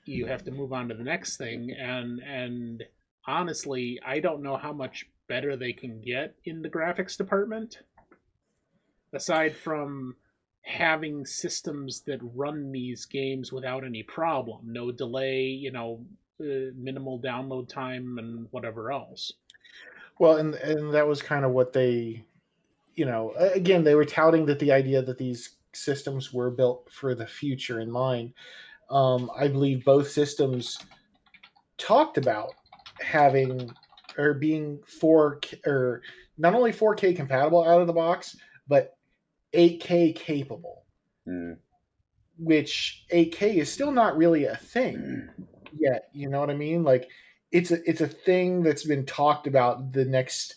[0.08, 1.72] you have to move on to the next thing.
[1.72, 2.84] And and
[3.28, 7.80] honestly i don't know how much better they can get in the graphics department
[9.14, 10.16] aside from
[10.62, 14.60] having systems that run these games without any problem.
[14.66, 16.06] No delay you know
[16.42, 19.34] uh, minimal download time and whatever else.
[20.20, 22.26] Well, and and that was kind of what they,
[22.96, 27.16] you know, again they were touting that the idea that these systems were built for
[27.16, 28.34] the future in mind.
[28.90, 30.78] Um, I believe both systems
[31.78, 32.54] talked about
[33.02, 33.72] having
[34.18, 36.02] or being 4 or
[36.38, 38.36] not only 4K compatible out of the box,
[38.68, 38.98] but
[39.54, 40.84] 8K capable.
[42.40, 45.28] Which 8K is still not really a thing
[45.78, 46.10] yet.
[46.14, 46.84] You know what I mean?
[46.84, 47.10] Like
[47.52, 49.92] it's a it's a thing that's been talked about.
[49.92, 50.56] The next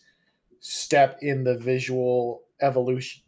[0.61, 3.23] step in the visual evolution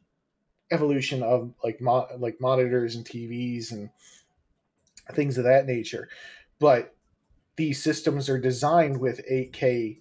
[0.70, 3.90] evolution of like mo- like monitors and TVs and
[5.10, 6.08] things of that nature.
[6.58, 6.94] But
[7.56, 10.00] these systems are designed with 8K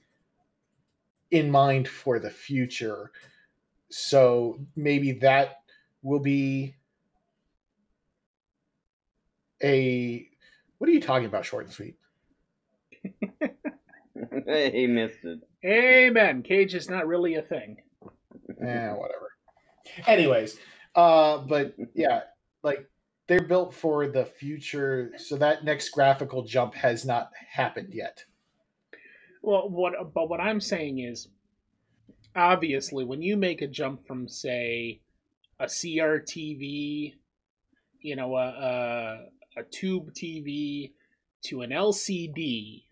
[1.32, 3.12] in mind for the future.
[3.90, 5.62] So maybe that
[6.02, 6.76] will be
[9.64, 10.28] a
[10.78, 11.96] what are you talking about, short and sweet?
[13.04, 15.40] he missed it.
[15.66, 17.78] amen cage is not really a thing
[18.62, 19.32] eh, whatever.
[20.08, 20.58] Anyways,
[20.96, 22.22] uh, but yeah,
[22.64, 22.90] like
[23.32, 28.26] they're built for the future, so that next graphical jump has not happened yet.
[29.42, 31.30] Well, what but what I'm saying is,
[32.36, 35.00] obviously, when you make a jump from say
[35.62, 37.14] a CRTV,
[38.02, 38.48] you know, a
[39.56, 40.92] a, a tube TV
[41.46, 42.84] to an LCD,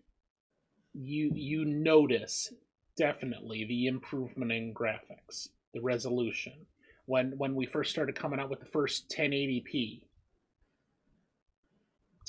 [0.94, 2.50] you you notice
[2.96, 6.64] definitely the improvement in graphics, the resolution.
[7.04, 10.04] When when we first started coming out with the first 1080p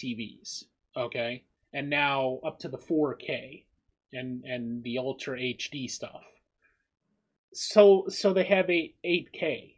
[0.02, 0.66] TVs,
[0.96, 3.66] okay, and now up to the 4K
[4.14, 6.24] and and the ultra HD stuff.
[7.54, 9.76] So so they have a 8K.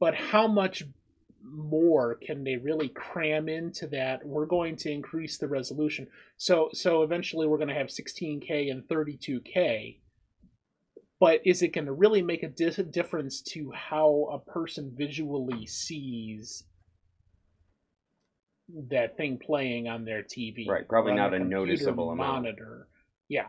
[0.00, 0.84] But how much
[1.42, 4.24] more can they really cram into that?
[4.24, 6.08] We're going to increase the resolution.
[6.36, 9.98] So so eventually we're going to have 16K and 32K.
[11.20, 15.66] But is it going to really make a di- difference to how a person visually
[15.66, 16.64] sees
[18.88, 20.68] that thing playing on their TV?
[20.68, 22.44] Right, probably not their a computer noticeable amount.
[22.44, 22.88] monitor.
[23.28, 23.46] Yeah,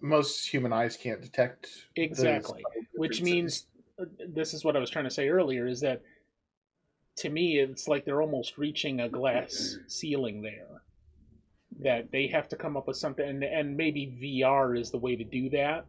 [0.00, 2.62] Most human eyes can't detect exactly.
[2.94, 3.66] Which means
[4.00, 6.02] uh, this is what I was trying to say earlier is that
[7.18, 10.82] to me, it's like they're almost reaching a glass ceiling there.
[11.80, 15.16] That they have to come up with something, and, and maybe VR is the way
[15.16, 15.86] to do that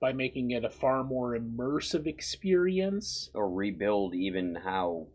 [0.00, 3.30] by making it a far more immersive experience.
[3.34, 5.06] Or rebuild even how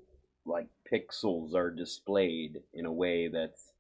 [0.46, 3.72] like pixels are displayed in a way that's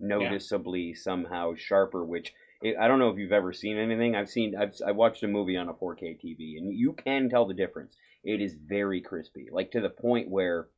[0.00, 0.94] noticeably yeah.
[0.96, 2.04] somehow sharper.
[2.04, 2.32] Which
[2.62, 4.16] I don't know if you've ever seen anything.
[4.16, 4.56] I've seen.
[4.56, 7.96] I've I watched a movie on a 4K TV, and you can tell the difference.
[8.22, 10.68] It is very crispy, like to the point where,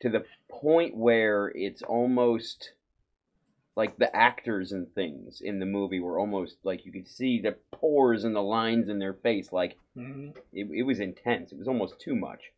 [0.00, 2.72] to the point where it's almost
[3.76, 7.56] like the actors and things in the movie were almost like you could see the
[7.72, 9.52] pores and the lines in their face.
[9.52, 10.30] Like mm-hmm.
[10.52, 11.52] it, it was intense.
[11.52, 12.52] It was almost too much.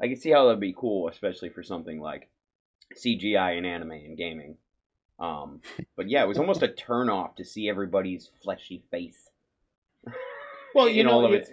[0.00, 2.28] I can see how that'd be cool, especially for something like
[2.96, 4.56] CGI and anime and gaming.
[5.18, 5.60] Um,
[5.96, 9.30] but yeah, it was almost a turn off to see everybody's fleshy face.
[10.74, 11.44] Well, you know, you,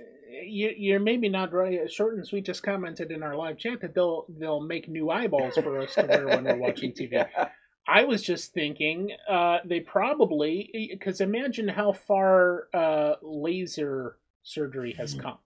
[0.46, 1.92] you, you're maybe not right.
[1.92, 5.56] Short and sweet just commented in our live chat that they'll they'll make new eyeballs
[5.56, 7.12] for us to wear when we're watching TV.
[7.12, 7.50] yeah.
[7.88, 15.14] I was just thinking uh, they probably because imagine how far uh, laser surgery has
[15.14, 15.22] hmm.
[15.22, 15.38] come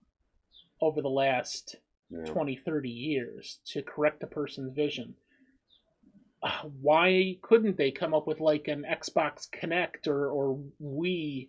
[0.82, 1.78] over the last
[2.14, 2.32] yeah.
[2.32, 5.16] 20, 30 years to correct a person's vision
[6.44, 11.48] uh, why couldn't they come up with like an Xbox Kinect or, or Wii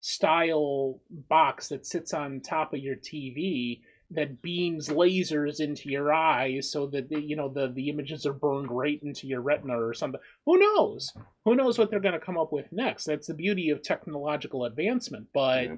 [0.00, 3.80] style box that sits on top of your TV
[4.10, 8.32] that beams lasers into your eyes so that the, you know the the images are
[8.32, 10.20] burned right into your retina or something.
[10.44, 11.12] Who knows?
[11.44, 13.04] Who knows what they're going to come up with next?
[13.04, 15.28] That's the beauty of technological advancement.
[15.32, 15.76] But yeah.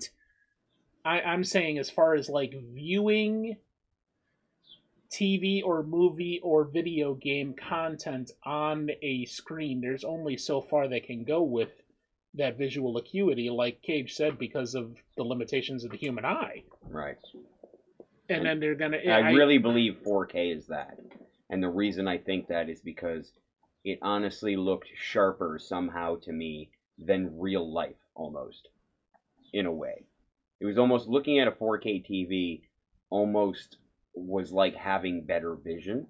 [1.04, 3.56] I, I'm saying, as far as like viewing
[5.14, 11.00] TV or movie or video game content on a screen, there's only so far they
[11.00, 11.70] can go with
[12.34, 16.64] that visual acuity, like Cage said, because of the limitations of the human eye.
[16.82, 17.16] Right.
[18.28, 18.98] And, and then they're gonna.
[19.06, 20.98] I, I really believe 4K is that,
[21.48, 23.30] and the reason I think that is because
[23.84, 28.68] it honestly looked sharper somehow to me than real life, almost,
[29.52, 30.04] in a way.
[30.60, 32.62] It was almost looking at a 4K TV,
[33.10, 33.76] almost
[34.14, 36.06] was like having better vision.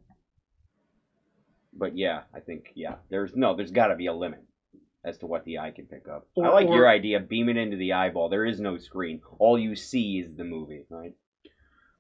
[1.72, 4.44] But yeah, I think yeah, there's no, there's got to be a limit
[5.05, 6.26] as to what the eye can pick up.
[6.35, 8.28] Or, I like or, your idea, beam it into the eyeball.
[8.28, 9.20] There is no screen.
[9.39, 11.12] All you see is the movie, right?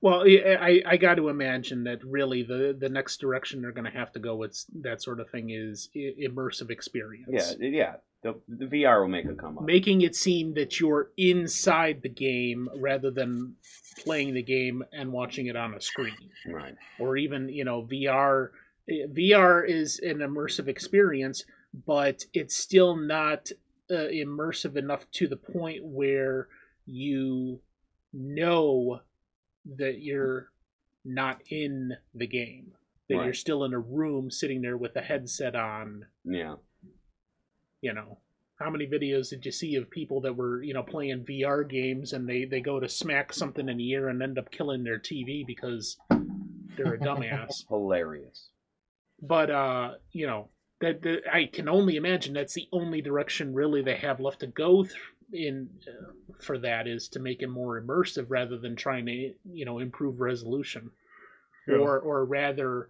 [0.00, 3.98] Well, I, I got to imagine that really the, the next direction they're going to
[3.98, 7.56] have to go with that sort of thing is immersive experience.
[7.58, 7.94] Yeah, yeah.
[8.24, 9.64] The, the VR will make come up.
[9.64, 13.56] Making it seem that you're inside the game rather than
[14.02, 16.30] playing the game and watching it on a screen.
[16.46, 16.74] Right.
[16.98, 18.48] Or even, you know, VR
[18.88, 21.44] VR is an immersive experience,
[21.86, 23.50] but it's still not
[23.90, 26.48] uh, immersive enough to the point where
[26.86, 27.60] you
[28.12, 29.00] know
[29.76, 30.50] that you're
[31.04, 32.72] not in the game.
[33.08, 33.24] That right.
[33.24, 36.06] you're still in a room sitting there with a headset on.
[36.24, 36.56] Yeah.
[37.84, 38.16] You know
[38.58, 42.14] how many videos did you see of people that were you know playing VR games
[42.14, 44.98] and they they go to smack something in the air and end up killing their
[44.98, 45.98] TV because
[46.78, 47.66] they're a dumbass.
[47.68, 48.48] Hilarious.
[49.20, 50.48] But uh, you know
[50.80, 54.46] that, that, I can only imagine that's the only direction really they have left to
[54.46, 54.94] go th-
[55.30, 59.66] in uh, for that is to make it more immersive rather than trying to you
[59.66, 60.90] know improve resolution,
[61.68, 61.76] yeah.
[61.76, 62.88] or or rather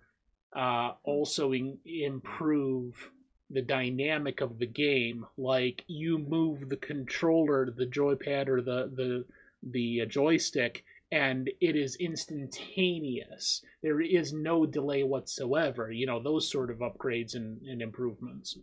[0.54, 3.10] uh, also in, improve
[3.54, 5.24] the dynamic of the game.
[5.38, 9.24] Like you move the controller, the joypad, or the the
[9.62, 13.62] the uh, joystick, and it is instantaneous.
[13.82, 15.90] There is no delay whatsoever.
[15.90, 18.58] You know those sort of upgrades and, and improvements.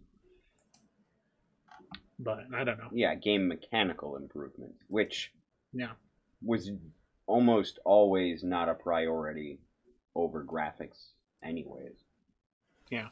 [2.19, 2.89] But I don't know.
[2.91, 5.31] Yeah, game mechanical improvement, which
[5.73, 5.93] yeah
[6.43, 6.69] was
[7.27, 9.59] almost always not a priority
[10.15, 11.11] over graphics,
[11.43, 12.03] anyways.
[12.89, 13.07] Yeah.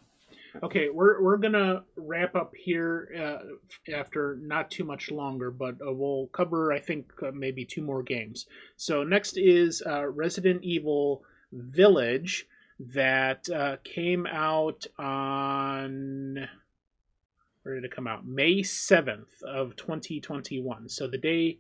[0.64, 5.92] Okay, we're we're gonna wrap up here uh, after not too much longer, but uh,
[5.92, 8.48] we'll cover I think uh, maybe two more games.
[8.76, 12.48] So next is uh, Resident Evil Village
[12.80, 16.48] that uh, came out on
[17.62, 18.26] where did it come out?
[18.26, 20.90] May seventh of twenty twenty one.
[20.90, 21.60] So the day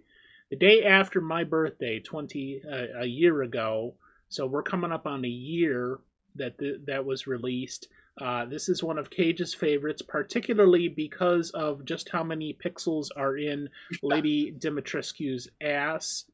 [0.49, 3.93] the day after my birthday, twenty uh, a year ago.
[4.29, 5.99] So we're coming up on a year
[6.35, 7.87] that th- that was released.
[8.19, 13.37] Uh, this is one of Cage's favorites, particularly because of just how many pixels are
[13.37, 13.69] in
[14.03, 16.25] Lady Dimitrescu's ass.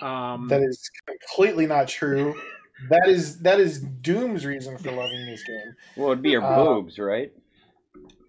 [0.00, 2.34] Um, that is completely not true.
[2.88, 5.74] that is that is Doom's reason for loving this game.
[5.96, 7.32] Well, it'd be her uh, boobs, right?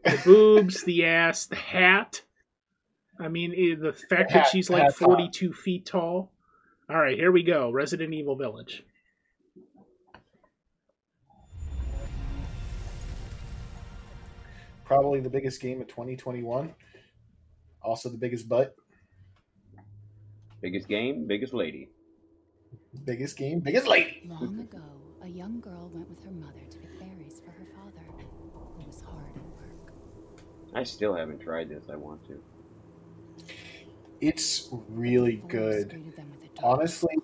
[0.04, 2.22] The boobs, the ass, the hat.
[3.20, 5.58] I mean, eh, the fact the hat, that she's like forty-two top.
[5.58, 6.32] feet tall.
[6.90, 7.72] All right, here we go.
[7.72, 8.84] Resident Evil Village.
[14.86, 16.74] Probably the biggest game of 2021.
[17.82, 18.76] Also the biggest butt.
[20.62, 21.90] Biggest game, biggest lady.
[23.06, 24.22] Biggest game, biggest lady.
[24.26, 24.82] Long ago,
[25.22, 28.06] a young girl went with her mother to pick berries for her father.
[28.80, 29.94] It was hard work.
[30.74, 31.86] I still haven't tried this.
[31.92, 32.42] I want to.
[34.22, 36.14] It's really good.
[36.64, 37.18] Honestly,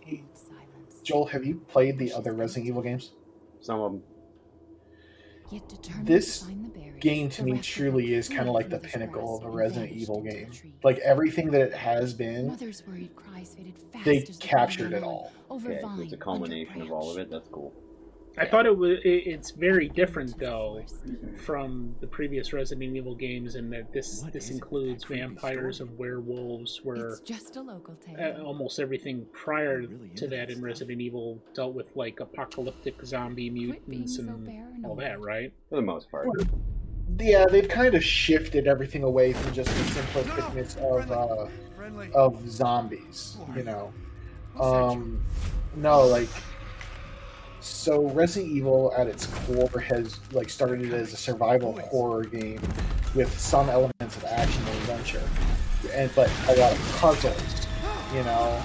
[1.04, 3.14] Joel, have you played the other Resident Evil games?
[3.62, 4.04] Some of them.
[6.04, 6.48] This
[7.00, 10.52] game to me truly is kind of like the pinnacle of a Resident Evil game.
[10.84, 12.58] Like everything that it has been,
[14.04, 15.32] they captured it all.
[15.52, 17.30] Okay, so it's a culmination of all of it.
[17.30, 17.74] That's cool.
[18.38, 19.00] I thought it was.
[19.04, 20.82] It, it's very different though
[21.38, 27.20] from the previous Resident Evil games, in that this this includes vampires and werewolves, where
[27.26, 28.16] just a local tale.
[28.20, 29.86] uh, almost everything prior
[30.16, 35.52] to that in Resident Evil dealt with like apocalyptic zombie mutants and all that, right?
[35.70, 36.28] For the most part.
[37.20, 41.48] Yeah, they've kind of shifted everything away from just the simplisticness of uh,
[42.14, 43.38] of zombies.
[43.56, 43.94] You know,
[44.60, 45.24] um,
[45.76, 46.30] no, like
[47.62, 52.62] so Resident Evil at its core has like started as a survival horror game
[53.16, 55.22] with some elements of action and adventure,
[55.94, 57.68] and but a lot of puzzles,
[58.14, 58.62] you know.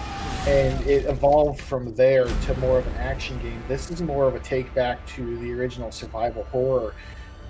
[0.46, 3.62] And it evolved from there to more of an action game.
[3.66, 6.94] This is more of a take back to the original survival horror,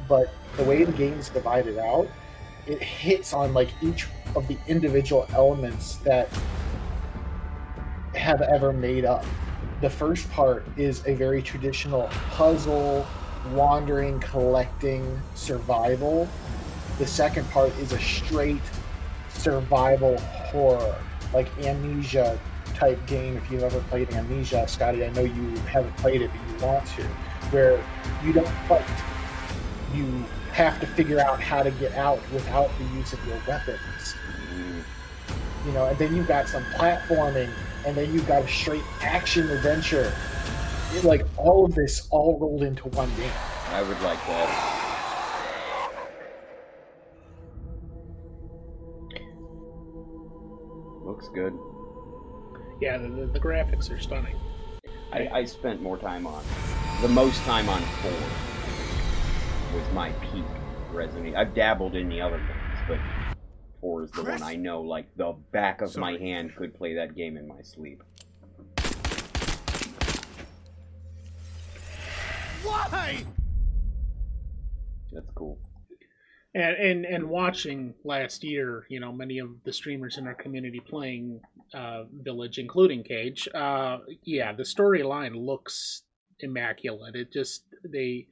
[0.09, 2.07] but the way the game is divided out,
[2.67, 4.07] it hits on like each
[4.37, 6.29] of the individual elements that
[8.15, 9.25] have ever made up
[9.85, 13.07] the first part is a very traditional puzzle,
[13.53, 16.27] wandering, collecting, survival.
[16.99, 18.63] The second part is a straight
[19.29, 20.97] survival horror,
[21.35, 22.41] like amnesia
[22.75, 23.37] type game.
[23.37, 26.87] If you've ever played Amnesia, Scotty, I know you haven't played it, but you want
[26.87, 27.03] to,
[27.51, 27.85] where
[28.25, 28.87] you don't fight.
[29.95, 34.15] You have to figure out how to get out without the use of your weapons.
[34.55, 34.83] Mm.
[35.67, 37.51] You know, and then you've got some platforming
[37.87, 40.15] and then you've got a straight action adventure.
[40.93, 43.31] It, like all of this all rolled into one game.
[43.71, 44.81] I would like that.
[51.05, 51.59] Looks good.
[52.81, 54.37] Yeah, the, the, the graphics are stunning.
[55.13, 56.43] I, I spent more time on
[57.03, 58.13] the most time on four
[59.75, 60.45] was my peak
[60.93, 61.35] Resident.
[61.37, 62.99] I've dabbled in the other ones, but
[63.85, 67.15] four is the one I know like the back of my hand could play that
[67.15, 68.03] game in my sleep.
[72.63, 73.23] Why?
[75.13, 75.59] That's cool.
[76.55, 80.81] And, and and watching last year, you know, many of the streamers in our community
[80.81, 81.43] playing
[81.75, 83.47] uh, Village, including Cage.
[83.55, 86.05] Uh, yeah, the storyline looks
[86.41, 87.17] immaculate.
[87.17, 88.29] It just they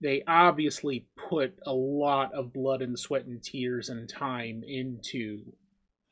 [0.00, 5.42] they obviously put a lot of blood and sweat and tears and time into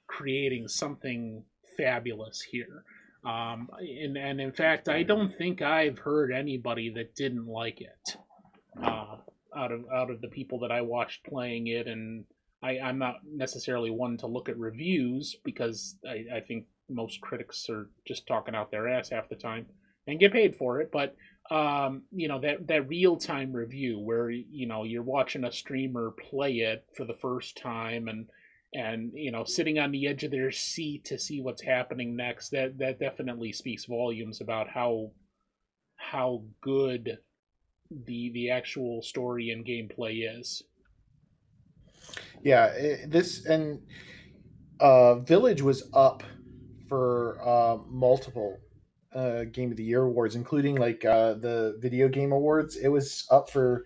[0.07, 1.45] creating something
[1.77, 2.85] fabulous here.
[3.25, 8.17] Um, and, and in fact, I don't think I've heard anybody that didn't like it.
[8.83, 9.17] Uh,
[9.57, 12.25] out of out of the people that I watched playing it, and
[12.63, 17.69] I, I'm not necessarily one to look at reviews because I, I think most critics
[17.69, 19.67] are just talking out their ass half the time
[20.07, 20.91] and get paid for it.
[20.93, 21.17] But
[21.51, 26.11] um, you know that that real time review where you know you're watching a streamer
[26.11, 28.29] play it for the first time and
[28.75, 32.51] and you know sitting on the edge of their seat to see what's happening next
[32.51, 35.11] that that definitely speaks volumes about how
[35.97, 37.19] how good
[37.91, 40.63] the the actual story and gameplay is.
[42.43, 43.83] Yeah, it, this and
[44.81, 46.23] uh, Village was up
[46.89, 48.59] for uh, multiple
[49.19, 52.77] uh, Game of the Year awards, including like uh, the Video Game Awards.
[52.77, 53.85] It was up for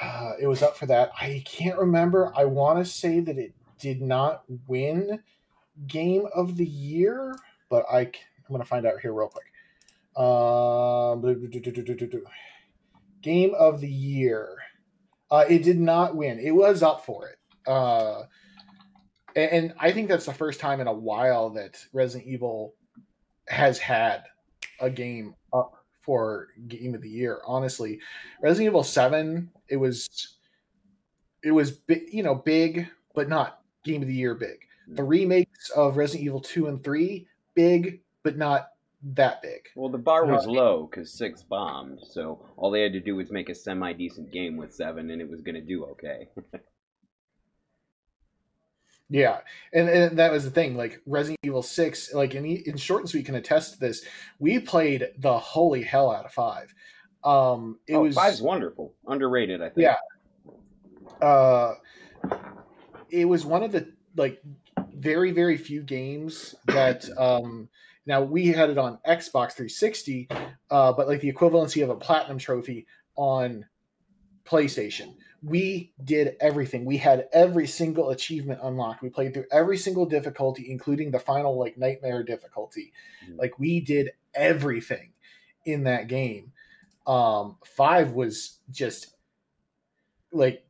[0.00, 1.10] uh, it was up for that.
[1.18, 2.32] I can't remember.
[2.36, 5.20] I want to say that it did not win
[5.86, 7.34] Game of the Year,
[7.70, 9.46] but I I'm gonna find out here real quick.
[10.22, 11.22] Um,
[13.22, 14.56] Game of the Year.
[15.30, 16.38] Uh, it did not win.
[16.38, 17.38] It was up for it.
[17.66, 18.24] Uh,
[19.34, 22.74] and, and I think that's the first time in a while that Resident Evil
[23.48, 24.24] has had
[24.80, 27.40] a game up for Game of the Year.
[27.46, 28.00] Honestly,
[28.40, 30.08] Resident Evil Seven, it was,
[31.42, 34.58] it was big, you know, big, but not Game of the Year big.
[34.88, 38.68] The remakes of Resident Evil Two and Three, big, but not
[39.14, 39.60] that big.
[39.74, 43.16] Well, the bar was Uh, low because six bombed, so all they had to do
[43.16, 46.28] was make a semi decent game with seven, and it was going to do okay.
[49.08, 49.38] Yeah,
[49.72, 50.76] and, and that was the thing.
[50.76, 54.04] Like Resident Evil Six, like in in short and sweet can attest to this.
[54.38, 56.74] We played the holy hell out of five.
[57.22, 59.62] Um, it oh, was five's wonderful, underrated.
[59.62, 59.86] I think.
[59.86, 61.74] yeah, uh,
[63.10, 64.42] it was one of the like
[64.94, 67.68] very very few games that um
[68.06, 70.28] now we had it on Xbox 360,
[70.70, 73.66] uh, but like the equivalency of a platinum trophy on
[74.44, 75.14] PlayStation.
[75.42, 76.84] We did everything.
[76.84, 79.02] We had every single achievement unlocked.
[79.02, 82.92] We played through every single difficulty, including the final like nightmare difficulty.
[83.28, 83.38] Mm.
[83.38, 85.12] Like we did everything
[85.64, 86.52] in that game.
[87.06, 89.14] Um, five was just
[90.32, 90.64] like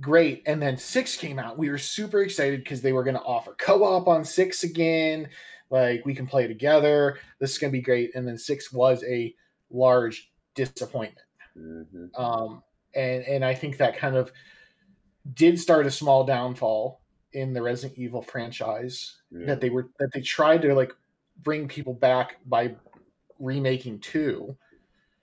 [0.00, 0.42] great.
[0.46, 1.58] And then six came out.
[1.58, 5.28] We were super excited because they were going to offer co-op on six again.
[5.70, 7.18] Like we can play together.
[7.38, 8.14] This is going to be great.
[8.14, 9.34] And then six was a
[9.70, 11.26] large disappointment.
[11.56, 12.10] Mhm.
[12.18, 12.62] Um,
[12.94, 14.32] and and I think that kind of
[15.34, 17.00] did start a small downfall
[17.32, 19.16] in the Resident Evil franchise.
[19.30, 19.46] Yeah.
[19.46, 20.92] That they were that they tried to like
[21.42, 22.76] bring people back by
[23.38, 24.56] remaking two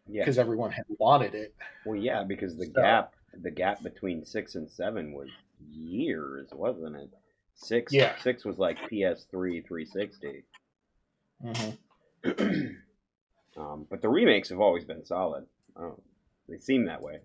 [0.07, 0.21] Yeah.
[0.21, 1.53] because everyone had wanted it.
[1.85, 5.29] Well, yeah, because the So- gap the gap between six and seven was
[5.71, 7.09] years, wasn't it?
[7.55, 8.17] Six Yeah.
[8.19, 10.43] six was like PS3 360.
[13.57, 15.45] um, but the remakes have always been solid.
[15.75, 15.99] Oh,
[16.47, 17.19] they seem that way.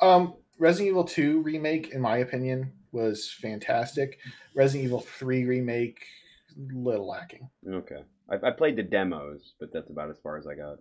[0.00, 0.06] So.
[0.06, 4.18] Um, Resident Evil 2 remake, in my opinion, was fantastic.
[4.54, 5.98] Resident Evil 3 remake,
[6.72, 7.48] little lacking.
[7.68, 10.76] Okay, I, I played the demos, but that's about as far as I got.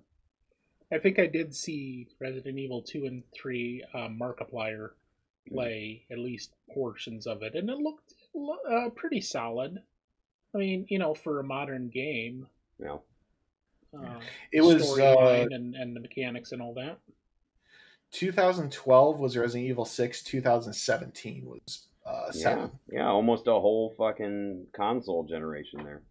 [0.91, 4.90] I think I did see Resident Evil 2 and 3 uh, Markiplier
[5.52, 8.14] play at least portions of it, and it looked
[8.70, 9.80] uh, pretty solid.
[10.54, 12.45] I mean, you know, for a modern game,
[12.80, 12.98] Yeah.
[13.98, 14.20] uh,
[14.52, 17.00] It was, uh, and, and the mechanics and all that.
[18.14, 20.23] 2012 was Resident Evil 6.
[20.23, 22.72] 2017 was uh, Yeah, 7.
[22.91, 26.02] yeah, almost a whole fucking console generation there.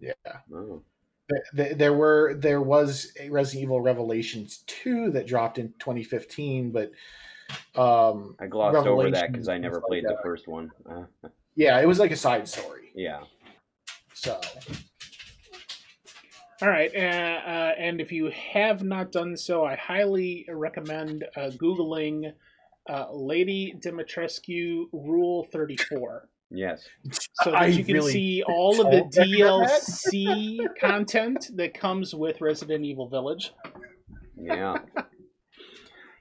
[0.00, 0.12] Yeah.
[0.52, 0.82] Oh.
[1.30, 6.70] Th- th- There were there was a Resident Evil Revelations 2 that dropped in 2015,
[6.72, 6.90] but
[7.80, 10.70] um I glossed over that because I never played like the first one.
[11.56, 12.92] Yeah, it was like a side story.
[12.94, 13.24] yeah.
[14.14, 14.40] So
[16.60, 21.50] All right, uh, uh, and if you have not done so, I highly recommend uh,
[21.50, 22.32] googling
[22.88, 26.28] uh, Lady Dimitrescu Rule Thirty Four.
[26.50, 26.88] Yes.
[27.42, 29.26] so that I you can really see all of the don't that.
[29.26, 33.52] DLC content that comes with Resident Evil Village.
[34.34, 34.78] Yeah.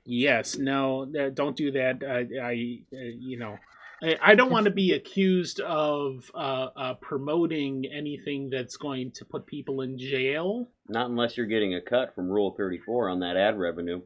[0.09, 2.01] Yes, no, uh, don't do that.
[2.01, 2.51] I, I
[2.93, 3.57] uh, you know,
[4.01, 9.25] I, I don't want to be accused of uh, uh, promoting anything that's going to
[9.25, 10.69] put people in jail.
[10.87, 14.01] Not unless you're getting a cut from Rule 34 on that ad revenue.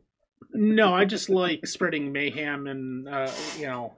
[0.54, 3.94] No, I just like spreading mayhem and uh, you know,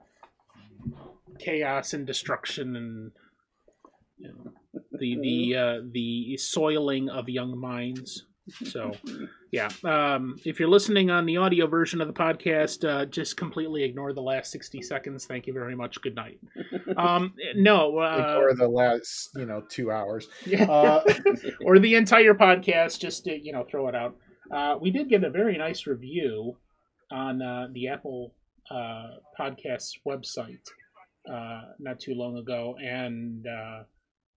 [1.38, 3.12] chaos and destruction and
[4.18, 4.52] you know,
[4.98, 8.24] the the uh, the soiling of young minds.
[8.64, 8.92] So,
[9.54, 9.68] yeah.
[9.84, 14.12] Um, if you're listening on the audio version of the podcast, uh, just completely ignore
[14.12, 15.26] the last 60 seconds.
[15.26, 16.00] Thank you very much.
[16.02, 16.40] Good night.
[16.96, 17.98] Um, no.
[17.98, 20.28] Uh, or the last, you know, 2 hours.
[20.46, 20.64] Yeah.
[20.64, 21.02] Uh,
[21.64, 24.16] or the entire podcast, just to, you know, throw it out.
[24.52, 26.56] Uh, we did get a very nice review
[27.10, 28.34] on uh, the Apple
[28.70, 30.60] uh, Podcasts website
[31.30, 33.84] uh, not too long ago, and uh,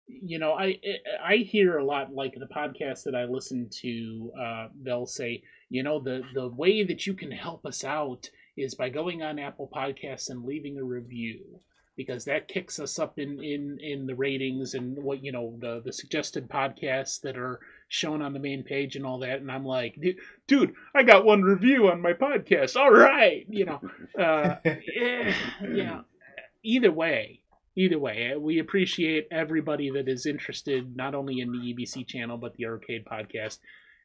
[0.08, 0.80] you know, I
[1.24, 4.32] I hear a lot like the podcast that I listen to.
[4.40, 8.76] Uh, they'll say, you know, the the way that you can help us out is
[8.76, 11.60] by going on Apple Podcasts and leaving a review
[11.98, 15.82] because that kicks us up in in in the ratings and what you know the
[15.84, 17.60] the suggested podcasts that are
[17.90, 21.26] shown on the main page and all that and i'm like "Dude- dude i got
[21.26, 23.82] one review on my podcast all right you know
[24.18, 25.34] uh eh,
[25.74, 26.02] yeah
[26.64, 27.42] either way
[27.78, 32.38] either way uh, we appreciate everybody that is interested not only in the ebc channel
[32.38, 33.60] but the arcade podcast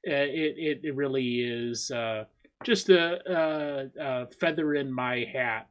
[0.08, 2.24] uh, it, it it really is uh
[2.64, 5.68] just a, a, a feather in my hat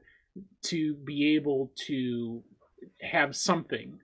[0.63, 2.43] to be able to
[3.01, 3.99] have something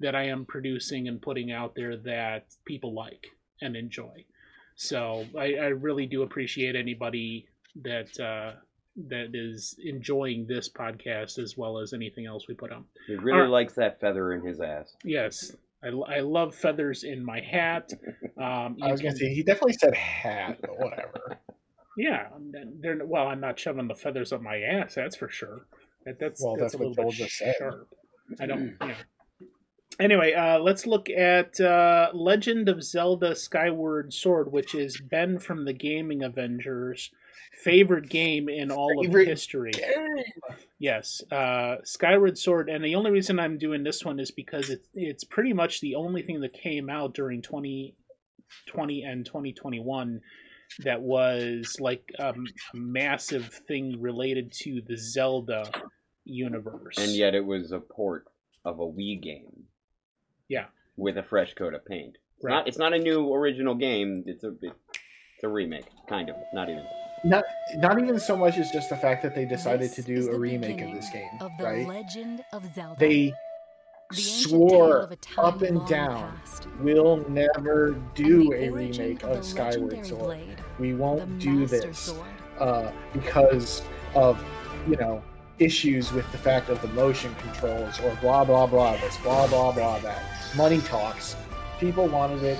[0.00, 3.26] that I am producing and putting out there that people like
[3.62, 4.24] and enjoy.
[4.76, 7.46] So I, I really do appreciate anybody
[7.82, 8.58] that uh,
[9.08, 12.84] that is enjoying this podcast as well as anything else we put on.
[13.06, 13.50] He really All right.
[13.50, 14.94] likes that feather in his ass.
[15.04, 15.52] Yes,
[15.84, 17.92] I, I love feathers in my hat.
[18.38, 21.38] Um, I was gonna say he definitely said hat, but whatever.
[21.98, 22.26] Yeah,
[22.82, 23.28] they're well.
[23.28, 24.94] I'm not shoving the feathers up my ass.
[24.94, 25.66] That's for sure.
[26.04, 27.54] That, that's Well, that's, that's a what little Joel bit just said.
[27.58, 27.88] sharp.
[28.38, 28.76] I don't.
[28.82, 28.94] Yeah.
[29.98, 35.64] Anyway, uh, let's look at uh, Legend of Zelda: Skyward Sword, which is Ben from
[35.64, 37.10] the Gaming Avengers'
[37.62, 39.72] favorite game in all of Favorite history.
[40.78, 44.88] Yes, uh, Skyward Sword, and the only reason I'm doing this one is because it's
[44.94, 50.20] it's pretty much the only thing that came out during 2020 and 2021
[50.80, 52.34] that was like a
[52.74, 55.70] massive thing related to the Zelda
[56.24, 56.98] universe.
[56.98, 58.26] And yet it was a port
[58.64, 59.64] of a Wii game
[60.48, 60.66] yeah,
[60.96, 62.16] with a fresh coat of paint.
[62.36, 62.52] It's Right.
[62.52, 62.68] not.
[62.68, 64.22] It's not a new original game.
[64.26, 64.52] It's a.
[64.62, 66.36] It's a remake, kind of.
[66.54, 66.84] Not even.
[67.24, 67.44] Not
[67.76, 70.80] not even so much as just the fact that they decided to do a remake
[70.82, 71.88] of this game, of the right?
[71.88, 72.96] Legend of Zelda.
[73.00, 73.32] They
[74.10, 76.68] The swore tale of a time up and down, past.
[76.80, 80.22] we'll never do a remake of of Skyward Sword.
[80.24, 82.14] blade, We won't do this
[82.60, 83.82] uh, because
[84.14, 84.42] of
[84.86, 85.22] you know
[85.58, 89.72] issues with the fact of the motion controls or blah blah blah this blah blah
[89.72, 90.22] blah that
[90.56, 91.36] money talks.
[91.80, 92.58] People wanted it.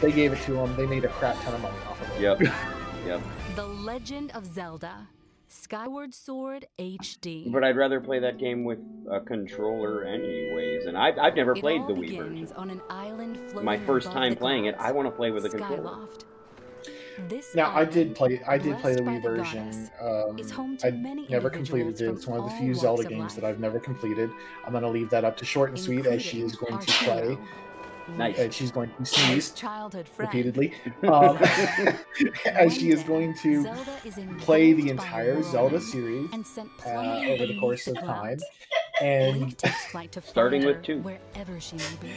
[0.00, 0.76] They gave it to them.
[0.76, 2.20] They made a crap ton of money off of it.
[2.20, 2.40] Yep.
[3.06, 3.20] yep.
[3.56, 5.08] The Legend of Zelda.
[5.48, 7.50] Skyward Sword HD.
[7.50, 8.78] But I'd rather play that game with
[9.10, 10.84] a controller, anyways.
[10.86, 12.28] And I've I've never It played the Wii version.
[12.28, 14.76] begins on an island floating My first time playing it.
[14.78, 16.06] I want to play with a controller.
[17.18, 17.28] Skyloft.
[17.28, 18.40] This Now I did play.
[18.46, 19.70] I did play the Wii the version.
[20.00, 22.08] goddess, Um, home to I many never completed it.
[22.10, 23.44] It's one of the few Zelda games that.
[23.44, 24.30] I've never completed.
[24.66, 27.38] I'm gonna leave that up to short and sweet as she is going to play.
[28.16, 28.38] Nice.
[28.38, 30.72] And she's going to sneeze childhood repeatedly.
[31.02, 31.36] Um,
[32.46, 33.66] as she is going to
[34.04, 36.30] is play the entire Zelda series
[36.86, 38.38] uh, over the course of time.
[38.98, 39.02] Clouds.
[39.02, 40.98] And Link takes flight to Starting with two.
[41.00, 42.10] wherever she may be.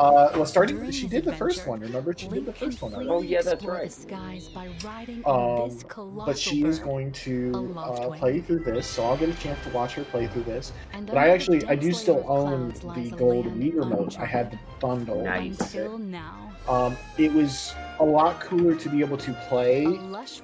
[0.00, 1.80] uh, well, starting During she did the first one.
[1.80, 2.92] Remember, she did the first one.
[2.92, 3.26] freely already.
[3.26, 3.84] Oh, yeah, that's right.
[3.84, 8.40] The skies by riding Um, on this colossal but she is going to uh, play
[8.40, 10.72] through this, so I'll get a chance to watch her play through this.
[10.92, 14.18] And But I actually, I do still own the a gold land Wii remote.
[14.18, 15.22] I had the bundle.
[15.24, 15.58] Nice.
[15.60, 19.86] Until now, Um, it was a lot cooler to be able to play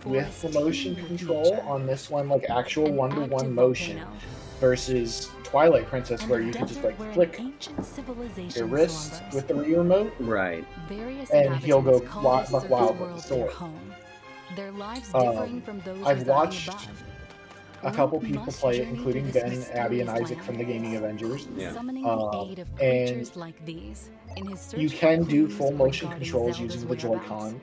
[0.05, 4.17] with the motion control on this one, like actual one-to-one motion, volcano,
[4.61, 9.49] versus Twilight Princess, where you can just like where flick ancient civilization your wrist with
[9.49, 10.13] the Wii remote.
[10.21, 10.65] Right.
[10.89, 13.53] Various and he'll go wild- buck wild with the world their sword.
[13.53, 13.95] home.
[14.55, 17.03] Their lives Um, differing from those I've residing watched above.
[17.83, 21.49] A couple people play it, including Ben, Abby, and mysterious Isaac from the Gaming Avengers.
[21.57, 21.71] Yeah.
[21.71, 26.61] Um, the aid of and like these in his You can do full motion controls
[26.61, 26.95] using the.
[26.95, 27.61] Joy-Con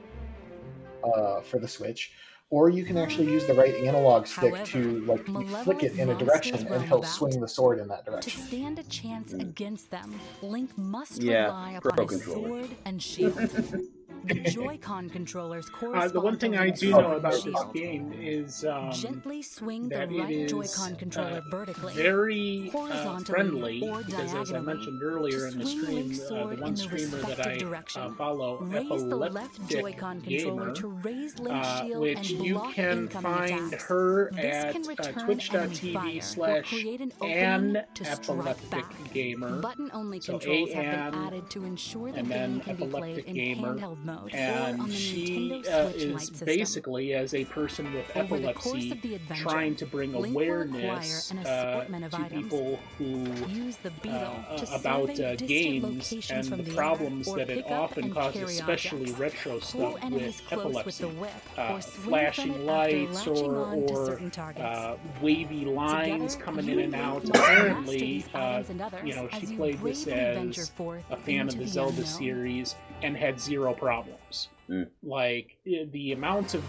[1.03, 2.13] uh, for the Switch,
[2.49, 5.25] or you can actually use the right analog stick to like
[5.63, 8.31] flick it in a direction, and roam he'll swing the sword in that direction.
[8.31, 8.59] To direction.
[8.59, 9.41] stand a chance hmm.
[9.41, 13.37] against them, Link must Yeah, rely pro upon his sword and shield.
[14.27, 18.63] the Joy-Con controllers correspond Uh, the one thing I do know about this game is
[18.65, 23.79] um, Gently swing the that it right is Joy-Con controller uh, vertically, very uh, friendly
[23.79, 27.47] because, as I mentioned earlier in the stream, uh, the in one the streamer that
[27.47, 32.01] I uh, follow, Raise the left Epileptic Joy-Con controller Gamer, to raise Link's uh, shield
[32.01, 33.83] which and you can find attacks.
[33.85, 39.59] her at uh, twitch.tv slash an an epileptic gamer.
[39.61, 43.19] Button-only So controls have been added to ensure the and game then can be played
[43.19, 48.09] epileptic in gamer, handheld mode or and she uh, is basically as a person with
[48.15, 54.57] Over epilepsy adventure, trying to bring Link awareness uh, to people who Use the uh,
[54.57, 59.19] to about uh, games and the problems that it often causes, especially objects.
[59.19, 61.03] retro stuff enemies with close with epilepsy.
[61.03, 64.19] the whip, uh, flashing from it after lights or, or
[64.57, 67.27] uh, wavy lines Together, coming in and out.
[67.29, 70.71] Apparently, uh, items and others you know, she played this as
[71.09, 74.49] a fan of the Zelda series and had zero problems.
[74.69, 74.87] Mm.
[75.01, 76.63] Like the amount of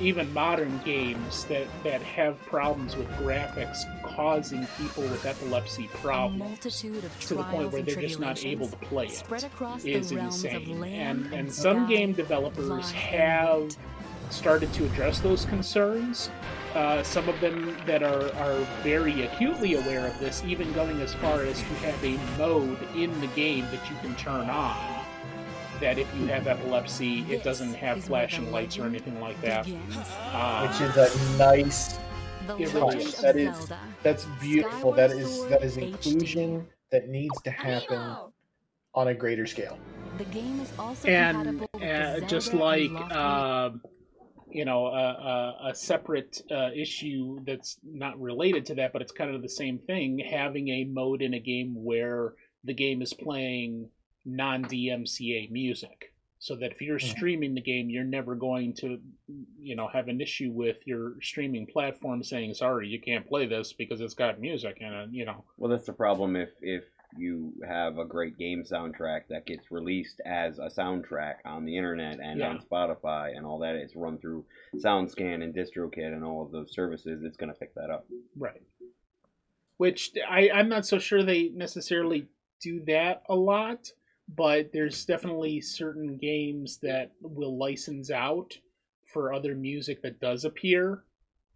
[0.00, 7.20] even modern games that that have problems with graphics causing people with epilepsy problems of
[7.20, 10.10] to the point where they're just not able to play it spread across the is
[10.10, 10.80] of insane.
[10.80, 13.70] land and and and some sky, game developers have
[14.30, 16.30] started to address those concerns.
[16.74, 21.14] Uh, some of them that are, are very acutely aware of this, even going as
[21.14, 24.93] far as to have a mode in the game that you can turn on.
[25.84, 29.20] That if you have epilepsy, it doesn't have is where the flashing lights or anything
[29.20, 29.66] like that.
[29.66, 29.96] begins.
[30.32, 31.98] Uh, Which is a nice
[32.58, 32.72] It touch.
[32.72, 33.20] really is.
[33.20, 34.92] That is that's beautiful.
[34.92, 38.16] That Skyward is Sword that is inclusion that needs to happen
[38.94, 39.76] on a greater scale.
[40.16, 43.82] The game is also and compatible uh, just like and Loftwing um
[44.50, 49.12] you know a, a, a separate uh, issue that's not related to that but it's
[49.12, 52.32] kind of the same thing having a mode in a game where
[52.62, 53.90] the game is playing
[54.24, 57.10] non-dmca music so that if you're Mhm.
[57.16, 59.00] streaming the game you're never going to
[59.60, 63.72] you know have an issue with your streaming platform saying sorry you can't play this
[63.72, 66.84] because it's got music and it you know Well, that's the problem if if
[67.16, 72.18] you have a great game soundtrack that gets released as a soundtrack on the internet
[72.18, 72.48] and Yeah.
[72.48, 73.76] on Spotify and all that.
[73.76, 74.44] It's run through
[74.74, 77.22] SoundScan and DistroKid and all of those services.
[77.22, 78.08] It's going to pick that up.
[78.36, 78.60] Right.
[79.76, 82.26] Which I, I'm not so sure they necessarily
[82.60, 83.92] do that a lot,
[84.28, 88.56] but there's definitely certain games that will license out
[89.12, 91.04] for other music that does appear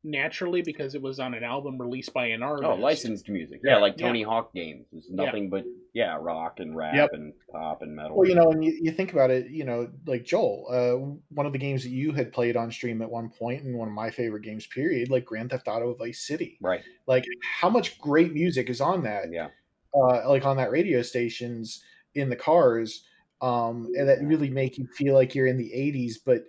[0.05, 2.65] naturally because it was on an album released by an artist.
[2.65, 3.61] Oh, licensed music.
[3.65, 4.07] Yeah, like Yeah.
[4.07, 4.87] Tony Hawk games.
[4.93, 5.25] It's Yeah.
[5.25, 7.11] nothing but yeah, rock and rap Yep.
[7.15, 8.17] and pop and metal.
[8.17, 11.47] Well, you know, and you, you think about it, you know, like Joel, uh, one
[11.47, 13.95] of the games that you had played on stream at one point, and one of
[13.95, 16.59] my favorite games, period, like Grand Theft Auto Vice City.
[16.61, 16.83] Right.
[17.07, 19.33] Like, how much great music is on that?
[19.33, 19.49] Yeah.
[19.93, 21.83] Uh, like on that radio stations
[22.19, 23.05] in the cars,
[23.41, 26.45] um, and that really make you feel like you're in the '80s, but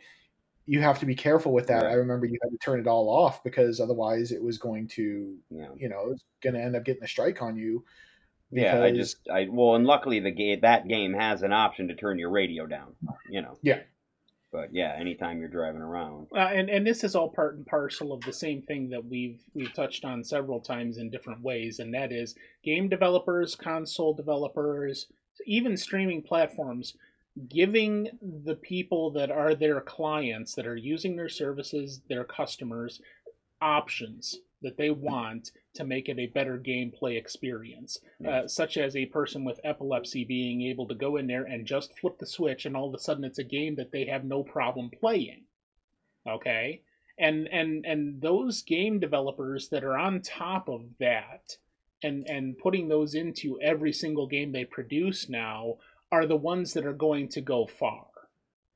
[0.66, 1.86] you have to be careful with that.
[1.86, 5.36] I remember you had to turn it all off because otherwise it was going to,
[5.50, 5.70] Yeah.
[5.76, 7.84] you know, it's going to end up getting a strike on you.
[8.52, 11.96] Yeah, I just I well, and luckily the game that game has an option to
[11.96, 12.96] turn your radio down.
[13.30, 13.58] You know.
[13.62, 13.82] Yeah.
[14.52, 16.28] But yeah, anytime you're driving around.
[16.36, 19.40] Uh, and and this is all part and parcel of the same thing that we've
[19.54, 22.34] we've touched on several times in different ways, and that is
[22.64, 25.06] game developers, console developers,
[25.46, 26.96] even streaming platforms
[27.48, 28.10] giving
[28.44, 33.02] the people that are their clients that are using their services, their customers,
[33.62, 39.06] options that they want to make it a better gameplay experience, uh, such as a
[39.06, 42.76] person with epilepsy being able to go in there and just flip the switch, and
[42.76, 45.44] all of a sudden it's a game that they have no problem playing.
[46.28, 46.82] Okay,
[47.18, 51.56] and and and those game developers that are on top of that
[52.04, 55.76] and and putting those into every single game they produce now
[56.12, 58.06] are the ones that are going to go far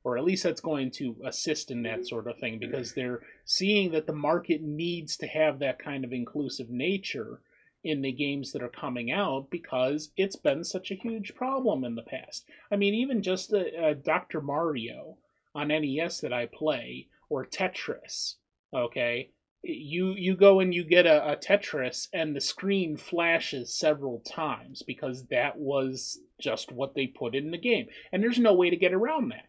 [0.04, 3.92] or at least that's going to assist in that sort of thing because they're seeing
[3.92, 7.42] that the market needs to have that kind of inclusive nature
[7.84, 11.96] in the games that are coming out because it's been such a huge problem in
[11.96, 12.46] the past.
[12.72, 14.42] I mean, even just a, a Dr.
[14.42, 15.18] Mario
[15.54, 18.36] on NES that I play or Tetris,
[18.74, 19.32] okay?
[19.64, 24.82] You you go and you get a, a Tetris and the screen flashes several times
[24.82, 27.88] because that was just what they put in the game.
[28.12, 29.48] And there's no way to get around that.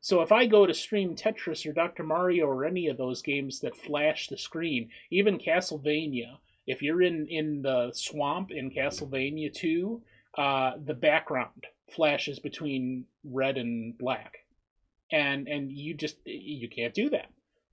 [0.00, 2.04] So if I go to stream Tetris or Dr.
[2.04, 7.26] Mario or any of those games that flash the screen, even Castlevania, if you're in
[7.26, 10.00] in the swamp in Castlevania 2,
[10.38, 14.44] uh, the background flashes between red and black,
[15.10, 17.26] and and you just you can't do that.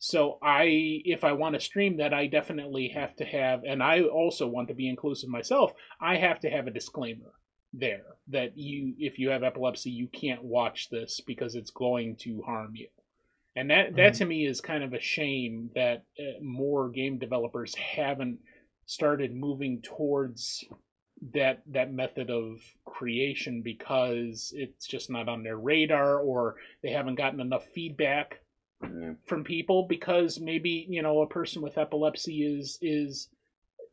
[0.05, 0.65] So I,
[1.05, 4.67] if I want to stream that, I definitely have to have, and I also want
[4.67, 5.73] to be inclusive myself.
[6.01, 7.31] I have to have a disclaimer
[7.71, 12.41] there that you, if you have epilepsy, you can't watch this because it's going to
[12.41, 12.89] harm you.
[13.55, 14.17] And that that Mhm.
[14.17, 18.39] to me is kind of a shame that uh, more game developers haven't
[18.85, 20.65] started moving towards
[21.33, 27.15] that that method of creation because it's just not on their radar or they haven't
[27.15, 28.42] gotten enough feedback
[29.25, 33.29] from people because maybe you know a person with epilepsy is is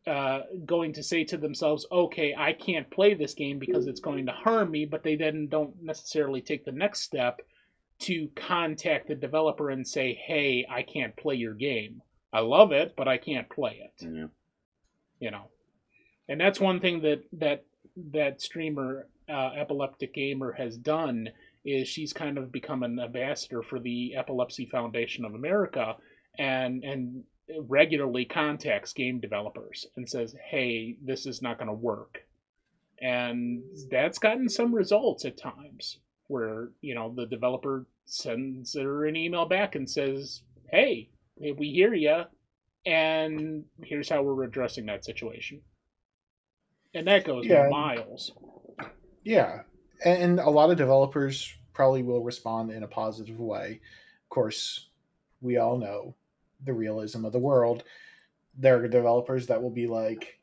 [0.07, 4.27] uh, going to say to themselves, "Okay, I can't play this game because it's going
[4.27, 7.41] to harm me," but they then don't necessarily take the next step
[8.01, 12.03] to contact the developer and say, "Hey, I can't play your game.
[12.33, 14.29] I love it, but I can't play it." Yeah.
[15.21, 15.45] You know,
[16.29, 17.65] and that's one thing that that
[18.12, 21.29] that streamer uh, epileptic gamer has done
[21.65, 25.97] is she's kind of become an ambassador for the Epilepsy Foundation of America
[26.39, 27.24] and and
[27.66, 32.24] regularly contacts game developers and says, "Hey, this is not going to work."
[33.03, 39.16] And that's gotten some results at times where, you know, the developer sends her an
[39.16, 42.24] email back and says, "Hey, we hear you
[42.87, 45.62] and here's how we're addressing that situation."
[46.95, 47.69] And that goes Yeah.
[47.69, 48.32] miles.
[49.24, 49.62] Yeah,
[50.05, 53.81] and a lot of developers probably will respond in a positive way.
[54.24, 54.89] Of course,
[55.40, 56.14] we all know
[56.64, 57.85] the realism of the world.
[58.59, 60.39] There are developers that will be like,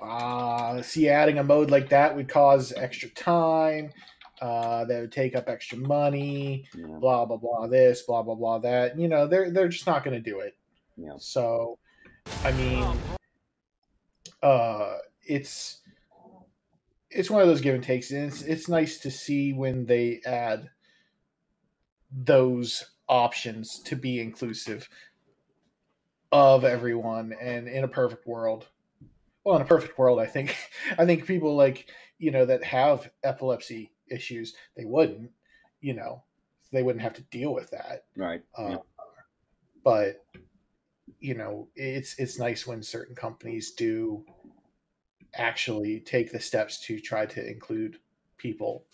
[0.00, 3.92] "Ah, see, adding a mode like that would cause extra time.
[4.40, 6.68] Uh, that would take up extra money.
[6.74, 7.66] Blah blah blah.
[7.66, 8.58] This blah blah blah.
[8.58, 10.56] That you know, they're they're just not going to do it.
[10.96, 11.14] Yeah.
[11.18, 11.78] So,
[12.42, 12.84] I mean,
[14.42, 15.80] uh, it's
[17.14, 20.20] it's one of those give and takes, and it's it's nice to see when they
[20.26, 20.68] add
[22.10, 24.88] those options to be inclusive
[26.32, 27.34] of everyone.
[27.40, 28.66] And in a perfect world,
[29.44, 30.56] well, in a perfect world, I think
[30.98, 31.86] I think people like
[32.18, 35.30] you know that have epilepsy issues, they wouldn't,
[35.80, 36.24] you know,
[36.72, 38.04] they wouldn't have to deal with that.
[38.16, 38.42] Right.
[38.58, 38.76] Uh, yeah.
[39.84, 40.24] But
[41.20, 44.24] you know, it's it's nice when certain companies do
[45.36, 47.98] actually take the steps to try to include
[48.36, 48.84] people.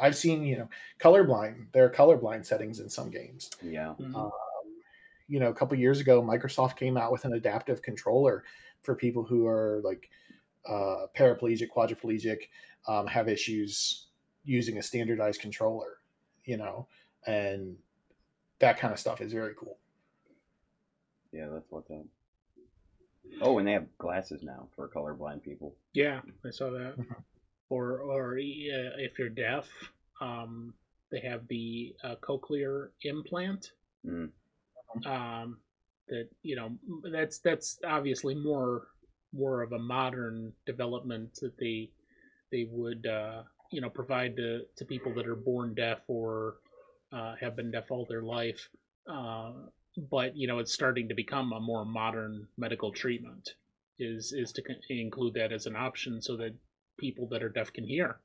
[0.00, 0.68] I've seen, you know,
[1.00, 1.66] colorblind.
[1.72, 3.50] There are colorblind settings in some games.
[3.62, 3.94] Yeah.
[4.14, 4.30] Um,
[5.28, 8.44] you know, a couple years ago, Microsoft came out with an adaptive controller
[8.82, 10.10] for people who are like
[10.68, 12.48] uh, paraplegic, quadriplegic,
[12.86, 14.06] um, have issues
[14.44, 15.98] using a standardized controller.
[16.44, 16.86] You know,
[17.26, 17.76] and
[18.60, 19.78] that kind of stuff is very cool.
[21.32, 22.04] Yeah, that's what's up.
[23.40, 25.74] Oh, and they have glasses now for colorblind people.
[25.92, 26.94] Yeah, I saw that.
[27.70, 29.68] or or uh, if you're deaf,
[30.20, 30.74] um,
[31.10, 33.72] they have the uh, cochlear implant.
[34.06, 34.30] Mm.
[35.04, 35.58] Um,
[36.08, 36.70] that you know
[37.12, 38.88] that's that's obviously more
[39.32, 41.90] more of a modern development that they
[42.52, 46.56] they would uh, you know provide to, to people that are born deaf or
[47.12, 48.68] uh, have been deaf all their life.
[49.10, 49.52] Uh,
[49.96, 53.54] but you know it's starting to become a more modern medical treatment.
[53.98, 56.54] Is is to include that as an option so that
[56.98, 58.18] people that are deaf can hear.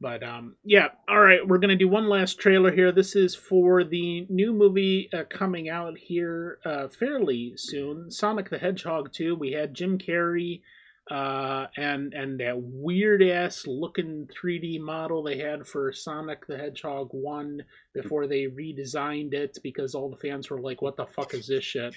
[0.00, 2.90] But um, yeah, all right, we're gonna do one last trailer here.
[2.90, 8.58] This is for the new movie uh, coming out here uh, fairly soon, Sonic the
[8.58, 9.36] Hedgehog 2.
[9.36, 10.62] We had Jim Carrey
[11.10, 17.08] uh, and and that weird ass looking 3D model they had for Sonic the Hedgehog
[17.12, 17.62] 1
[17.92, 21.64] before they redesigned it because all the fans were like, "What the fuck is this
[21.64, 21.94] shit?"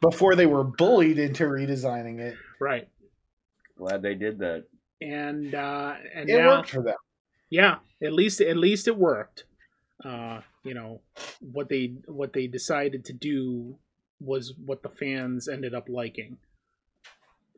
[0.00, 2.36] Before they were bullied into redesigning it.
[2.60, 2.88] Right.
[3.76, 4.64] Glad they did that.
[5.00, 6.96] And uh, and It now, worked for them.
[7.50, 9.44] yeah at least at least it worked
[10.04, 11.00] uh you know
[11.40, 13.76] what they what they decided to do
[14.20, 16.36] was what the fans ended up liking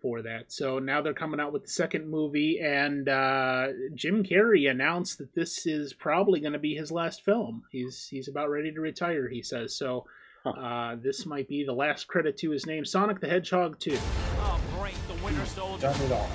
[0.02, 4.68] for that so now they're coming out with the second movie and uh jim carrey
[4.68, 8.72] announced that this is probably going to be his last film he's he's about ready
[8.72, 10.04] to retire he says so
[10.44, 13.96] uh this might be the last credit to his name sonic the hedgehog 2
[14.44, 15.82] Oh, great, the Winter Soldier.
[15.82, 16.28] Done it all.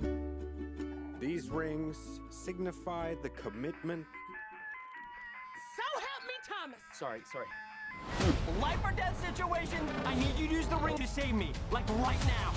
[1.20, 1.98] These rings
[2.30, 4.06] signify the commitment.
[5.76, 6.78] So help me, Thomas!
[6.92, 7.46] Sorry, sorry.
[8.60, 11.88] Life or death situation, I need you to use the ring to save me, like
[12.00, 12.52] right now.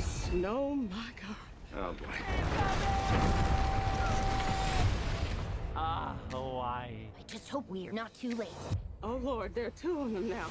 [0.00, 1.36] Snow, my God.
[1.76, 2.06] Oh boy.
[5.76, 7.08] Ah, Hawaii.
[7.18, 8.48] I just hope we're not too late.
[9.02, 10.46] Oh Lord, there are two of them now.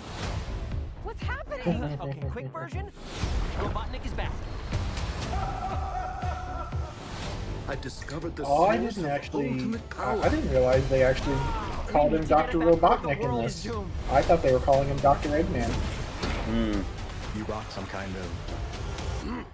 [1.04, 1.84] What's happening?
[2.02, 2.92] okay, quick version.
[3.58, 4.32] Robotnik is back.
[7.68, 9.52] I discovered the Oh, I didn't actually.
[9.52, 10.20] ultimate power.
[10.24, 11.38] I didn't realize they actually
[11.90, 13.68] called him Doctor Robotnik in this.
[14.12, 15.70] I thought they were calling him Doctor Eggman.
[15.70, 16.82] Hmm.
[17.38, 19.46] You rock some kind of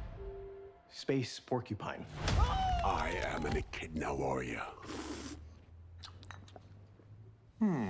[0.91, 2.05] space porcupine.
[2.85, 4.61] I am an echidna warrior.
[7.59, 7.89] Hmm.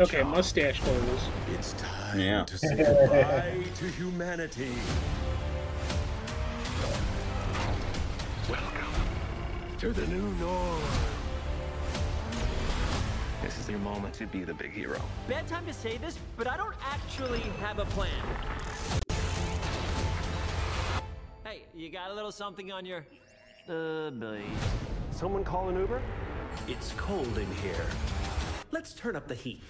[0.00, 2.44] okay mustache goals It's time Yeah.
[2.44, 4.70] to say goodbye to humanity.
[8.48, 8.94] Welcome
[9.78, 10.80] to the new norm.
[13.42, 15.00] This is your moment to be the big hero.
[15.28, 18.10] Bad time to say this, but I don't actually have a plan.
[21.44, 23.06] Hey, you got a little something on your
[23.68, 24.42] uh belly?
[25.12, 26.02] Someone call an Uber?
[26.66, 27.86] It's cold in here.
[28.72, 29.62] Let's turn up the heat.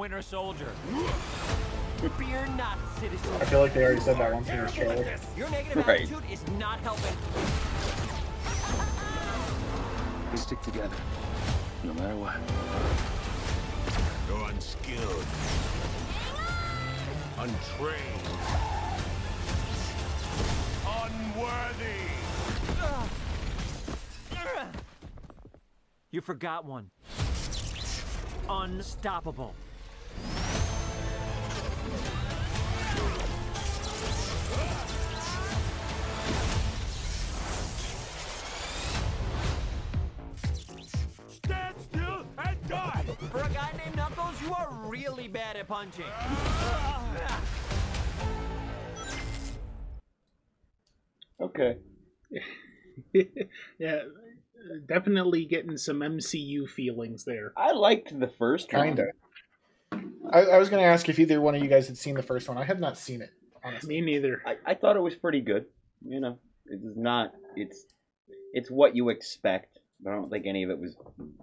[0.00, 0.72] Winter Soldier.
[2.16, 3.30] Fear not, citizen.
[3.38, 5.14] I feel like they already said that once in this trailer.
[5.36, 6.00] Your negative Right.
[6.00, 7.14] attitude is not helping.
[10.32, 10.96] We stick together,
[11.84, 12.40] no matter what.
[14.26, 15.26] You're unskilled,
[17.36, 18.26] untrained,
[21.04, 22.08] unworthy.
[26.10, 26.90] You forgot one.
[28.48, 29.54] Unstoppable.
[41.44, 43.04] Stand still and die.
[43.30, 46.04] For a guy named Knuckles, you are really bad at punching.
[51.40, 51.78] Okay.
[53.78, 54.00] yeah,
[54.86, 57.52] definitely getting some MCU feelings there.
[57.56, 58.98] I liked the first one.
[59.90, 60.08] Kinda.
[60.32, 62.22] I, I was going to ask if either one of you guys had seen the
[62.22, 62.58] first one.
[62.58, 63.30] I have not seen it.
[63.64, 64.00] Honestly.
[64.00, 64.42] Me neither.
[64.46, 65.66] I, I thought it was pretty good.
[66.06, 67.32] You know, it's not.
[67.56, 67.84] It's
[68.52, 69.78] it's what you expect.
[70.06, 70.96] I don't think any of it was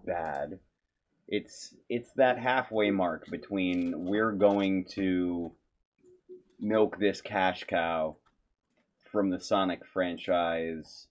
[0.06, 0.60] bad.
[1.28, 5.52] It's it's that halfway mark between we're going to
[6.60, 8.16] milk this cash cow
[9.12, 11.08] from the Sonic franchise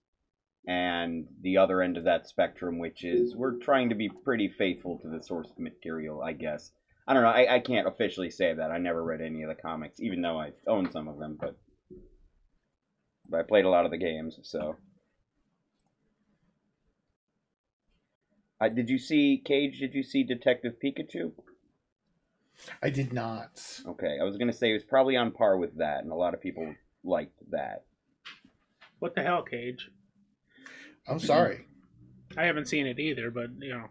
[0.67, 4.99] and the other end of that spectrum, which is we're trying to be pretty faithful
[4.99, 6.73] to the source material, I guess.
[7.07, 7.29] I don't know.
[7.29, 8.71] I, I can't officially say that.
[8.71, 11.57] I never read any of the comics, even though I own some of them, but
[13.29, 14.77] but I played a lot of the games, so
[18.61, 19.79] Uh, did you see Cage?
[19.79, 21.33] Did you see Detective Pikachu?
[22.83, 23.61] I did not.
[23.87, 26.33] Okay, I was gonna say it was probably on par with that, and a lot
[26.33, 26.75] of people
[27.05, 27.85] liked that.
[28.99, 29.91] What the hell, Cage?
[31.07, 31.67] I'm sorry.
[32.37, 33.89] I haven't seen it either, but you know.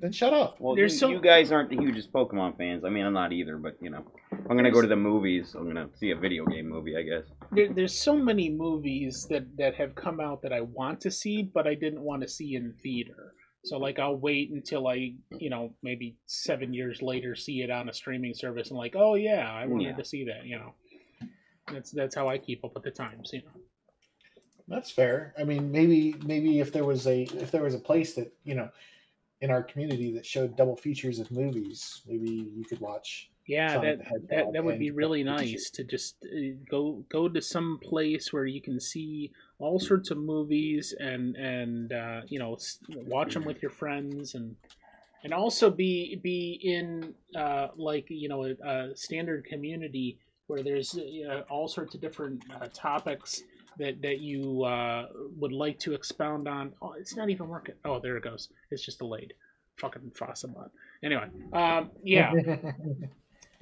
[0.00, 0.60] Then shut up.
[0.60, 2.84] Well, There's you, so- you guys aren't the hugest Pokemon fans.
[2.84, 5.54] I mean, I'm not either, but you know, I'm gonna go to the movies.
[5.54, 7.24] I'm gonna see a video game movie, I guess.
[7.52, 11.42] There, there's so many movies that that have come out that I want to see,
[11.42, 13.32] but I didn't want to see in theater.
[13.64, 17.88] So like I'll wait until I, you know, maybe seven years later see it on
[17.88, 19.96] a streaming service and like, oh yeah, I wanted Yeah.
[19.96, 20.44] to see that.
[20.46, 20.74] You know,
[21.72, 23.30] that's that's how I keep up with the times.
[23.32, 23.60] You know.
[24.68, 25.32] That's fair.
[25.38, 28.54] I mean, maybe maybe if there was a if there was a place that you
[28.54, 28.68] know
[29.40, 33.30] in our community that showed double features of movies, maybe you could watch.
[33.46, 33.98] Yeah, that
[34.28, 38.46] that, that would be really nice to just uh, go go to some place where
[38.46, 39.30] you can see
[39.60, 42.58] all sorts of movies and and uh, you know
[43.06, 44.56] watch them with your friends and
[45.22, 50.18] and also be be in uh, like you know a, a standard community
[50.48, 53.44] where there's uh, all sorts of different uh, topics
[53.78, 56.72] that that you uh, would like to expound on.
[56.82, 57.74] Oh, it's not even working.
[57.84, 58.48] Oh, there it goes.
[58.70, 59.34] It's just delayed.
[59.76, 60.70] Fucking Fossamon.
[61.02, 62.32] Anyway, um, yeah.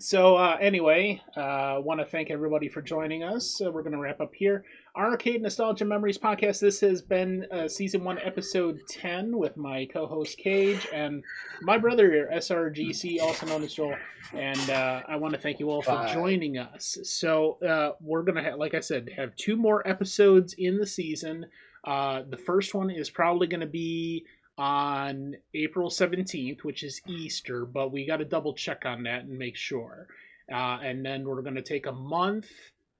[0.00, 3.60] So uh, anyway, uh, want to thank everybody for joining us.
[3.64, 4.64] Uh, we're going to wrap up here.
[4.96, 6.60] Arcade Nostalgia Memories podcast.
[6.60, 11.24] This has been uh, season one, episode ten, with my co-host Cage and
[11.62, 13.96] my brother here, SRGC, also known as Joel.
[14.32, 16.14] And uh, I want to thank you all for Bye.
[16.14, 16.96] joining us.
[17.02, 21.46] So uh, we're gonna, ha- like I said, have two more episodes in the season.
[21.82, 24.24] Uh, the first one is probably going to be
[24.56, 29.36] on April 17th, which is Easter, but we got to double check on that and
[29.36, 30.06] make sure.
[30.52, 32.46] Uh, and then we're going to take a month,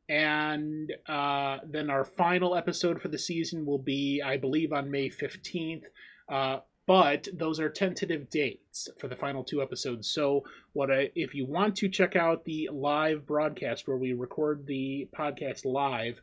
[0.09, 5.09] and uh, then our final episode for the season will be, I believe, on May
[5.09, 5.85] 15th.
[6.28, 10.06] Uh, but those are tentative dates for the final two episodes.
[10.09, 10.44] So,
[10.74, 15.09] what I, if you want to check out the live broadcast where we record the
[15.16, 16.20] podcast live,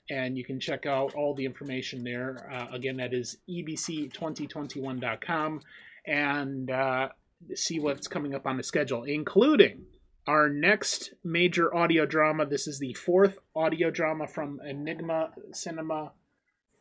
[0.10, 2.49] and you can check out all the information there.
[2.52, 5.61] Uh, again, that is E ebc2021.com,
[6.06, 7.10] and uh,
[7.56, 9.86] see what's coming up on the schedule, including
[10.27, 12.45] our next major audio drama.
[12.45, 16.11] This is the fourth audio drama from Enigma Cinema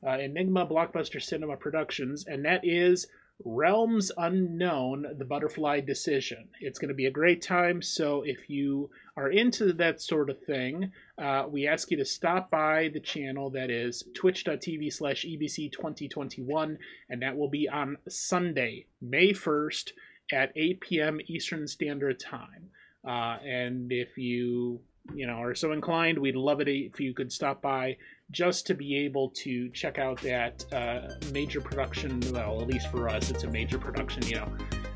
[0.07, 3.09] uh, Enigma Blockbuster Cinema Productions, and that is
[3.45, 6.49] Realms Unknown The Butterfly Decision.
[6.61, 10.43] It's going to be a great time, so if you are into that sort of
[10.43, 15.39] thing, uh, we ask you to stop by the channel that is twitch.tv slash E
[15.39, 16.79] EBC2021,
[17.11, 19.93] and that will be on Sunday, May 1st
[20.33, 21.21] at 8 p.m.
[21.27, 22.71] Eastern Standard Time.
[23.07, 24.81] Uh, and if you
[25.15, 27.97] you know are so inclined, we'd love it if you could stop by
[28.31, 32.21] just to be able to check out that uh, major production.
[32.33, 34.53] Well, at least for us, it's a major production, you know.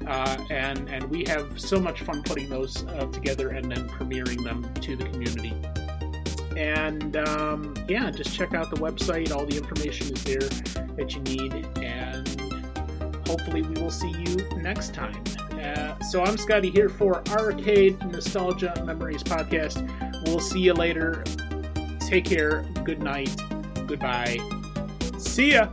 [0.06, 4.42] Uh, and and we have so much fun putting those uh, together and then premiering
[4.44, 5.54] them to the community.
[6.56, 9.34] And um, yeah, just check out the website.
[9.34, 10.48] All the information is there
[10.96, 12.28] that you need, and
[13.26, 15.22] hopefully we will see you next time.
[15.52, 19.88] Uh, so I'm Scotty here for Arcade Nostalgia Memories podcast.
[20.26, 21.24] We'll see you later.
[22.12, 22.60] Take care.
[22.84, 23.34] Good night.
[23.86, 24.36] Goodbye.
[25.16, 25.72] See ya.